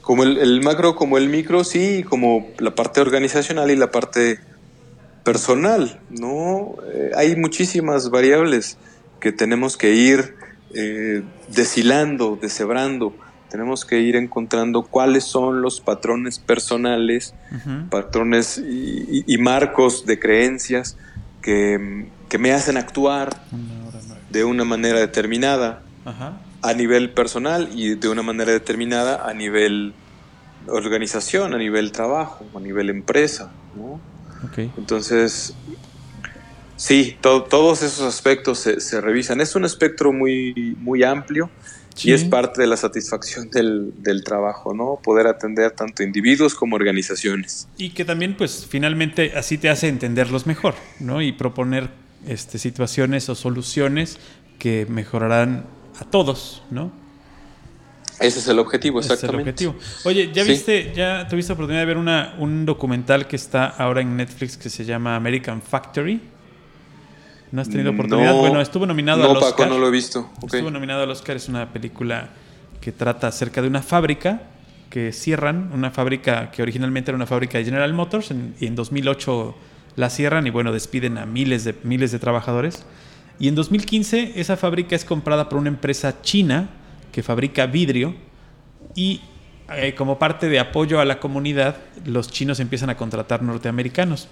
[0.02, 4.40] Como el macro, como el micro, sí, como la parte organizacional y la parte
[5.24, 6.74] personal, ¿no?
[6.92, 8.78] Eh, hay muchísimas variables
[9.20, 10.34] que tenemos que ir
[10.74, 13.14] eh, deshilando, deshebrando.
[13.50, 17.34] Tenemos que ir encontrando cuáles son los patrones personales,
[17.90, 20.96] patrones y, marcos de creencias
[21.42, 23.28] que, que me hacen actuar
[24.30, 25.82] de una manera determinada
[26.62, 29.92] a nivel personal y de una manera determinada a nivel
[30.68, 33.52] organización, a nivel trabajo, a nivel empresa.
[33.76, 34.00] ¿no?
[34.44, 34.58] Ok.
[34.76, 35.54] Entonces,
[36.82, 39.40] Sí, todos esos aspectos se, revisan.
[39.40, 41.48] Es un espectro muy, muy amplio
[42.02, 44.98] y es parte de la satisfacción del, del, trabajo, ¿no?
[45.00, 47.68] Poder atender tanto individuos como organizaciones.
[47.76, 51.22] Y que también, pues, finalmente así te hace entenderlos mejor, ¿no?
[51.22, 51.90] Y proponer
[52.26, 54.18] este, situaciones o soluciones
[54.58, 55.66] que mejorarán
[56.00, 56.90] a todos, ¿no?
[58.20, 59.50] Ese es el objetivo, exactamente.
[59.50, 60.00] es el objetivo.
[60.04, 64.16] Oye, ¿ya viste, ya tuviste oportunidad de ver una, un documental que está ahora en
[64.16, 66.20] Netflix que se llama American Factory?
[67.50, 68.34] ¿No has tenido oportunidad?
[68.34, 69.68] bueno, estuvo nominado al Oscar.
[69.68, 70.30] no lo he visto.
[70.42, 72.30] Estuvo nominado al Oscar, es una película
[72.80, 74.42] que trata acerca de una fábrica
[74.88, 78.30] que cierran, una fábrica que originalmente era una fábrica de General Motors
[78.60, 79.54] y en 2008
[79.96, 82.84] la cierran y bueno, despiden a miles de, miles de trabajadores.
[83.38, 86.68] Y en 2015 esa fábrica es comprada por una empresa china
[87.12, 88.14] que fabrica vidrio
[88.94, 89.20] y
[89.76, 94.28] eh, como parte de apoyo a la comunidad, los chinos empiezan a contratar norteamericanos.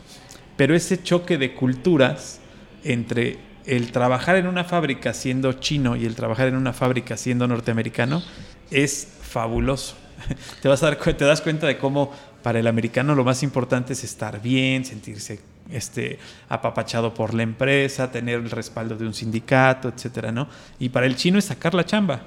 [0.57, 2.41] Pero ese choque de culturas
[2.85, 7.47] entre el trabajar en una fábrica siendo chino y el trabajar en una fábrica siendo
[7.47, 8.23] norteamericano
[8.71, 9.97] es fabuloso.
[10.61, 12.13] Te, vas a dar, te das cuenta de cómo
[12.43, 15.41] para el americano lo más importante es estar bien, sentirse
[15.71, 20.49] este, apapachado por la empresa, tener el respaldo de un sindicato, etcétera, ¿no?
[20.79, 22.23] Y para el chino es sacar la chamba.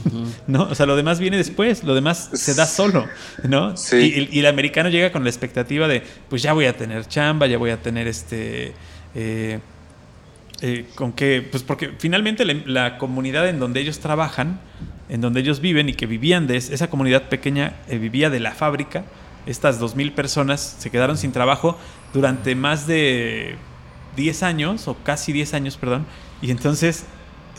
[0.46, 0.64] ¿No?
[0.64, 3.06] O sea, lo demás viene después, lo demás se da solo,
[3.44, 3.74] ¿no?
[3.92, 7.58] Y, el americano llega con la expectativa de, pues ya voy a tener chamba, ya
[7.58, 8.72] voy a tener este...
[9.14, 9.58] Eh,
[10.64, 14.60] eh, con que, pues porque finalmente la, comunidad en donde ellos trabajan,
[15.08, 18.52] en donde ellos viven y que vivían de esa comunidad pequeña, eh, vivía de la
[18.52, 19.04] fábrica,
[19.44, 21.76] estas 2.000 personas se quedaron sin trabajo
[22.14, 23.56] durante más de
[24.14, 26.06] 10 años, o casi 10 años, perdón,
[26.40, 27.06] y entonces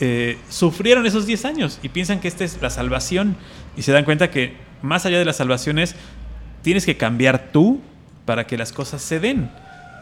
[0.00, 3.36] eh, sufrieron esos 10 años y piensan que esta es la salvación
[3.76, 5.94] y se dan cuenta que más allá de las salvaciones,
[6.62, 7.80] tienes que cambiar tú
[8.24, 9.50] para que las cosas se den,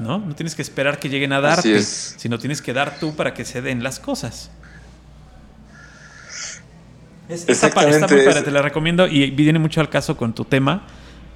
[0.01, 0.19] ¿no?
[0.19, 3.45] No tienes que esperar que lleguen a darte, sino tienes que dar tú para que
[3.45, 4.51] se den las cosas.
[7.29, 10.83] esta, esta te la recomiendo y viene mucho al caso con tu tema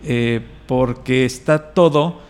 [0.04, 2.20] eh, porque está todo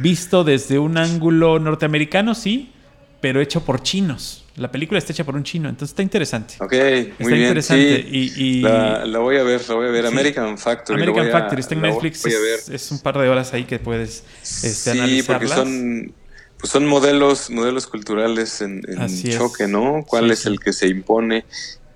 [0.00, 2.72] visto desde un ángulo norteamericano, sí,
[3.20, 4.43] pero hecho por chinos.
[4.56, 6.54] La película está hecha por un chino, entonces está interesante.
[6.60, 6.72] Ok,
[7.18, 7.48] muy bien.
[7.48, 8.06] Interesante.
[8.08, 10.06] y, la, voy a ver, la voy a ver.
[10.06, 11.02] American Factory.
[11.02, 12.24] American Factory está en Netflix.
[12.24, 16.14] Es, un par de horas ahí que puedes este, sí, porque son,
[16.58, 18.82] pues son modelos, modelos culturales en,
[19.36, 20.04] choque, ¿no?
[20.06, 21.44] ¿Cuál es el que se impone?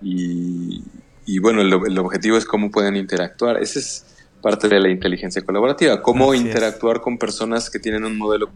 [0.03, 3.63] Y, bueno, el, el objetivo es cómo pueden interactuar.
[3.63, 4.05] Ese es
[4.41, 8.51] parte de la inteligencia colaborativa, cómo interactuar con personas que tienen un modelo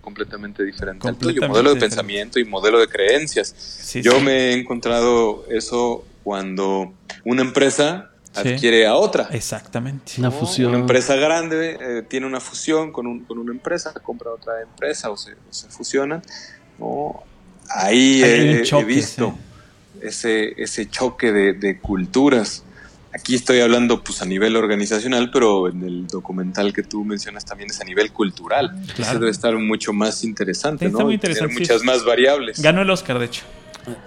[0.00, 3.92] completamente diferente al tuyo, modelo de pensamiento y modelo de creencias.
[4.02, 6.92] Yo me he encontrado eso cuando
[7.24, 9.28] una empresa adquiere a otra.
[9.32, 10.14] Exactamente.
[10.18, 10.70] Una fusión.
[10.70, 15.10] Una empresa grande eh, tiene una fusión con, un, con, una empresa, compra otra empresa
[15.10, 16.22] o se, se fusionan.
[17.68, 19.36] Ahí he, visto
[20.00, 22.64] ese, ese choque de, de culturas
[23.12, 27.70] Aquí estoy hablando pues a nivel organizacional, pero en el documental que tú mencionas también
[27.70, 28.72] es a nivel cultural.
[28.94, 29.18] Claro.
[29.18, 31.00] debe estar mucho más interesante, ¿no?
[31.00, 31.54] Muy interesante.
[31.54, 32.62] muchas más variables.
[32.62, 33.42] Ganó el Oscar, de hecho.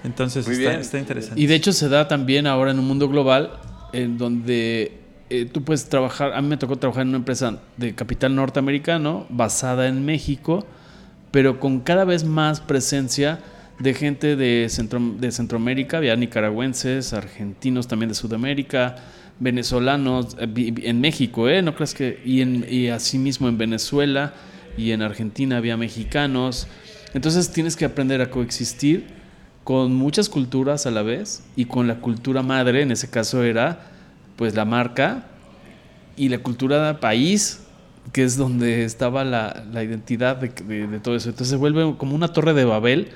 [0.03, 1.39] Entonces está, interesante.
[1.39, 3.59] Y de hecho se da también ahora en un mundo global
[3.91, 4.99] en donde
[5.29, 9.25] eh, tú puedes trabajar, a mí me tocó trabajar en una empresa de capital norteamericano
[9.29, 10.65] basada en México,
[11.31, 13.39] pero con cada vez más presencia
[13.79, 18.95] de gente de, Centro, de Centroamérica, había nicaragüenses, argentinos también de Sudamérica,
[19.39, 21.61] venezolanos, eh, en México, ¿eh?
[21.61, 24.33] No creas que, y, en, y asimismo en Venezuela
[24.77, 26.67] y en Argentina había mexicanos.
[27.13, 29.05] Entonces tienes que aprender a coexistir
[29.63, 33.91] con muchas culturas a la vez y con la cultura madre, en ese caso era
[34.35, 35.27] pues la marca
[36.17, 37.61] y la cultura país,
[38.11, 40.49] que es donde estaba la, la identidad de,
[40.87, 41.29] de, todo eso.
[41.29, 43.09] Entonces se vuelve como una torre de Babel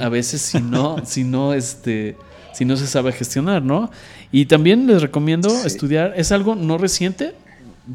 [0.00, 2.16] a veces si no, si no, este,
[2.52, 3.90] si no se sabe gestionar, ¿no?
[4.30, 7.34] Y también les recomiendo estudiar, es algo no reciente,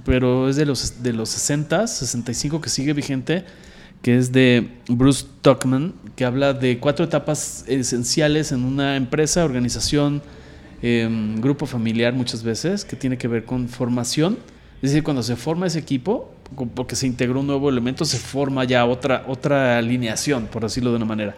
[0.06, 3.46] pero es de los, de los 60, 65 que sigue vigente,
[4.02, 10.22] que es de Bruce Tuckman, que habla de cuatro etapas esenciales en una empresa, organización,
[10.82, 14.38] em, grupo familiar muchas veces, que tiene que ver con formación.
[14.82, 16.32] Es decir, cuando se forma ese equipo,
[16.76, 20.98] porque se integró un nuevo elemento, se forma ya otra, otra alineación, por decirlo de
[20.98, 21.36] una manera.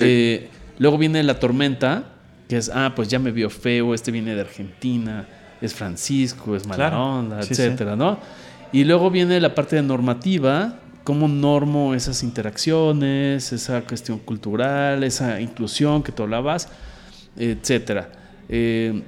[0.00, 0.48] Eh,
[0.78, 2.04] luego viene la tormenta,
[2.48, 5.26] que es, ah, pues ya me vio feo, este viene de Argentina,
[5.60, 8.18] es Francisco, es mala onda, etcétera, ¿no?
[8.72, 15.40] Y luego viene la parte de normativa, cómo normo esas interacciones, esa cuestión cultural, esa
[15.40, 16.68] inclusión que tú hablabas,
[17.36, 18.10] etcétera.
[18.48, 19.02] Eh,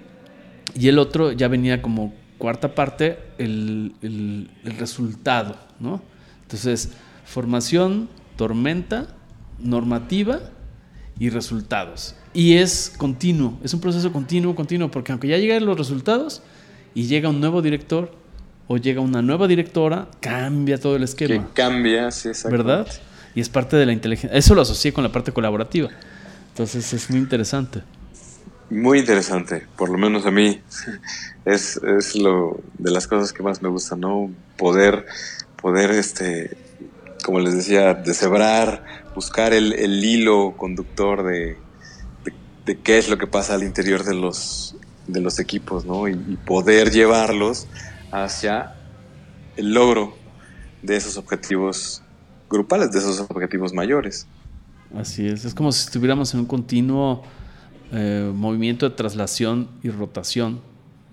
[0.74, 6.02] y el otro ya venía como cuarta parte, el, el resultado, ¿no?
[6.42, 6.92] Entonces,
[7.24, 9.08] formación, tormenta,
[9.58, 10.40] normativa
[11.18, 12.14] y resultados.
[12.32, 16.42] Y es continuo, es un proceso continuo, continuo, porque aunque ya lleguen los resultados
[16.94, 18.12] y llega un nuevo director
[18.66, 21.46] o llega una nueva directora, cambia todo el esquema.
[21.46, 22.72] Que cambia, sí, exactamente.
[22.72, 22.92] ¿Verdad?
[23.34, 24.36] Y es parte de la inteligencia.
[24.36, 25.90] Eso lo asocié con la parte colaborativa.
[26.50, 27.82] Entonces es muy interesante.
[28.70, 30.60] Muy interesante, por lo menos a mí
[31.44, 34.30] es, es lo de las cosas que más me gusta, ¿no?
[34.56, 35.06] Poder,
[35.60, 36.56] poder, este,
[37.24, 38.84] como les decía, deshebrar,
[39.14, 41.56] buscar el, el hilo conductor de,
[42.24, 42.34] de,
[42.66, 44.76] de, qué es lo que pasa al interior de los,
[45.06, 46.06] de los equipos, ¿no?
[46.06, 47.66] Y, y poder llevarlos
[48.12, 48.74] hacia
[49.56, 50.14] el logro
[50.82, 52.02] de esos objetivos
[52.50, 54.26] grupales, de esos objetivos mayores.
[54.94, 57.22] Así es, es como si estuviéramos en un continuo
[57.90, 60.60] eh, movimiento de traslación y rotación.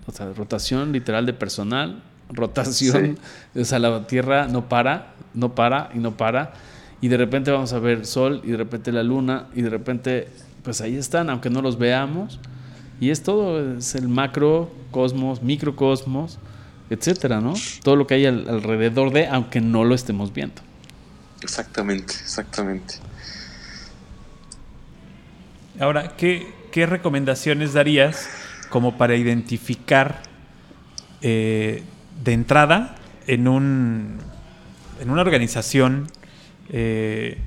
[0.06, 3.18] O sea, rotación literal de personal, rotación,
[3.54, 3.60] sí.
[3.60, 6.54] o sea, la Tierra no para, no para y no para.
[7.00, 10.28] Y de repente vamos a ver Sol y de repente la Luna y de repente,
[10.62, 12.38] pues ahí están, aunque no los veamos.
[13.00, 16.38] Y es todo, es el macrocosmos, microcosmos,
[16.90, 17.54] etcétera, ¿no?
[17.82, 20.62] Todo lo que hay al, alrededor de, aunque no lo estemos viendo.
[21.42, 22.94] Exactamente, exactamente.
[25.80, 28.28] Ahora, ¿qué, ¿qué, recomendaciones darías
[28.68, 30.22] como para identificar
[31.22, 31.82] eh,
[32.22, 32.94] de entrada
[33.26, 34.18] en, un,
[35.02, 36.06] en una organización
[36.70, 37.38] eh,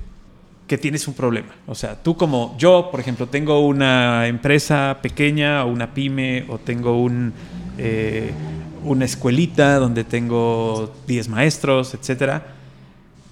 [0.66, 1.54] que tienes un problema?
[1.66, 6.58] O sea, tú como yo, por ejemplo, tengo una empresa pequeña o una pyme o
[6.58, 7.32] tengo un,
[7.78, 8.30] eh,
[8.84, 12.54] una escuelita donde tengo 10 maestros, etcétera.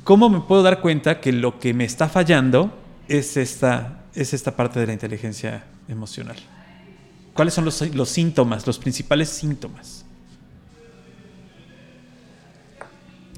[0.02, 2.76] ¿Cómo me puedo dar cuenta que lo que me está fallando
[3.09, 6.36] es esta es esta parte de la inteligencia emocional.
[7.32, 10.03] ¿Cuáles son los, los síntomas, los principales síntomas?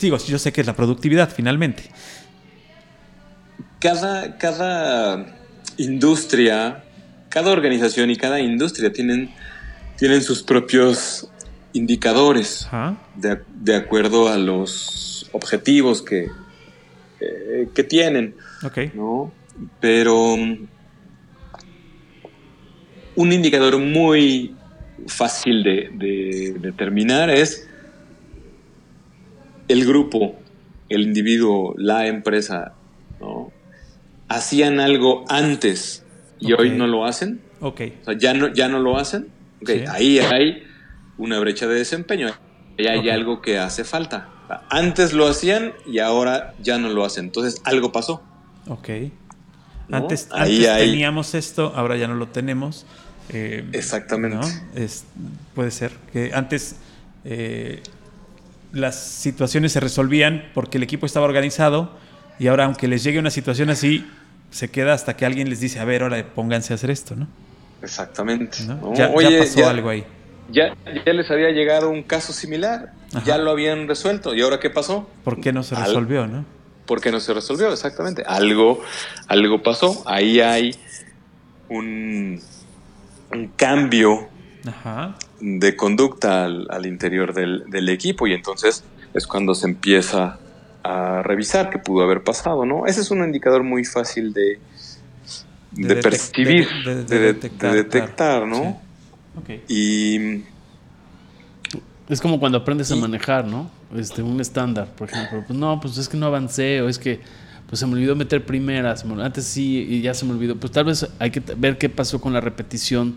[0.01, 1.85] Digo, yo sé que es la productividad, finalmente.
[3.81, 5.27] Cada, cada
[5.77, 6.85] industria,
[7.29, 9.31] cada organización y cada industria tienen,
[9.97, 11.29] tienen sus propios
[11.73, 12.69] indicadores
[13.15, 16.29] de, de, acuerdo a los objetivos que,
[17.21, 18.35] eh, que tienen.
[18.63, 18.93] Okay.
[18.95, 19.33] ¿no?
[19.81, 20.35] Pero
[23.17, 24.55] un indicador muy
[25.07, 27.69] fácil de, de, determinar es
[29.69, 30.37] el grupo,
[30.89, 32.75] el individuo, la empresa,
[33.21, 33.53] ¿no?
[34.29, 36.05] Hacían algo antes
[36.41, 36.71] y okay.
[36.71, 37.41] hoy no lo hacen.
[37.61, 37.99] Okay.
[38.03, 39.29] O sea, ya no, ya no lo hacen.
[39.63, 39.81] Okay.
[39.81, 39.85] Sí.
[39.89, 40.63] Ahí hay
[41.19, 42.29] una brecha de desempeño.
[42.79, 44.29] Ahí hay algo que hace falta.
[44.69, 47.27] Antes lo hacían y ahora ya no lo hacen.
[47.27, 48.23] Entonces algo pasó.
[48.69, 48.89] Ok.
[49.89, 49.97] ¿no?
[49.97, 52.87] Antes, antes teníamos esto, ahora ya no lo tenemos.
[53.29, 54.37] Eh, Exactamente.
[54.37, 54.43] ¿no?
[54.75, 55.05] Es,
[55.55, 56.77] puede ser que antes
[57.25, 57.83] eh,
[58.73, 61.97] las situaciones se resolvían porque el equipo estaba organizado
[62.39, 64.07] y ahora aunque les llegue una situación así,
[64.51, 67.29] se queda hasta que alguien les dice, a ver, ahora pónganse a hacer esto, ¿no?
[67.83, 68.59] Exactamente.
[68.65, 68.95] ¿No?
[68.95, 70.05] Ya, Oye, ya, pasó ya, algo ahí.
[70.51, 73.25] Ya, ya, les había llegado un caso similar, Ajá.
[73.25, 74.35] ya lo habían resuelto.
[74.35, 75.09] ¿Y ahora qué pasó?
[75.25, 76.33] ¿Por qué no se resolvió, Al...
[76.33, 76.57] no?
[76.87, 78.23] porque no se resolvió, exactamente.
[78.27, 78.81] Algo,
[79.29, 80.03] algo pasó.
[80.07, 80.75] Ahí hay
[81.69, 82.41] un,
[83.33, 84.29] un cambio
[84.67, 85.15] Ajá.
[85.41, 88.85] De conducta al, al interior del, del, equipo y entonces
[89.15, 90.39] es cuando se empieza
[90.83, 92.87] a revisar qué pudo haber pasado, ¿no?
[92.87, 94.59] Ese es un indicador muy fácil de,
[95.73, 98.47] de, de percibir, de, detectar, detectar claro.
[98.47, 98.63] ¿no?
[98.63, 99.41] Sí.
[99.41, 99.65] Okay.
[99.69, 100.45] Y
[102.09, 103.71] es como cuando aprendes a manejar, ¿no?
[103.95, 105.45] Este, un estándar, por ejemplo.
[105.47, 107.21] Pues no, pues es que no avancé, o es que
[107.69, 109.05] pues se me olvidó meter primeras.
[109.05, 110.57] Antes sí, y ya se me olvidó.
[110.57, 113.17] Pues tal vez hay que ver qué pasó con la repetición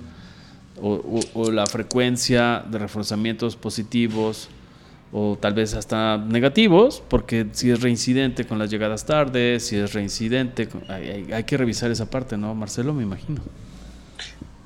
[0.81, 4.49] o, o, o la frecuencia de reforzamientos positivos
[5.11, 9.93] o tal vez hasta negativos, porque si es reincidente con las llegadas tarde, si es
[9.93, 12.93] reincidente, hay, hay, hay que revisar esa parte, ¿no, Marcelo?
[12.93, 13.41] Me imagino.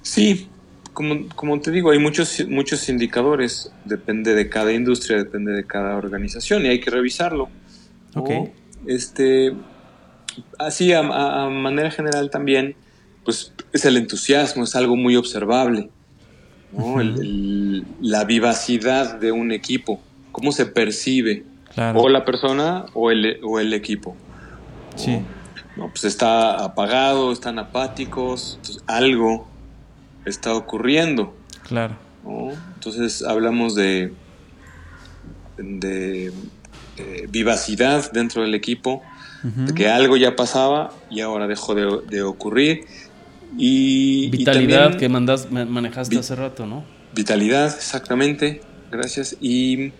[0.02, 0.50] Sí,
[0.92, 5.96] como, como, te digo, hay muchos, muchos indicadores, depende de cada industria, depende de cada
[5.96, 7.50] organización y hay que revisarlo.
[8.14, 8.52] ¿no?
[8.86, 9.54] Este,
[10.60, 12.76] así, a, a, manera general también,
[13.24, 15.90] pues es el entusiasmo, es algo muy observable.
[16.74, 16.96] ¿No?
[16.96, 17.02] -huh.
[17.02, 20.00] el, el, la vivacidad de un equipo,
[20.32, 21.44] cómo se percibe,
[21.74, 22.02] claro.
[22.02, 24.16] o la persona o el, o el equipo.
[24.96, 25.20] Sí.
[25.76, 25.90] ¿no?
[25.90, 29.48] Pues está apagado, están apáticos, entonces, algo
[30.26, 31.34] está ocurriendo.
[31.68, 31.96] Claro.
[32.24, 32.52] ¿no?
[32.76, 34.14] Entonces hablamos de,
[35.58, 36.32] de
[36.98, 39.02] eh, vivacidad dentro del equipo,
[39.44, 39.66] uh -huh.
[39.66, 42.86] de que algo ya pasaba y ahora dejó de, de ocurrir.
[43.58, 46.84] Y, vitalidad y también, que mandas, manejaste vi, hace rato, ¿no?
[47.14, 48.62] Vitalidad, exactamente.
[48.92, 49.38] Gracias.
[49.42, 49.92] Y,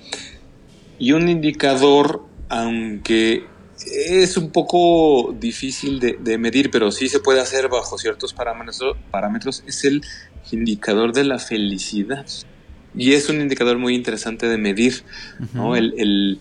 [1.00, 3.46] y un indicador, aunque
[3.86, 9.64] es un poco difícil de, medir, pero sí se puede hacer bajo ciertos parámetros, parámetros.
[9.68, 10.04] Es el
[10.52, 12.26] indicador de la felicidad.
[12.96, 15.04] Y es un indicador muy interesante de medir,
[15.54, 15.76] ¿no?
[15.76, 16.40] El,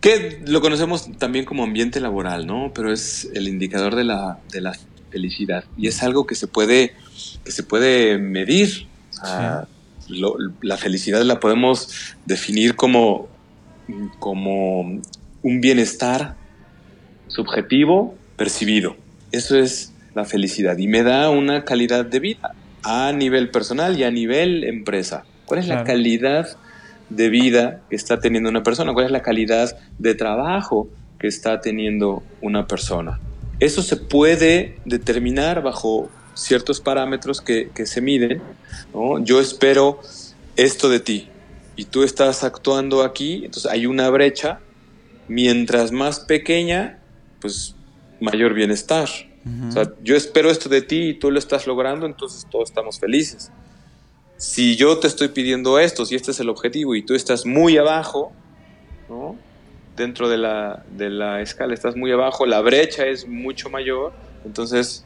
[0.00, 2.72] que lo conocemos también como ambiente laboral, ¿no?
[2.74, 4.72] Pero es el indicador de la, de la
[5.10, 5.64] felicidad.
[5.76, 6.94] Y es algo que se puede,
[7.44, 8.86] que se puede medir.
[10.62, 13.28] la felicidad la podemos definir como,
[14.18, 15.00] como
[15.42, 16.36] un bienestar
[17.28, 18.96] subjetivo percibido.
[19.32, 24.04] Eso es la felicidad y me da una calidad de vida a nivel personal y
[24.04, 25.24] a nivel empresa.
[25.46, 26.56] ¿Cuál es la calidad
[27.08, 28.92] de vida que está teniendo una persona?
[28.92, 30.88] ¿Cuál es la calidad de trabajo
[31.18, 33.20] que está teniendo una persona?
[33.60, 38.42] Eso se puede determinar bajo ciertos parámetros que, se miden.
[39.22, 40.00] Yo espero
[40.56, 41.28] esto de ti
[41.76, 44.60] y tú estás actuando aquí, entonces hay una brecha.
[45.28, 46.98] Mientras más pequeña,
[47.40, 47.76] pues
[48.18, 49.08] mayor bienestar.
[49.68, 52.98] O sea, yo espero esto de ti y tú lo estás logrando, entonces todos estamos
[52.98, 53.50] felices.
[54.36, 57.76] Si yo te estoy pidiendo esto, si este es el objetivo y tú estás muy
[57.76, 58.32] abajo.
[60.00, 64.12] Dentro de la, de la escala estás muy abajo, la brecha es mucho mayor,
[64.44, 65.04] entonces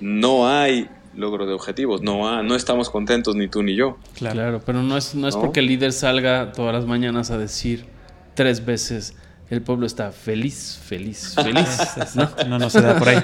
[0.00, 3.98] no hay logro de objetivos, no, no estamos contentos ni tú ni yo.
[4.14, 7.84] Claro, pero no es, no es porque el líder salga todas las mañanas a decir
[8.34, 9.14] tres veces,
[9.48, 12.16] el pueblo está feliz, feliz, feliz.
[12.16, 12.58] ¿no?
[12.58, 13.22] no, se da por ahí.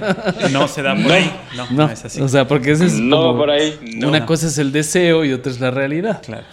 [0.53, 1.33] No se da por ahí.
[1.57, 2.21] No, no, es así.
[2.21, 3.77] O sea, porque ese es no por ahí.
[4.07, 6.23] Una cosa es el deseo y otra es la realidad.
[6.23, 6.45] Claro.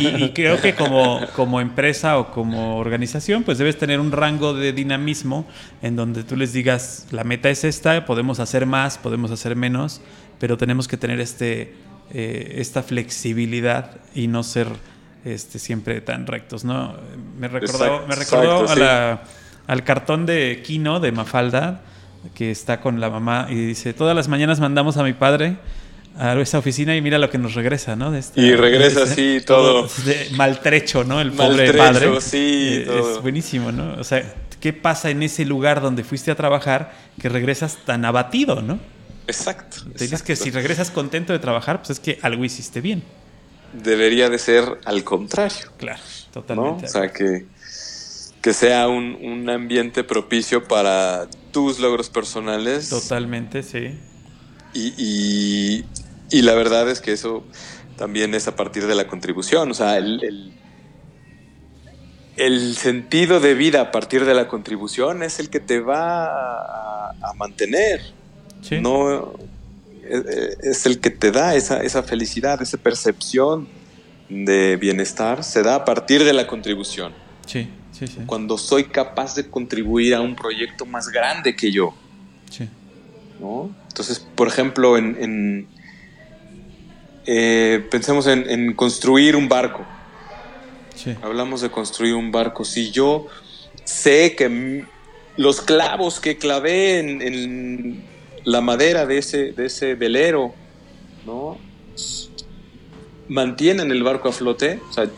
[0.00, 4.72] Y, creo que como, como empresa o como organización, pues debes tener un rango de
[4.72, 5.46] dinamismo
[5.82, 10.00] en donde tú les digas, la meta es esta, podemos hacer más, podemos hacer menos,
[10.38, 11.74] pero tenemos que tener este,
[12.12, 14.68] eh, esta flexibilidad y no ser
[15.26, 16.94] este, siempre tan rectos, ¿no?
[17.36, 18.66] Me recordó, me recordó
[19.66, 21.80] al cartón de Kino de Mafalda,
[22.34, 25.56] que está con la mamá y dice, todas las mañanas mandamos a mi padre
[26.16, 28.12] a esa oficina y mira lo que nos regresa, ¿no?
[28.36, 29.88] y regresa así todo.
[30.36, 31.20] maltrecho, ¿no?
[31.20, 32.20] El pobre padre.
[32.20, 33.94] Sí, eh, Es buenísimo, ¿no?
[33.98, 34.22] O sea,
[34.60, 38.78] ¿qué pasa en ese lugar donde fuiste a trabajar que regresas tan abatido, ¿no?
[39.26, 39.78] Exacto.
[39.96, 43.02] Te dices que si regresas contento de trabajar, pues es que algo hiciste bien
[43.72, 45.72] debería de ser al contrario.
[45.76, 46.02] Claro,
[46.32, 46.86] totalmente.
[46.86, 47.46] O sea, que,
[48.40, 52.88] que sea un, ambiente propicio para tus logros personales.
[52.88, 53.98] Totalmente, sí.
[54.74, 55.84] Y,
[56.30, 57.44] y, la verdad es que eso
[57.96, 59.70] también es a partir de la contribución.
[59.70, 60.52] O sea, el,
[62.36, 66.26] el, sentido de vida a partir de la contribución es el que te va
[67.10, 68.02] a, mantener.
[68.60, 68.80] Sí.
[68.80, 69.34] No
[70.62, 73.68] es el que te da esa, esa felicidad, esa percepción
[74.28, 77.12] de bienestar, se da a partir de la contribución.
[77.46, 78.18] Sí, sí, sí.
[78.26, 81.94] Cuando soy capaz de contribuir a un proyecto más grande que yo.
[82.50, 82.68] Sí.
[83.40, 83.70] ¿no?
[83.88, 85.68] Entonces, por ejemplo, en,
[87.26, 89.86] eh, pensemos en, construir un barco.
[90.94, 91.14] Sí.
[91.22, 92.64] Hablamos de construir un barco.
[92.64, 93.26] Si yo
[93.84, 94.84] sé que
[95.36, 98.15] los clavos que clavé en
[98.46, 100.54] la madera de ese, de ese velero,
[101.26, 101.58] ¿no?
[103.28, 104.80] Mantienen el barco a flote.
[104.88, 105.10] O sea,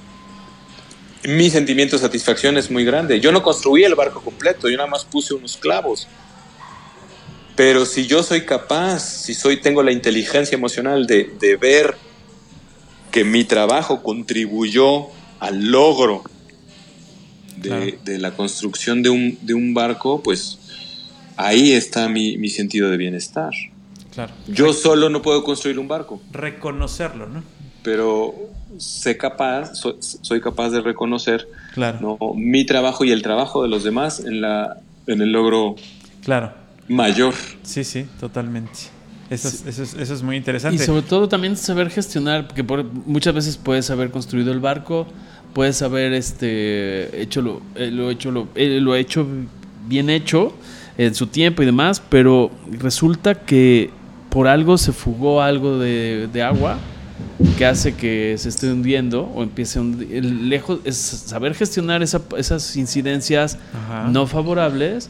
[1.24, 3.20] mi sentimiento de satisfacción es muy grande.
[3.20, 6.08] Yo no construí el barco completo, yo nada más puse unos clavos.
[7.54, 11.96] Pero si yo soy capaz, si soy, tengo la inteligencia emocional de, de ver
[13.10, 16.22] que mi trabajo contribuyó al logro
[17.56, 20.57] de, de la construcción de un, de un, barco, pues
[21.38, 23.52] ahí está mi, sentido de bienestar.
[24.12, 24.34] Claro.
[24.48, 26.20] Yo solo no puedo construir un barco.
[26.32, 27.42] Reconocerlo, ¿no?
[27.82, 28.34] Pero
[28.76, 32.18] sé capaz, soy, capaz de reconocer claro.
[32.34, 35.76] mi trabajo y el trabajo de los demás en, la, en el logro
[36.22, 36.52] claro.
[36.88, 37.34] mayor.
[37.62, 38.98] Sí, sí, totalmente.
[39.30, 40.82] Eso es, muy interesante.
[40.82, 42.64] Y sobre todo también saber gestionar, porque
[43.06, 45.06] muchas veces puedes haber construido el barco,
[45.54, 49.26] puedes haber este, hecho lo, eh, lo hecho lo, eh, lo hecho
[49.86, 50.54] bien hecho,
[50.98, 53.90] en su tiempo y demás, pero resulta que
[54.28, 56.76] por algo se fugó algo de, agua
[57.56, 60.24] que hace que se esté hundiendo o empiece a hundir.
[60.24, 63.58] Lejos, es saber gestionar esas incidencias
[64.10, 65.08] no favorables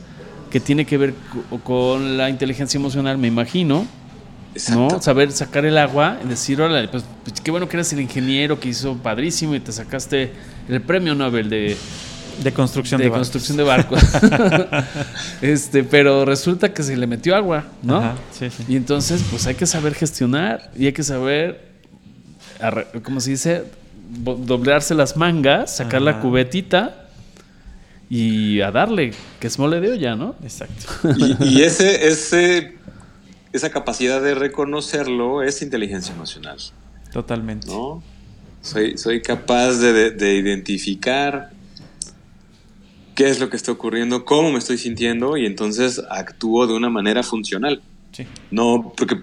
[0.51, 1.15] que tiene que ver
[1.65, 3.87] con la inteligencia emocional, me imagino.
[4.73, 5.01] ¿no?
[5.01, 8.59] Saber sacar el agua y decir, órale, pues, pues, qué bueno que eres el ingeniero
[8.59, 10.33] que hizo padrísimo y te sacaste
[10.69, 11.77] el premio Nobel de,
[12.43, 14.01] de construcción de, construcción de barcos.
[15.43, 18.15] este, pero resulta que se le metió agua, ¿no?
[18.33, 18.65] sí, sí.
[18.69, 21.69] Y entonces, pues hay que saber gestionar y hay que saber,
[23.03, 23.65] ¿cómo se dice?
[24.25, 27.09] Doblarse las mangas, sacar la cubetita
[28.09, 30.35] y a darle, que es mole de olla, ¿no?
[30.43, 30.87] Exacto.
[31.17, 32.77] Y, y ese, ese,
[33.53, 36.57] esa capacidad de reconocerlo es inteligencia emocional,
[37.13, 37.67] Totalmente.
[37.69, 38.03] ¿no?
[38.63, 41.51] Soy, soy capaz de, de- de identificar
[43.19, 46.89] qué es lo que está ocurriendo, cómo me estoy sintiendo y entonces actúo de una
[46.89, 47.83] manera funcional.
[48.13, 48.25] Sí.
[48.53, 49.17] No, porque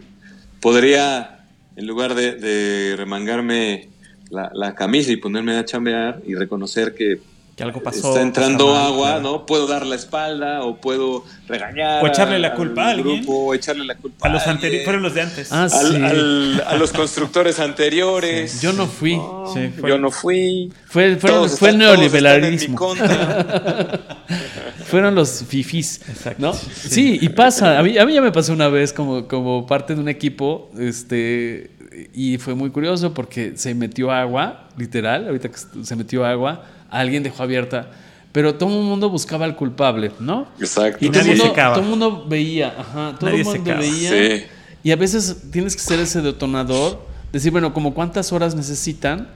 [0.59, 1.45] podría,
[1.77, 3.87] en lugar de, de remangarme
[4.29, 7.21] la, la camisa y ponerme a chambear y reconocer que
[7.55, 8.09] Que algo pasó.
[8.09, 9.21] está entrando mal, agua, claro.
[9.21, 9.45] ¿no?
[9.45, 12.03] Puedo dar la espalda o puedo regañar.
[12.03, 13.21] O echarle la al culpa a alguien.
[13.21, 14.83] grupo, o echarle la culpa A los anteriores.
[14.83, 15.53] Fueron los de antes.
[15.53, 15.95] Ah, al- sí.
[16.03, 18.61] al- a los constructores anteriores.
[18.61, 19.15] Yo no fui.
[19.15, 20.73] No, Sí, fue- yo no fui.
[20.87, 22.77] Fue, fueron- Todos fue el están- todos están en mi neoliberalismo.
[24.85, 26.01] Fueron los fifís.
[26.09, 26.41] Exacto.
[26.41, 26.53] ¿no?
[26.53, 26.69] Sí.
[26.89, 27.17] Sí.
[27.21, 27.79] y pasa.
[27.79, 30.69] A mí, a mí ya me pasó una vez como, como parte de un equipo.
[30.77, 31.71] Este.
[32.13, 37.23] Y fue muy curioso porque se metió agua, literal, ahorita que se metió agua, alguien
[37.23, 37.89] dejó abierta.
[38.31, 40.47] Pero todo el mundo buscaba al culpable, ¿no?
[40.59, 40.97] Exacto.
[41.05, 41.73] Y todo el nadie mundo, secaba.
[41.75, 43.79] Todo el mundo veía, ajá, todo el mundo secaba.
[43.79, 44.09] veía.
[44.09, 44.45] Sí.
[44.83, 46.99] Y a veces tienes que ser ese detonador,
[47.31, 49.29] decir, bueno, como cuántas horas necesitan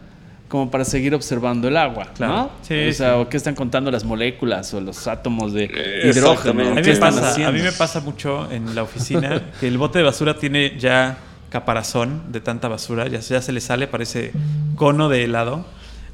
[0.50, 2.34] como para seguir observando el agua, Claro.
[2.34, 2.50] ¿no?
[2.64, 3.20] Sí, o sea, sí.
[3.22, 5.66] o qué están contando las moléculas o los átomos de
[6.06, 6.72] hidrógeno.
[6.72, 7.54] A mí, ¿Qué me pasa, a haciendo?
[7.54, 11.18] mí me pasa mucho en la oficina que el bote de basura tiene ya
[11.50, 14.32] caparazón de tanta basura, ya, ya se le sale, parece
[14.76, 15.66] cono de helado.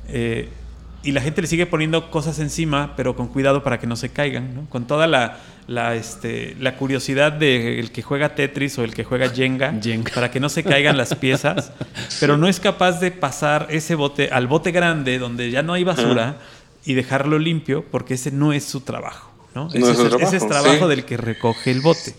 [0.09, 0.49] eh,
[1.05, 4.09] y la gente le sigue poniendo cosas encima, pero con cuidado para que no se
[4.09, 4.69] caigan, ¿no?
[4.69, 5.37] Con toda la,
[5.67, 10.11] la, este, la curiosidad del que juega Tetris o el que juega Jenga, Jenga.
[10.13, 11.71] para que no se caigan las piezas,
[12.19, 15.83] pero no es capaz de pasar ese bote al bote grande donde ya no hay
[15.83, 16.37] basura
[16.85, 19.31] y dejarlo limpio porque ese no es su trabajo.
[19.53, 19.65] ¿no?
[19.65, 20.87] No ese, es es, trabajo, ese es trabajo sí.
[20.89, 22.15] del que recoge el bote.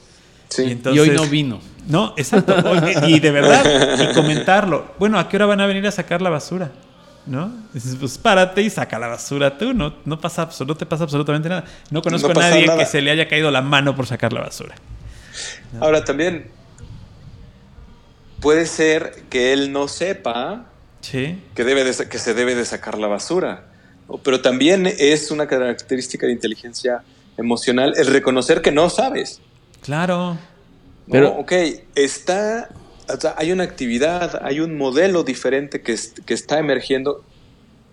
[0.48, 0.62] Sí.
[0.62, 1.60] Y Y entonces- hoy no vino.
[1.88, 2.56] No, exacto.
[3.06, 3.64] Y de verdad,
[4.10, 4.94] y comentarlo.
[4.98, 6.72] Bueno, ¿a qué hora van a venir a sacar la basura?
[7.27, 7.53] ¿No?
[7.73, 9.74] Dices, pues párate y saca la basura tú.
[9.74, 11.65] No, no, pasa, no te pasa absolutamente nada.
[11.90, 12.78] No conozco No a nadie nada.
[12.78, 14.77] que se le haya caído la mano por sacar la basura.
[15.81, 16.51] Ahora también
[18.40, 20.66] puede ser que él no sepa
[21.01, 21.43] Sí.
[21.55, 23.65] que, debe de que se debe de sacar la basura.
[24.23, 27.03] Pero también es una característica de inteligencia
[27.36, 29.40] emocional el reconocer que no sabes.
[29.82, 30.35] Claro.
[30.35, 30.39] ¿no?
[31.12, 31.53] Pero- ok,
[31.94, 32.69] está,
[33.08, 37.24] o sea, hay una actividad, hay un modelo diferente que, es- que está emergiendo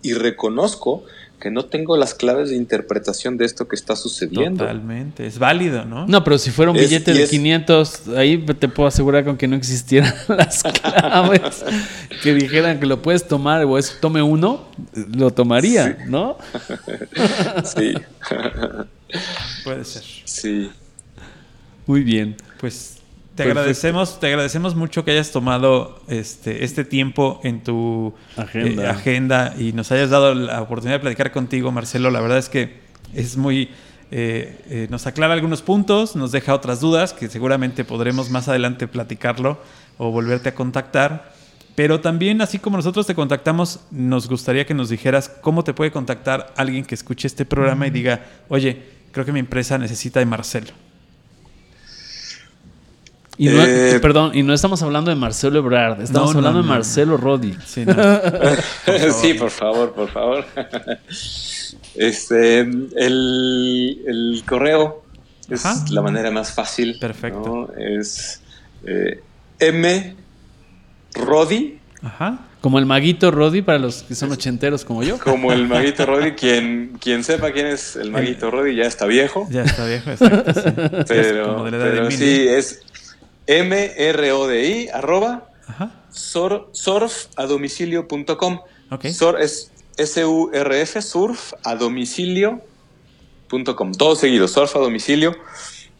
[0.02, 1.04] y reconozco
[1.40, 4.64] que no tengo las claves de interpretación de esto que está sucediendo.
[4.64, 5.26] Totalmente.
[5.26, 6.06] Es válido, ¿no?
[6.06, 9.36] No, pero si fuera un Es- billete de es- 500, ahí te puedo asegurar con
[9.36, 11.64] que no existieran las claves
[12.22, 14.68] que dijeran que lo puedes tomar o es tome uno,
[15.14, 16.38] lo tomaría, ¿no?
[17.64, 17.94] Sí,
[19.64, 20.02] Puede ser.
[20.24, 20.70] sí.
[21.86, 22.36] Muy bien.
[22.58, 22.98] Pues
[23.34, 23.58] te Perfecto.
[23.60, 28.84] agradecemos, te agradecemos mucho que hayas tomado este, este tiempo en tu Agenda.
[28.84, 32.10] eh, agenda y nos hayas dado la oportunidad de platicar contigo, Marcelo.
[32.10, 32.78] La verdad es que
[33.12, 33.70] es muy
[34.10, 38.86] eh, eh, nos aclara algunos puntos, nos deja otras dudas que seguramente podremos más adelante
[38.86, 39.58] platicarlo
[39.98, 41.32] o volverte a contactar.
[41.74, 45.90] Pero también, así como nosotros te contactamos, nos gustaría que nos dijeras cómo te puede
[45.90, 48.80] contactar alguien que escuche este programa y diga, oye,
[49.10, 50.70] creo que mi empresa necesita de Marcelo.
[53.36, 56.64] Y no, Eh, perdón, y no estamos hablando de Marcelo Ebrard, estamos No, hablando no,
[56.64, 56.68] de.
[56.68, 57.56] Marcelo Rodi.
[57.66, 57.94] Sí, no.
[59.20, 60.44] sí, por favor, por favor.
[61.96, 65.04] Este, el, el correo
[65.48, 65.84] es Ajá.
[65.90, 66.96] la manera más fácil.
[66.98, 67.68] Perfecto.
[67.76, 67.80] ¿no?
[67.80, 68.40] Es
[68.84, 69.20] eh,
[69.60, 70.16] M.
[71.14, 72.40] Rodi, Ajá.
[72.60, 75.18] Como el maguito Rodi para los que son ochenteros como yo.
[75.18, 76.32] como el maguito Rodi.
[76.32, 79.46] Quien, quien sepa quién es el maguito Rodi ya está viejo.
[79.50, 80.52] Ya está viejo, exacto.
[80.54, 80.70] sí.
[81.06, 82.82] Pero, de la edad de pero sí, es
[83.46, 85.48] M-R-O-D-I arroba
[86.10, 88.60] sor- surfadomicilio.com.
[88.90, 89.06] Ok.
[89.08, 93.92] Sor es S-U-R-F, surf a domicilio.com.
[93.92, 95.34] Todo seguido, surf a domicilio.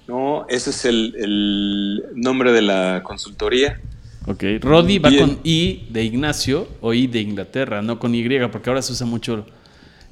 [0.06, 0.46] ¿no?
[0.48, 3.80] Ese es el, el nombre de la consultoría.
[4.26, 8.70] Ok, Rodi va con I de Ignacio o I de Inglaterra, no con Y, porque
[8.70, 9.44] ahora se usa mucho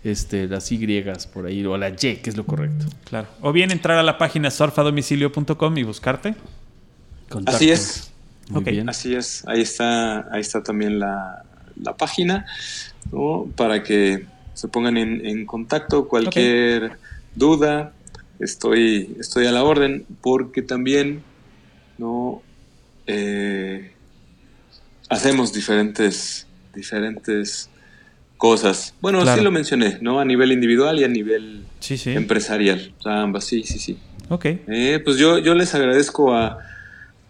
[0.04, 1.02] este, las Y
[1.32, 2.84] por ahí, o la Y, que es lo correcto.
[3.04, 3.28] Claro.
[3.40, 6.34] O bien entrar a la página surfadomicilio.com y buscarte.
[7.32, 7.56] Contacto.
[7.56, 8.10] Así es.
[8.48, 8.88] Muy bien.
[8.88, 9.42] Así es.
[9.46, 11.42] Ahí está, ahí está también la,
[11.80, 12.44] la página.
[13.10, 13.46] ¿no?
[13.56, 16.06] Para que se pongan en, en contacto.
[16.08, 16.98] Cualquier
[17.34, 17.92] duda,
[18.38, 20.04] estoy, estoy a la orden.
[20.20, 21.22] Porque también
[21.98, 22.42] no
[23.06, 23.90] Eh,
[25.08, 27.68] hacemos diferentes, diferentes
[28.36, 28.94] cosas.
[29.00, 29.38] Bueno, Claro.
[29.38, 30.20] sí lo mencioné, ¿no?
[30.20, 32.10] A nivel individual y a nivel Sí, sí.
[32.12, 32.92] empresarial.
[32.98, 33.98] O sea, ambas, sí, sí, sí.
[34.28, 34.44] Ok.
[34.46, 36.58] Eh, pues yo, yo les agradezco a,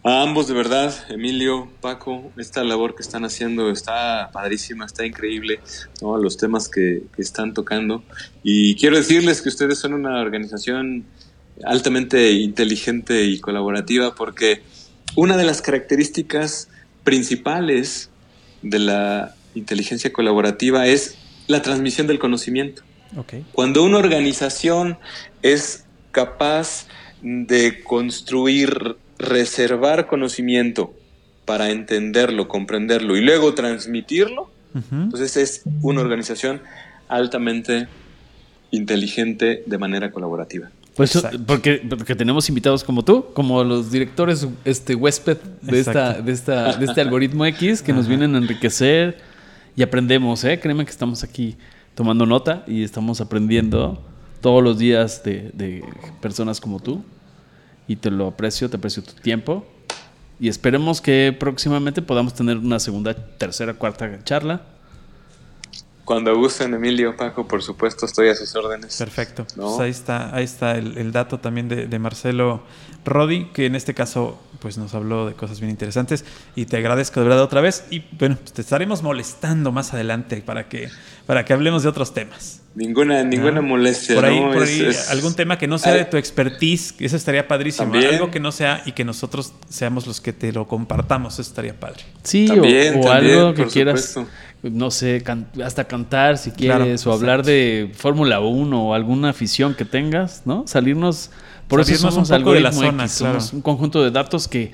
[0.04, 5.60] A ambos, de verdad, Emilio, Paco, esta labor que están haciendo está padrísima, está increíble,
[6.00, 6.18] ¿no?
[6.18, 8.02] los temas que, que están tocando.
[8.42, 11.04] Y quiero decirles que ustedes son una organización
[11.64, 14.62] altamente inteligente y colaborativa porque
[15.14, 16.68] una de las características
[17.04, 18.10] principales
[18.62, 21.16] de la inteligencia colaborativa es
[21.46, 22.82] la transmisión del conocimiento.
[23.16, 23.34] Ok.
[23.52, 24.98] Cuando una organización
[25.42, 26.86] es capaz
[27.20, 30.92] de construir, reservar conocimiento
[31.44, 34.94] para entenderlo, comprenderlo y luego transmitirlo, Ujú.
[34.94, 36.60] entonces es una organización
[37.08, 37.88] altamente
[38.70, 40.70] inteligente de manera colaborativa.
[40.96, 46.32] Pues porque, porque tenemos invitados como tú, como los directores este huésped de esta, de
[46.32, 49.18] esta, de este algoritmo X que nos vienen a enriquecer
[49.74, 50.60] y aprendemos, ¿eh?
[50.60, 51.56] Créeme que estamos aquí
[51.94, 54.02] tomando nota y estamos aprendiendo
[54.42, 55.82] todos los días de, de
[56.20, 57.02] personas como tú.
[57.86, 59.66] Y te lo aprecio, te aprecio tu tiempo.
[60.40, 64.62] Y esperemos que próximamente podamos tener una segunda, tercera, cuarta charla.
[66.04, 68.96] Cuando gusten, Emilio, Paco, por supuesto, estoy a sus órdenes.
[68.96, 69.46] Perfecto.
[69.56, 69.68] ¿No?
[69.68, 72.64] Pues ahí está, ahí está el, el dato también de, de Marcelo
[73.04, 76.24] Rodi, que en este caso pues nos habló de cosas bien interesantes
[76.54, 80.36] y te agradezco de verdad otra vez y bueno, pues, te estaremos molestando más adelante
[80.40, 80.88] para que,
[81.26, 82.60] para que hablemos de otros temas.
[82.76, 83.62] Ninguna, ninguna Ah.
[83.62, 84.14] molestia.
[84.14, 84.52] Por ahí, ¿no?
[84.52, 87.90] por ahí es- algún tema que no sea de tu expertise, que eso estaría padrísimo.
[87.90, 88.14] También.
[88.14, 91.78] Algo que no sea y que nosotros seamos los que te lo compartamos, eso estaría
[91.78, 92.04] padre.
[92.22, 94.32] Sí, o- También, o, también, algo que por quieras, supuesto.
[94.62, 99.30] No sé, can- hasta cantar si Claro, quieres, o hablar de Fórmula 1 o alguna
[99.30, 100.64] afición que tengas, ¿no?
[100.66, 101.30] Salirnos,
[101.68, 103.40] por eso Salirnos somos un poco de la Algoritmo zona, X, claro.
[103.40, 104.72] somos un conjunto de datos que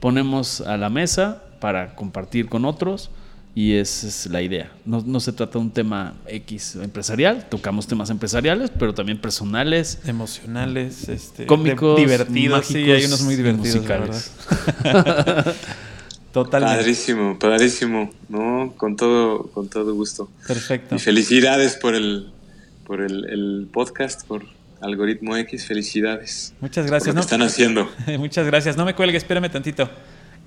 [0.00, 3.10] ponemos a la mesa para compartir con otros
[3.54, 4.70] y esa es la idea.
[4.84, 9.98] No, no se trata de un tema X empresarial, tocamos temas empresariales, pero también personales,
[10.06, 14.32] Emocionales, este, cómicos, divertidos, sí, mágicos hay unos muy divertidos, musicales.
[16.32, 16.76] Totalmente.
[16.76, 18.74] Padrísimo, padrísimo, ¿no?
[18.76, 20.28] Con todo, con todo gusto.
[20.46, 20.96] Perfecto.
[20.96, 22.30] Y felicidades por el,
[22.86, 24.44] por el, el podcast, por
[24.80, 26.54] Algoritmo X, felicidades.
[26.60, 27.14] Muchas Por gracias.
[27.14, 27.90] lo que están haciendo.
[28.18, 28.76] Muchas gracias.
[28.76, 29.88] No me cuelgues, espérame tantito.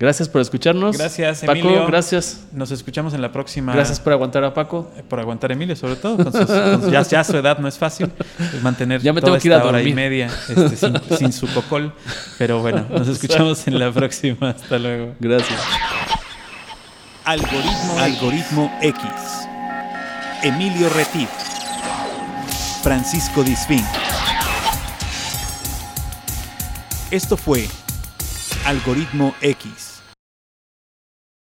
[0.02, 0.98] Gracias por escucharnos.
[0.98, 1.86] Gracias, Paco, Emilio.
[1.86, 2.40] gracias.
[2.52, 3.72] Nos escuchamos en la próxima.
[3.72, 4.90] Gracias por aguantar a Paco.
[5.08, 6.16] por aguantar a Emilio, sobre todo.
[6.16, 9.34] Con sus- con- ya, ya su edad no es fácil pues, mantener Ya me toda
[9.38, 9.94] tengo que ir a esta hora y dormir.
[9.94, 11.92] media este, sin, sin su cocol.
[12.36, 14.50] Pero bueno, nos escuchamos en la próxima.
[14.50, 15.14] Hasta luego.
[15.20, 15.60] Gracias.
[17.24, 19.02] Algoritmo, Algoritmo X.
[20.42, 21.28] Emilio Retif.
[22.82, 23.84] Francisco Disfín.
[27.12, 27.68] Esto fue
[28.64, 29.91] Algoritmo X.